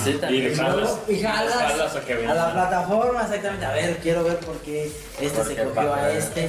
Sí, 0.01 0.11
y 0.11 0.55
jalas, 0.55 0.97
y 1.09 1.19
jalas, 1.21 1.53
jalas 1.53 1.95
a 1.97 2.01
que 2.01 2.13
a 2.13 2.17
venga. 2.17 2.33
la 2.33 2.53
plataforma, 2.53 3.21
exactamente. 3.23 3.65
A 3.65 3.71
ver, 3.73 3.97
quiero 3.97 4.23
ver 4.23 4.37
por 4.37 4.55
qué 4.59 4.89
este 5.19 5.37
¿Por 5.37 5.45
se 5.47 5.55
cogió 5.63 5.93
a 5.95 6.11
este. 6.11 6.47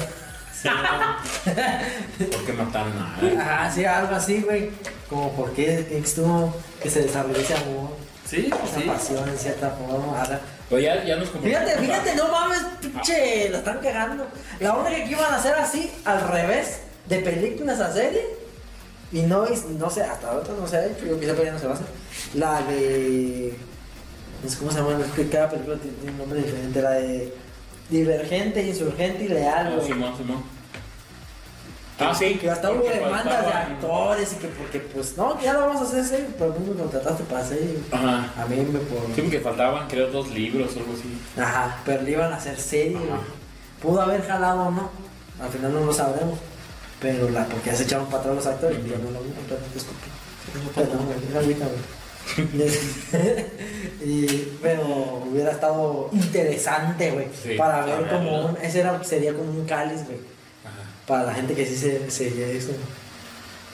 Sí, 0.62 0.69
¿Por 2.31 2.45
qué 2.45 2.53
mataron 2.53 2.93
a 2.99 3.17
alguien? 3.17 3.41
Ajá, 3.41 3.73
sí, 3.73 3.85
algo 3.85 4.15
así, 4.15 4.43
güey. 4.43 4.71
Como 5.09 5.33
por 5.33 5.53
qué 5.55 5.88
estuvo 5.91 6.55
que 6.81 6.88
se 6.88 7.01
desarrolló 7.03 7.41
ese 7.41 7.55
amor, 7.55 7.97
Sí, 8.25 8.49
esa 8.49 8.81
sí. 8.81 8.87
pasión 8.87 9.29
en 9.29 9.37
cierta 9.37 9.71
forma. 9.71 10.23
Ajá. 10.73 10.77
Pero 10.77 10.79
ya, 11.01 11.05
ya 11.05 11.17
nos 11.17 11.29
comprometió. 11.31 11.61
Fíjate, 11.61 11.81
fíjate, 11.87 12.15
no 12.17 12.29
mames, 12.29 12.59
pinche, 12.81 13.49
la 13.51 13.59
están 13.59 13.79
cagando. 13.79 14.27
La 14.61 14.75
única 14.75 15.05
que 15.05 15.11
iban 15.11 15.33
a 15.33 15.37
hacer 15.37 15.55
así, 15.55 15.91
al 16.05 16.29
revés, 16.29 16.81
de 17.09 17.19
películas 17.21 17.81
a 17.81 17.93
serie, 17.93 18.23
y 19.13 19.23
no, 19.23 19.45
no 19.79 19.91
sé, 19.91 20.03
hasta 20.03 20.31
ahorita 20.31 20.53
no 20.59 20.67
se 20.67 20.77
ha 20.77 20.87
hecho, 20.87 21.05
yo 21.05 21.21
quizá 21.21 21.35
ya 21.43 21.53
no 21.53 21.59
se 21.59 21.67
va 21.67 21.73
a 21.73 21.75
hacer. 21.75 21.87
La 22.35 22.63
de. 22.63 23.55
No 24.43 24.49
sé 24.51 24.59
cómo 24.59 24.71
se 24.73 24.79
llama, 24.79 24.99
es 25.05 25.13
que 25.13 25.29
cada 25.29 25.51
película 25.51 25.77
tiene 25.77 26.11
un 26.13 26.19
nombre 26.19 26.41
diferente. 26.43 26.81
La 26.83 26.91
de 26.93 27.33
Divergente, 27.91 28.63
Insurgente 28.63 29.25
y 29.25 29.29
Leal, 29.29 29.67
Ah, 29.67 29.75
güey. 29.77 29.87
Simón, 29.87 30.17
Simón. 30.17 30.43
Ah, 32.11 32.15
sí. 32.15 32.35
Que 32.35 32.51
hasta 32.51 32.71
hubo 32.71 32.85
demandas 32.85 33.47
de 33.47 33.53
actores 33.53 34.33
y 34.33 34.37
que 34.37 34.49
porque, 34.49 34.81
pues, 34.81 35.17
no, 35.17 35.37
que 35.38 35.45
ya 35.45 35.55
lo 35.55 35.61
vamos 35.61 35.81
a 35.81 35.85
hacer 35.85 36.05
serio, 36.05 36.27
pero 36.38 36.53
tú 36.53 36.61
me 36.61 36.75
contrataste 36.81 37.25
para 37.25 37.45
serie. 37.45 37.79
Ajá. 37.91 38.33
A 38.37 38.47
mí 38.47 38.57
me 38.57 38.79
por. 38.81 39.15
Sí, 39.15 39.23
porque 39.23 39.41
faltaban, 39.41 39.88
creo, 39.88 40.09
dos 40.09 40.29
libros 40.31 40.77
o 40.77 40.81
algo 40.81 40.93
así. 40.93 41.41
Ajá, 41.41 41.79
pero 41.85 42.03
le 42.03 42.11
iban 42.12 42.33
a 42.33 42.37
hacer 42.37 42.59
serie, 42.59 42.97
Ajá. 42.97 43.07
güey. 43.07 43.21
Pudo 43.81 44.01
haber 44.01 44.23
jalado 44.27 44.62
o 44.62 44.71
no. 44.71 44.91
Al 45.41 45.51
final 45.51 45.73
no 45.73 45.85
lo 45.85 45.93
sabremos. 45.93 46.38
Pero 47.01 47.29
la, 47.31 47.45
porque 47.47 47.71
ya 47.71 47.77
se 47.77 47.83
echaron 47.83 48.07
para 48.07 48.19
atrás 48.19 48.37
los 48.37 48.47
actores. 48.47 48.79
y 48.79 48.88
yo 48.88 48.97
no 48.99 49.11
lo 49.11 49.21
vi, 49.23 49.31
perdón, 49.31 49.65
disculpe. 49.75 50.07
Perdón, 50.75 51.07
güey, 51.07 51.19
era 51.31 51.41
ahorita, 51.41 51.65
güey. 51.67 52.03
y, 54.05 54.27
pero 54.62 55.23
hubiera 55.29 55.51
estado 55.51 56.09
interesante, 56.12 57.11
güey. 57.11 57.27
Sí, 57.43 57.55
para 57.57 57.85
ver 57.85 58.09
como 58.09 58.47
un. 58.47 58.57
Ese 58.62 58.81
era, 58.81 59.03
sería 59.03 59.33
como 59.35 59.51
un 59.51 59.65
cáliz, 59.67 60.05
güey. 60.07 60.19
Para 61.12 61.25
la 61.25 61.35
gente 61.35 61.55
que 61.55 61.66
sí 61.66 61.77
se 61.77 62.11
seguía 62.11 62.46
eso. 62.46 62.70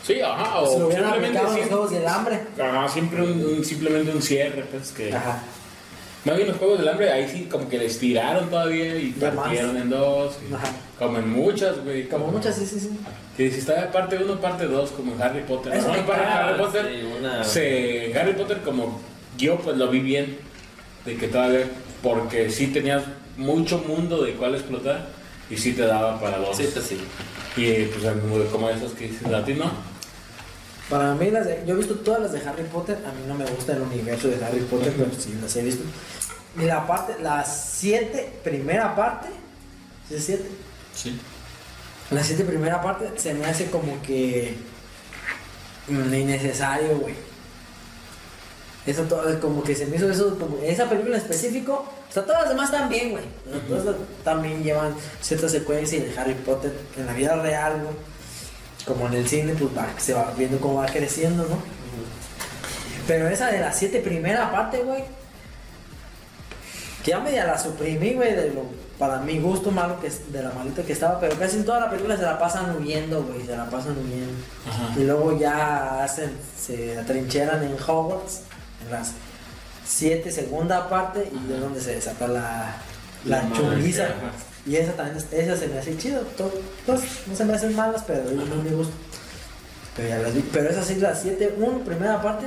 Sí, 0.05 0.20
ajá, 0.20 0.66
Se 0.66 0.77
lo 0.81 0.88
o 0.88 0.90
simplemente, 0.90 1.40
los 1.40 1.53
juegos 1.68 1.90
del 1.92 2.09
hambre. 2.09 2.40
ajá, 2.61 2.88
siempre 2.88 3.22
un, 3.22 3.44
un- 3.46 3.64
simplemente 3.64 4.11
un 4.11 4.20
cierre, 4.20 4.62
pues 4.72 4.90
que... 4.90 5.12
Ajá. 5.14 5.40
Más 6.24 6.35
bien 6.37 6.48
los 6.48 6.57
juegos 6.57 6.81
del 6.81 6.88
hambre, 6.88 7.12
ahí 7.12 7.29
sí 7.33 7.44
como 7.48 7.68
que 7.68 7.79
le 7.79 7.87
estiraron 7.87 8.51
todavía 8.51 8.96
y 8.96 9.14
Ya 9.16 9.29
más. 9.31 9.44
partieron 9.44 9.77
en 9.77 9.88
dos. 9.88 10.37
y- 10.51 10.53
Ajá. 10.53 10.66
Como 10.98 11.18
en 11.18 11.31
muchas, 11.31 11.79
güey. 11.85 12.09
Como 12.09 12.27
muchas, 12.27 12.57
sí, 12.57 12.66
sí, 12.66 12.81
sí. 12.81 12.90
Que 13.37 13.53
si 13.53 13.61
está 13.61 13.88
parte 13.92 14.16
1, 14.18 14.40
parte 14.40 14.66
2, 14.66 14.90
como 14.90 15.12
en 15.12 15.22
Harry 15.22 15.42
Potter. 15.42 15.74
Eso 15.74 15.94
No, 15.94 16.07
caga, 16.09 16.48
Harry 16.48 16.59
Potter, 16.61 16.87
sí, 16.92 17.07
una- 17.20 17.44
se, 17.44 18.12
Harry 18.18 18.33
Potter 18.33 18.62
como 18.62 19.01
yo 19.37 19.59
pues 19.59 19.77
lo 19.77 19.88
vi 19.90 20.01
bien. 20.01 20.38
De 21.05 21.16
que 21.16 21.29
todavía, 21.29 21.66
porque 22.03 22.51
sí 22.51 22.66
tenías 22.66 23.05
mucho 23.37 23.79
mundo 23.87 24.24
de 24.24 24.33
cuál 24.33 24.57
explotar 24.57 25.16
y 25.51 25.57
sí 25.57 25.73
te 25.73 25.83
daba 25.87 26.21
para 26.21 26.39
dos. 26.39 26.57
Sí, 26.57 26.69
pues 26.73 26.85
sí. 26.87 26.99
Y 27.57 27.85
pues 27.87 28.05
como, 28.21 28.45
como 28.47 28.71
esos 28.71 28.93
que 28.93 29.09
dices 29.09 29.27
a 29.33 29.45
ti, 29.45 29.55
¿no? 29.55 29.71
Para 30.89 31.15
mí, 31.15 31.31
las 31.31 31.47
de- 31.47 31.63
yo 31.67 31.75
he 31.75 31.79
visto 31.79 31.97
todas 31.97 32.23
las 32.23 32.33
de 32.33 32.49
Harry 32.49 32.65
Potter. 32.65 32.97
A 33.07 33.13
mí 33.13 33.23
no 33.27 33.35
me 33.35 33.45
gusta 33.47 33.73
el 33.75 33.83
universo 33.83 34.29
de 34.29 34.43
Harry 34.45 34.61
Potter, 34.61 34.93
pero 34.97 35.11
sí 35.19 35.37
las 35.41 35.55
he 35.57 35.63
visto. 35.63 35.85
Y 36.59 36.63
la 36.65 36.87
parte, 36.87 37.17
la 37.23 37.45
siete, 37.45 38.33
primera 38.43 38.97
parte, 38.97 39.29
¿sí 40.09 40.15
es 40.15 40.25
siete? 40.25 40.49
Sí. 40.95 41.19
La 42.11 42.25
siete, 42.25 42.45
primera 42.45 42.81
parte, 42.81 43.11
se 43.21 43.35
me 43.35 43.45
hace 43.45 43.67
como 43.71 44.01
que 44.03 44.55
innecesario, 45.89 46.99
güey. 46.99 47.15
Eso 48.88 49.03
todo, 49.03 49.38
como 49.38 49.62
que 49.62 49.74
se 49.77 49.85
me 49.85 49.96
hizo 49.96 50.11
eso, 50.11 50.38
como 50.38 50.57
esa 50.62 50.88
película 50.88 51.16
en 51.16 51.22
específico. 51.22 51.85
O 52.09 52.12
sea, 52.12 52.24
todas 52.24 52.40
las 52.40 52.51
demás 52.51 52.72
están 52.72 52.88
bien, 52.88 53.11
güey. 53.11 53.24
Todas 53.68 53.94
también 54.24 54.62
llevan 54.62 54.94
cierta 55.20 55.46
secuencia 55.46 55.98
y 55.98 56.03
de 56.03 56.18
Harry 56.18 56.33
Potter 56.33 56.72
en 56.96 57.05
la 57.05 57.12
vida 57.12 57.37
real, 57.37 57.83
güey. 57.83 57.94
Como 58.87 59.07
en 59.09 59.12
el 59.12 59.29
cine, 59.29 59.53
pues 59.53 59.77
va, 59.77 59.87
se 59.98 60.14
va 60.14 60.33
viendo 60.38 60.59
cómo 60.59 60.77
va 60.77 60.87
creciendo, 60.87 61.42
¿no? 61.42 61.59
Pero 63.07 63.29
esa 63.29 63.51
de 63.51 63.61
las 63.61 63.77
siete 63.77 64.01
primera 64.01 64.51
parte, 64.51 64.79
güey. 64.79 65.05
Que 67.05 67.11
ya 67.11 67.20
media 67.20 67.44
la 67.44 67.59
suprimí, 67.59 68.14
güey, 68.14 68.35
de 68.35 68.55
lo, 68.55 68.62
para 68.98 69.18
mi 69.18 69.38
gusto 69.38 69.70
malo 69.70 70.01
que 70.01 70.11
de 70.11 70.42
la 70.42 70.51
malita 70.53 70.83
que 70.83 70.94
estaba, 70.94 71.20
pero 71.20 71.38
casi 71.38 71.59
en 71.59 71.66
toda 71.66 71.81
la 71.81 71.90
película 71.90 72.16
se 72.16 72.22
la 72.22 72.38
pasan 72.38 72.74
huyendo, 72.74 73.22
güey, 73.22 73.44
se 73.44 73.55
la 73.55 73.68
pasan 73.68 73.98
huyendo. 73.98 74.33
Y 74.96 75.05
luego 75.05 75.38
ya 75.38 76.03
hacen, 76.03 76.33
se 76.59 76.98
atrincheran 76.98 77.62
en 77.62 77.74
Hogwarts, 77.74 78.48
las 78.90 79.12
siete 79.87 80.31
segunda 80.31 80.88
parte, 80.88 81.31
y 81.33 81.53
es 81.53 81.61
donde 81.61 81.81
se 81.81 81.94
desata 81.94 82.29
la, 82.29 82.77
la, 83.24 83.42
La 83.42 83.53
chunguiza. 83.57 84.07
Y 84.66 84.77
esa 84.77 84.92
también, 84.92 85.16
es- 85.16 85.33
esa 85.33 85.57
se 85.57 85.68
me 85.68 85.79
hace 85.79 85.96
chido. 85.96 86.20
to- 86.37 86.53
Todas 86.85 87.01
no 87.27 87.35
se 87.35 87.44
me 87.44 87.55
hacen 87.55 87.74
malas, 87.74 88.03
pero 88.07 88.24
yo 88.31 88.44
no 88.44 88.62
me 88.62 88.70
gusta. 88.70 88.92
Pero 89.96 90.09
ya 90.11 90.18
las 90.18 90.35
vi. 90.35 90.40
Pero 90.53 90.68
esa 90.68 90.83
sí, 90.85 90.96
la 90.96 91.14
7, 91.14 91.55
1, 91.59 91.79
primera 91.85 92.20
parte, 92.20 92.46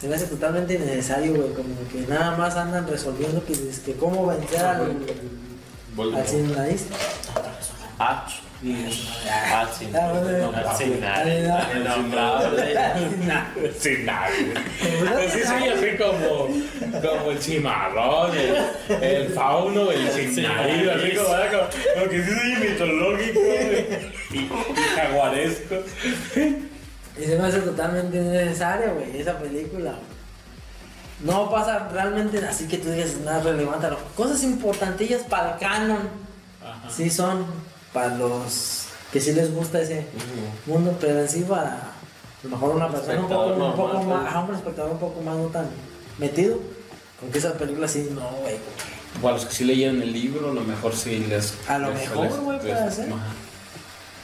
se 0.00 0.08
me 0.08 0.14
hace 0.16 0.26
totalmente 0.26 0.74
innecesario, 0.74 1.34
güey. 1.34 1.52
Como 1.52 1.68
que 1.92 2.06
nada 2.08 2.36
más 2.36 2.56
andan 2.56 2.86
resolviendo 2.88 3.44
que, 3.44 3.52
es 3.52 3.80
que 3.80 3.92
cómo 3.94 4.26
vencer 4.26 4.60
al, 4.64 4.80
al 4.82 4.96
Voldemort. 5.94 6.26
sin. 6.26 6.54
Ah, 7.98 8.26
ah, 8.60 9.68
sí. 9.78 9.88
Ah, 9.94 10.74
sin. 10.76 10.94
Sin 13.78 14.06
nada. 14.06 14.28
Pues 15.12 15.32
sí, 15.32 15.40
sí, 15.44 15.68
así 15.68 15.96
como, 15.96 16.48
como 17.00 17.30
el 17.30 17.38
cimarrón, 17.40 18.32
el, 18.36 19.02
el 19.02 19.28
fauno, 19.32 19.90
el 19.92 20.10
sin 20.10 20.42
nariz, 20.42 20.88
así 20.88 21.14
como, 21.14 21.28
como, 21.28 22.10
que 22.10 22.24
sí 22.24 22.30
soy 22.30 22.68
mitológico 22.68 23.40
y, 24.32 24.36
y 24.38 24.50
jaguaresco. 24.96 25.76
Y 27.20 27.24
se 27.24 27.36
me 27.36 27.46
hace 27.46 27.60
totalmente 27.60 28.16
innecesaria, 28.16 28.88
güey, 28.88 29.20
esa 29.20 29.38
película. 29.38 29.94
No 31.20 31.50
pasa 31.50 31.88
realmente 31.92 32.38
así 32.38 32.68
que 32.68 32.78
tú 32.78 32.90
digas 32.90 33.16
nada 33.24 33.42
relevante. 33.42 33.88
Cosas 34.16 34.42
importantillas 34.44 35.22
para 35.22 35.54
el 35.54 35.58
canon. 35.58 36.08
Ajá. 36.62 36.90
Sí 36.90 37.10
son 37.10 37.44
para 37.98 38.14
los 38.16 38.84
que 39.12 39.20
sí 39.20 39.32
les 39.32 39.52
gusta 39.54 39.80
ese 39.80 40.06
mundo, 40.66 40.96
pero 41.00 41.20
en 41.20 41.28
sí 41.28 41.44
para 41.48 41.70
a 41.72 42.44
lo 42.44 42.50
mejor 42.50 42.76
una 42.76 42.88
persona 42.88 43.20
un 43.20 43.28
poco, 43.28 43.46
un 43.46 43.58
más, 43.58 43.74
pues. 44.04 44.28
ajá, 44.28 44.40
un 44.40 44.54
espectador 44.54 44.92
un 44.92 44.98
poco 44.98 45.20
más 45.22 45.36
no 45.36 45.46
tan 45.46 45.66
metido. 46.18 46.58
Con 47.18 47.30
que 47.32 47.38
esa 47.38 47.54
película 47.54 47.88
sí, 47.88 48.08
no, 48.14 48.20
güey. 48.42 48.56
como 49.14 49.22
Para 49.22 49.34
los 49.34 49.46
que 49.46 49.54
sí 49.54 49.64
leyeron 49.64 50.00
el 50.02 50.12
libro, 50.12 50.50
a 50.50 50.54
lo 50.54 50.60
mejor 50.60 50.94
sí 50.94 51.26
les. 51.28 51.54
A 51.68 51.78
lo 51.78 51.90
les- 51.90 52.00
mejor, 52.08 52.28
güey, 52.40 52.58
les- 52.58 52.66
puede 52.76 52.90
ser. 52.92 53.06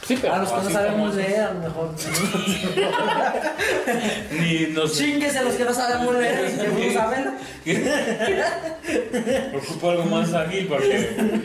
Sí, 0.06 0.18
pero 0.20 0.34
A 0.34 0.38
los 0.38 0.50
que 0.52 0.62
no 0.62 0.70
sabemos 0.70 1.14
leer, 1.14 1.40
a 1.40 1.52
lo 1.54 1.60
mejor. 1.60 1.90
Ni 4.38 4.66
nos. 4.74 4.92
Chingues 4.96 5.34
a 5.34 5.42
los 5.42 5.54
que 5.54 5.64
no 5.64 5.74
sabemos 5.74 6.14
leer, 6.14 6.54
y 6.54 6.58
que 6.60 6.68
no 6.86 6.92
saben. 7.00 7.34
Ocupo 9.56 9.90
algo 9.90 10.04
más 10.04 10.32
ágil 10.34 10.66
porque. 10.68 11.40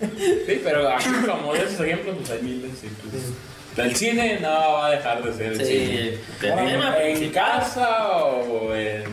Sí, 0.00 0.60
pero 0.62 0.88
aquí 0.90 1.08
como 1.26 1.52
de 1.54 1.60
esos 1.64 1.80
ejemplos, 1.80 2.16
pues 2.18 2.30
hay 2.30 2.42
miles. 2.42 2.70
y 2.84 2.88
pues- 3.08 3.86
El 3.86 3.94
cine 3.96 4.38
no 4.40 4.48
va 4.48 4.86
a 4.86 4.90
dejar 4.90 5.22
de 5.22 5.32
ser 5.34 5.52
el 5.52 5.64
cine. 5.66 6.18
Sí, 6.40 6.48
Ahora, 6.50 6.64
tema 6.66 6.96
En 6.98 7.12
principal. 7.18 7.60
casa 7.60 8.08
o 8.16 8.74
en 8.74 9.04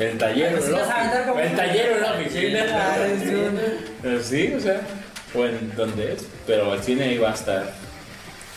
el 0.00 0.18
taller 0.18 0.54
o 0.54 0.60
Sí, 0.62 0.68
en 0.72 1.38
el 1.40 1.56
taller 1.56 1.90
o 1.92 1.94
en 1.96 2.02
la 2.02 2.12
oficina. 2.12 2.64
Eh, 4.04 4.20
Sí, 4.22 4.52
o 4.56 4.60
sea, 4.60 4.80
o 5.34 5.44
en 5.44 5.74
donde 5.76 6.12
es, 6.12 6.26
pero 6.46 6.74
el 6.74 6.82
cine 6.82 7.04
ahí 7.04 7.18
va 7.18 7.30
a 7.30 7.34
estar. 7.34 7.72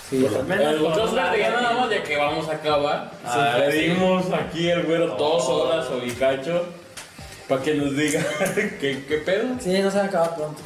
Sí, 0.10 0.18
menos 0.48 0.76
por 0.82 0.92
otro 0.92 1.04
un 1.06 1.16
ya 1.16 1.24
lado. 1.24 1.62
nada 1.62 1.74
más 1.74 1.90
de 1.90 2.04
que 2.04 2.18
vamos 2.18 2.50
a 2.50 2.54
acabar. 2.54 3.12
Ah, 3.26 3.58
le 3.60 3.72
sí. 3.72 3.80
dimos 3.90 4.26
aquí 4.34 4.70
el 4.70 4.84
güero 4.84 5.08
dos 5.16 5.48
horas 5.48 5.86
o 5.90 6.04
y 6.06 6.12
cacho 6.12 6.66
para 7.48 7.62
que 7.64 7.76
nos 7.76 7.96
diga 7.96 8.22
qué, 8.80 9.06
qué 9.08 9.18
pedo. 9.26 9.46
Sí, 9.60 9.80
no 9.80 9.90
se 9.90 9.98
va 9.98 10.04
a 10.04 10.08
acabar 10.08 10.36
pronto. 10.36 10.62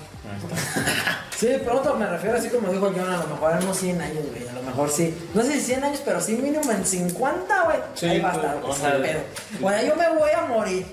Sí, 1.38 1.50
pronto 1.66 1.96
me 1.96 2.08
refiero 2.08 2.38
así 2.38 2.50
como 2.50 2.70
dijo 2.72 2.92
John, 2.96 3.10
a 3.10 3.18
lo 3.18 3.28
mejor 3.28 3.52
en 3.54 3.64
unos 3.64 3.78
100 3.78 4.02
años, 4.02 4.24
güey. 4.32 4.48
A 4.48 4.54
lo 4.54 4.64
mejor 4.64 4.90
sí. 4.90 5.14
No 5.34 5.42
sé 5.42 5.54
si 5.54 5.62
100 5.62 5.84
años, 5.84 6.02
pero 6.06 6.22
sí 6.22 6.34
mínimo 6.34 6.72
en 6.72 6.86
50, 6.86 7.64
güey. 7.64 7.78
Sí, 7.94 8.06
ahí 8.08 8.20
va 8.22 8.30
a 8.30 8.34
pues, 8.34 8.46
estar, 8.46 8.60
güey. 8.62 8.72
o 8.72 8.74
sin 8.74 8.84
sea, 8.84 9.02
pedo. 9.02 9.20
O 9.62 9.70
sea, 9.70 9.84
yo 9.84 9.96
me 9.96 10.10
voy 10.18 10.32
a 10.32 10.42
morir. 10.46 10.86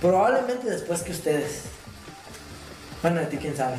Probablemente 0.00 0.70
después 0.70 1.02
que 1.02 1.10
ustedes. 1.12 1.62
Bueno, 3.02 3.20
de 3.20 3.26
ti 3.26 3.36
quién 3.36 3.56
sabe. 3.56 3.76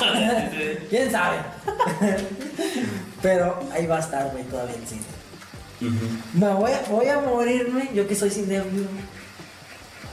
¿Quién 0.90 1.10
sabe? 1.10 1.38
pero 3.22 3.60
ahí 3.72 3.86
va 3.86 3.96
a 3.98 4.00
estar, 4.00 4.30
güey, 4.30 4.44
todavía 4.44 4.74
el 4.76 4.86
cine. 4.86 5.02
Me 6.34 6.48
voy, 6.52 6.72
a- 6.72 6.82
voy 6.90 7.06
a 7.08 7.20
morirme, 7.20 7.90
yo 7.94 8.06
que 8.08 8.14
soy 8.14 8.30
cinéfilo, 8.30 8.86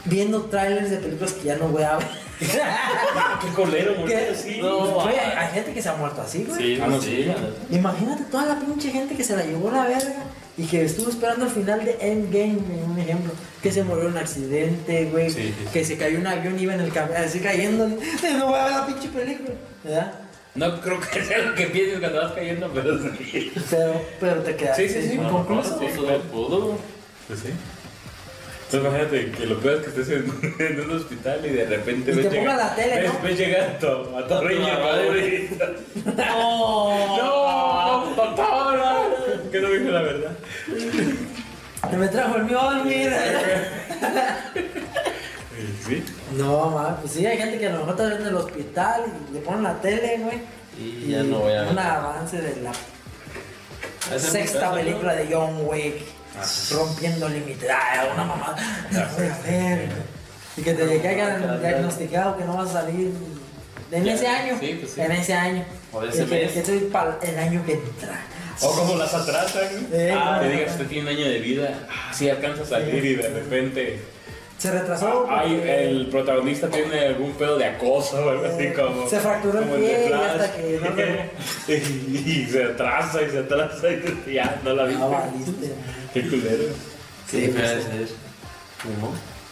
viendo 0.06 0.44
trailers 0.46 0.90
de 0.92 0.98
películas 0.98 1.34
que 1.34 1.44
ya 1.46 1.56
no 1.58 1.68
voy 1.70 1.84
a 1.84 1.98
ver. 1.98 2.27
Qué 2.40 3.48
colero, 3.56 3.96
morir 4.00 4.18
así. 4.32 4.60
No. 4.62 5.02
Güey, 5.02 5.18
hay, 5.18 5.32
hay 5.38 5.54
gente 5.54 5.74
que 5.74 5.82
se 5.82 5.90
ha 5.90 5.94
muerto 5.96 6.22
así, 6.22 6.44
güey. 6.48 6.76
Sí, 6.76 6.82
Ah, 6.82 6.88
no, 6.88 7.02
sí. 7.02 7.26
sí. 7.26 7.76
Imagínate 7.76 8.24
toda 8.26 8.46
la 8.46 8.60
pinche 8.60 8.92
gente 8.92 9.16
que 9.16 9.24
se 9.24 9.36
la 9.36 9.44
llevó 9.44 9.72
la 9.72 9.84
verga 9.86 10.24
y 10.58 10.66
que 10.66 10.84
estuvo 10.84 11.10
esperando 11.10 11.46
el 11.46 11.52
final 11.52 11.84
de 11.86 11.98
Endgame, 12.00 12.56
güey, 12.68 12.82
un 12.84 12.98
ejemplo. 13.00 13.32
Que 13.62 13.72
se 13.72 13.84
murió 13.84 14.04
en 14.06 14.12
un 14.12 14.18
accidente, 14.18 15.06
güey. 15.12 15.30
Sí, 15.30 15.44
sí. 15.58 15.66
Que 15.74 15.84
se 15.84 15.98
cayó 15.98 16.20
un 16.20 16.28
avión 16.28 16.58
y 16.60 16.64
iba 16.64 16.74
en 16.74 16.82
el 16.82 16.92
camión, 16.94 17.18
así 17.18 17.40
cayendo. 17.40 17.88
No 18.38 18.48
voy 18.48 18.60
a 18.60 18.64
ver 18.66 18.74
la 18.74 18.86
pinche 18.88 19.08
película, 19.10 19.50
¿verdad? 19.84 20.14
No 20.56 20.82
creo 20.82 21.00
que 21.00 21.24
sea 21.24 21.38
lo 21.40 21.54
que 21.54 21.68
pienses 21.68 22.00
cuando 22.00 22.20
vas 22.22 22.32
cayendo, 22.34 22.70
pero 22.74 22.98
sí. 23.00 23.52
Pero, 23.70 24.02
pero 24.20 24.42
te 24.42 24.56
quedas 24.56 24.76
Sí, 24.78 24.90
sí, 24.90 25.02
sí. 25.04 25.10
Sí, 25.10 25.18
claro. 25.18 25.46
pudo. 26.32 26.78
Pues 27.28 27.40
sí. 27.42 27.50
Entonces 28.70 28.90
imagínate 28.90 29.32
que 29.32 29.46
lo 29.46 29.60
peor 29.60 29.76
es 29.76 29.82
que 29.84 30.02
estés 30.02 30.10
en, 30.10 30.56
en 30.60 30.82
un 30.82 30.98
hospital 30.98 31.46
y 31.46 31.50
de 31.52 31.66
repente 31.66 32.12
Y 32.12 32.16
ves 32.16 32.30
te 32.30 32.44
la 32.44 32.76
tele, 32.76 33.02
ves, 33.02 33.14
¿no? 33.14 33.20
ves 33.24 33.38
llegar 33.38 33.62
a 33.62 33.80
tu, 33.80 33.88
a 33.88 34.28
tu 34.28 34.42
riña 34.46 34.78
No. 36.18 37.18
No. 37.18 38.08
¡No! 38.08 38.16
¡Doctora! 38.16 39.06
Que 39.52 39.62
no 39.62 39.70
dijo 39.70 39.90
la 39.90 40.02
verdad. 40.02 40.32
Me 41.98 42.08
trajo 42.10 42.36
el 42.36 42.44
Mjolnir. 42.44 43.14
Sí. 45.88 46.04
No, 46.36 46.70
ma, 46.70 46.98
pues 46.98 47.14
sí, 47.14 47.26
hay 47.26 47.38
gente 47.38 47.58
que 47.58 47.68
a 47.68 47.72
lo 47.72 47.86
mejor 47.86 47.92
está 47.92 48.16
en 48.16 48.28
el 48.28 48.36
hospital 48.36 49.04
y 49.30 49.34
le 49.34 49.40
ponen 49.40 49.64
la 49.64 49.82
tele, 49.82 50.18
güey. 50.20 50.42
Y 50.78 51.12
ya 51.12 51.24
no 51.24 51.40
voy 51.40 51.54
a 51.54 51.62
ver. 51.62 51.72
Un 51.72 51.80
avance 51.80 52.42
de 52.42 52.62
la 52.62 54.20
sexta 54.20 54.74
película 54.74 55.16
de 55.16 55.34
John 55.34 55.62
Wick. 55.66 56.04
Rompiendo 56.72 57.30
límites. 57.30 57.70
Ay, 57.70 58.08
una 58.14 58.24
mamá. 58.24 58.56
No 58.92 59.00
voy 59.18 59.28
a 59.28 59.38
ver. 59.50 59.90
Y 60.56 60.62
que 60.62 60.74
te 60.74 61.02
caigan 61.02 61.62
diagnosticado 61.62 62.38
que 62.38 62.46
no 62.46 62.58
vas 62.58 62.70
a 62.70 62.82
salir 62.82 63.12
en 63.92 64.08
ese 64.08 64.28
año. 64.28 64.58
sí, 64.60 64.78
pues 64.80 64.94
sí. 64.94 65.02
En 65.02 65.12
ese 65.12 65.34
año. 65.34 65.66
O 65.94 66.04
ese 66.04 66.26
que, 66.26 66.36
mes. 66.36 66.52
que 66.52 66.66
soy 66.66 66.80
para 66.92 67.18
el 67.22 67.40
año 67.40 67.64
que 67.66 67.74
entra. 67.74 68.20
O 68.62 68.72
como 68.72 68.96
las 68.96 69.14
atrasan. 69.14 69.88
Ah, 70.14 70.40
no. 70.42 70.42
que 70.42 70.56
digas, 70.56 70.72
usted 70.72 70.88
tiene 70.88 71.12
un 71.12 71.18
año 71.18 71.30
de 71.30 71.40
vida. 71.40 71.88
Ah, 71.90 72.12
sí, 72.14 72.30
alcanza 72.30 72.64
a 72.64 72.66
salir 72.66 73.06
y 73.06 73.16
de 73.16 73.30
repente. 73.30 74.00
Se 74.58 74.72
retrasó. 74.72 75.28
Ay, 75.30 75.56
porque 75.58 75.90
el 75.90 76.08
protagonista 76.08 76.68
tiene 76.68 77.00
algún 77.06 77.34
pedo 77.34 77.60
de 77.60 77.66
acoso 77.66 78.26
o 78.26 78.30
algo 78.30 78.46
así 78.46 78.70
como. 78.72 79.08
Se 79.08 79.20
fracturó 79.20 79.60
el 79.60 79.66
como 79.66 79.78
pie 79.78 80.06
y 80.06 80.08
Flash. 80.08 80.22
hasta 80.24 80.54
que 80.56 80.80
no 81.68 81.74
y, 82.18 82.32
y 82.32 82.46
se 82.48 82.64
atrasa 82.64 83.22
y 83.22 83.30
se 83.30 83.38
atrasa 83.40 83.88
y 83.92 84.34
ya 84.34 84.60
no 84.64 84.74
la 84.74 84.86
viste. 84.86 85.04
Ah, 85.04 85.08
valiste. 85.08 85.74
Qué 86.22 86.30
culero. 86.30 86.64
Sí, 87.30 87.48
puede 87.50 87.82
ser. 87.82 88.08
No. 89.02 89.12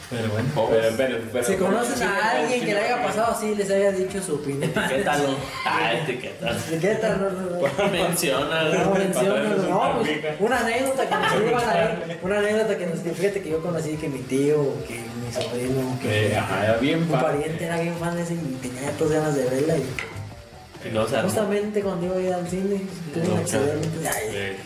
Pero 0.09 0.30
bueno. 0.30 0.49
Pobres. 0.53 0.93
Pero, 0.95 1.18
pero, 1.18 1.30
pero, 1.32 1.43
Si 1.43 1.55
conocen 1.55 1.97
sí, 1.97 2.03
a 2.03 2.32
alguien 2.32 2.59
que 2.59 2.74
le 2.74 2.80
haya 2.80 3.03
pasado 3.03 3.32
así, 3.34 3.55
les 3.55 3.70
haya 3.72 3.91
dicho 3.91 4.22
su 4.22 4.36
opinión. 4.36 4.63
Etiquétalo. 4.76 5.36
Ah, 5.66 5.93
etiquétalo. 5.93 6.59
Etiqueta, 6.59 7.16
no, 7.18 7.30
no, 7.32 7.41
no. 7.41 7.55
No, 7.59 7.91
menciónalo, 7.91 8.74
no, 8.76 8.91
una 8.91 9.93
pues, 9.99 10.09
una 10.39 10.59
anécdota 10.59 11.09
que 11.09 11.16
nos 11.16 11.34
escriban 11.34 11.70
ahí, 11.70 12.20
una 12.22 12.39
anécdota 12.39 12.78
que 12.78 12.86
nos 12.86 12.99
fíjate 12.99 13.41
que 13.41 13.49
yo 13.49 13.61
conocí 13.61 13.95
que 13.97 14.07
mi 14.07 14.20
tío, 14.20 14.76
que 14.88 14.93
mi 14.93 15.34
sobrino, 15.34 15.99
que 16.01 16.28
Eh, 16.34 16.38
ajá, 16.38 16.66
era 16.66 16.78
bien 16.78 16.99
un 17.01 17.07
pariente 17.09 17.66
era 17.66 17.80
bien 17.80 17.95
fan 17.97 18.16
de 18.16 18.24
ese 18.24 18.36
y 18.36 18.57
tenía 18.61 18.91
todas 18.91 19.13
ganas 19.13 19.36
de 19.36 19.43
verla 19.45 19.76
y 19.78 20.89
no 20.93 21.05
justamente 21.24 21.82
cuando 21.82 22.05
iba 22.05 22.16
a 22.16 22.22
ir 22.22 22.34
al 22.34 22.47
cine 22.47 22.82
tuve 23.11 23.24
un 23.24 23.36
No, 23.36 23.41
accidente, 23.41 24.57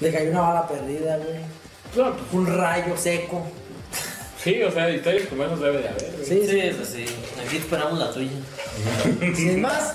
le 0.00 0.12
cayó 0.12 0.30
una 0.30 0.40
bala 0.40 0.68
perdida, 0.68 1.16
güey, 1.18 1.40
no, 1.96 2.12
pues, 2.16 2.32
un 2.32 2.46
rayo 2.46 2.96
seco, 2.96 3.42
Sí, 4.42 4.62
o 4.62 4.70
sea, 4.70 4.88
historias 4.90 5.26
como 5.28 5.42
esas 5.44 5.58
debe 5.60 5.78
de 5.78 5.88
haber. 5.88 6.12
güey. 6.12 6.24
sí, 6.24 6.40
Sí, 6.42 6.48
sí, 6.48 6.60
eso 6.60 6.84
sí. 6.84 7.04
Aquí 7.44 7.56
esperamos 7.56 7.98
la 7.98 8.10
tuya. 8.12 8.30
sin 9.34 9.60
más, 9.60 9.94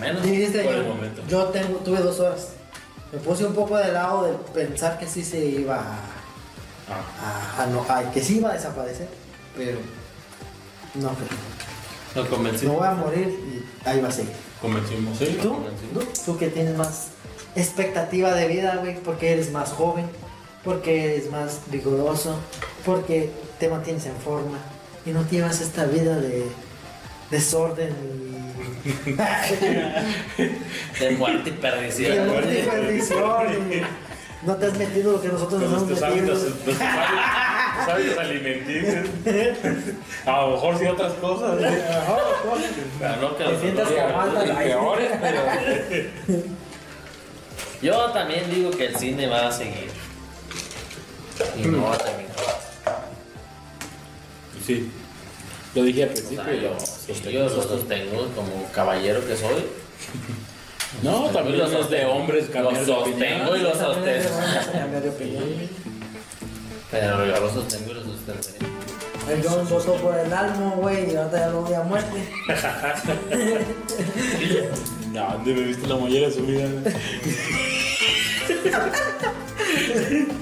Menos. 0.00 0.22
dijiste 0.22 0.64
por 0.64 0.74
el 0.74 0.82
yo, 0.82 0.88
momento. 0.94 1.22
yo 1.28 1.44
tengo, 1.46 1.76
tuve 1.78 2.00
dos 2.00 2.18
horas, 2.18 2.48
me 3.12 3.18
puse 3.20 3.44
un 3.44 3.54
poco 3.54 3.76
de 3.76 3.92
lado 3.92 4.24
de 4.24 4.32
pensar 4.52 4.98
que 4.98 5.06
sí 5.06 5.22
se 5.24 5.44
iba 5.44 5.76
a 5.76 6.00
Ah, 6.90 7.58
a, 7.58 7.62
a 7.62 7.66
no, 7.66 7.86
a- 7.88 8.10
que 8.10 8.20
sí 8.20 8.38
iba 8.38 8.50
a 8.50 8.54
desaparecer, 8.54 9.06
pero 9.56 9.78
no 10.94 11.10
creo. 11.14 11.28
Lo 12.24 12.28
convencí. 12.28 12.66
Me 12.66 12.72
voy 12.74 12.86
a 12.86 12.90
morir 12.90 13.28
y 13.28 13.88
ahí 13.88 14.00
va 14.00 14.08
a 14.08 14.12
seguir. 14.12 14.32
convencimos, 14.60 15.16
sí. 15.16 15.38
¿Tú? 15.40 15.56
¿Tú? 15.94 16.00
Tú 16.26 16.36
que 16.38 16.48
tienes 16.48 16.76
más 16.76 17.06
expectativa 17.56 18.32
de 18.34 18.48
vida, 18.48 18.76
güey, 18.80 18.96
porque 18.96 19.32
eres 19.32 19.50
más 19.52 19.70
joven, 19.70 20.06
porque 20.64 21.14
eres 21.14 21.30
más 21.30 21.60
vigoroso, 21.70 22.38
porque 22.84 23.30
te 23.58 23.68
mantienes 23.68 24.06
en 24.06 24.16
forma 24.16 24.58
y 25.04 25.10
no 25.10 25.24
llevas 25.28 25.60
esta 25.60 25.84
vida 25.84 26.16
de 26.16 26.44
desorden 27.30 27.90
y 27.90 28.32
De 31.00 31.10
muerte 31.16 31.50
y 31.50 31.52
perdición. 31.52 32.28
muerte 32.28 32.60
y 32.60 32.62
perdición 32.68 33.72
y 33.72 34.46
no 34.46 34.56
te 34.56 34.66
has 34.66 34.76
metido 34.78 35.12
lo 35.12 35.20
que 35.22 35.28
nosotros 35.28 35.60
nos 35.62 35.70
hemos 35.72 35.86
metido. 35.88 36.06
hábitos, 36.06 36.42
nuestros 36.42 36.78
hábitos- 37.88 38.18
alimenticios. 38.18 39.06
A 40.26 40.40
lo 40.42 40.50
mejor 40.52 40.78
sí 40.78 40.86
otras 40.86 41.12
cosas. 41.14 41.58
Pero 42.98 43.16
no 43.20 43.36
que 43.36 43.44
Te 43.44 43.60
sientas 43.60 43.88
alta 43.88 44.44
la 44.46 44.58
peores, 44.58 45.10
pero. 45.20 45.40
Yo 47.82 47.96
también 48.12 48.48
digo 48.50 48.70
que 48.70 48.86
el 48.86 48.96
cine 48.96 49.26
va 49.26 49.48
a 49.48 49.52
seguir. 49.52 49.90
Y 51.56 51.62
no 51.66 51.82
va 51.84 51.94
a 51.94 51.98
terminar. 51.98 52.32
Sí. 54.64 54.90
Lo 55.74 55.82
dije 55.82 56.04
al 56.04 56.10
O 56.10 56.12
principio 56.12 56.44
sea, 56.44 56.54
y 56.54 56.60
lo 56.60 56.72
yo, 56.74 56.80
sostengo. 56.80 57.30
yo 57.30 57.42
lo 57.44 57.62
sostengo 57.62 58.28
como 58.36 58.70
caballero 58.72 59.26
que 59.26 59.36
soy. 59.36 59.64
No, 61.02 61.24
también 61.30 61.58
Lo 61.58 61.66
los 61.68 61.90
de 61.90 62.04
hombres 62.04 62.46
Lo 62.48 62.52
cambiar 62.52 62.84
de 62.84 62.92
opinión. 62.92 63.18
sostengo 63.20 63.56
y 63.56 63.60
lo 63.60 63.74
sostengo. 63.74 64.28
Pero 66.92 67.26
yo 67.26 67.40
lo 67.40 67.50
sostengo 67.50 67.90
y 67.90 67.94
lo 67.94 68.04
sostendré. 68.04 68.52
El 69.28 69.42
John 69.42 69.68
votó 69.68 69.94
por 69.96 70.16
el 70.18 70.32
almo, 70.32 70.76
güey, 70.76 71.12
y 71.12 71.16
ahorita 71.16 71.38
ya 71.38 71.48
lo 71.48 71.62
voy 71.62 71.74
a 71.74 71.82
muerte. 71.82 72.28
No, 75.12 75.32
¿dónde 75.32 75.54
me 75.54 75.60
viste 75.62 75.86
la 75.86 75.96
mollera 75.96 76.30
subida? 76.30 76.68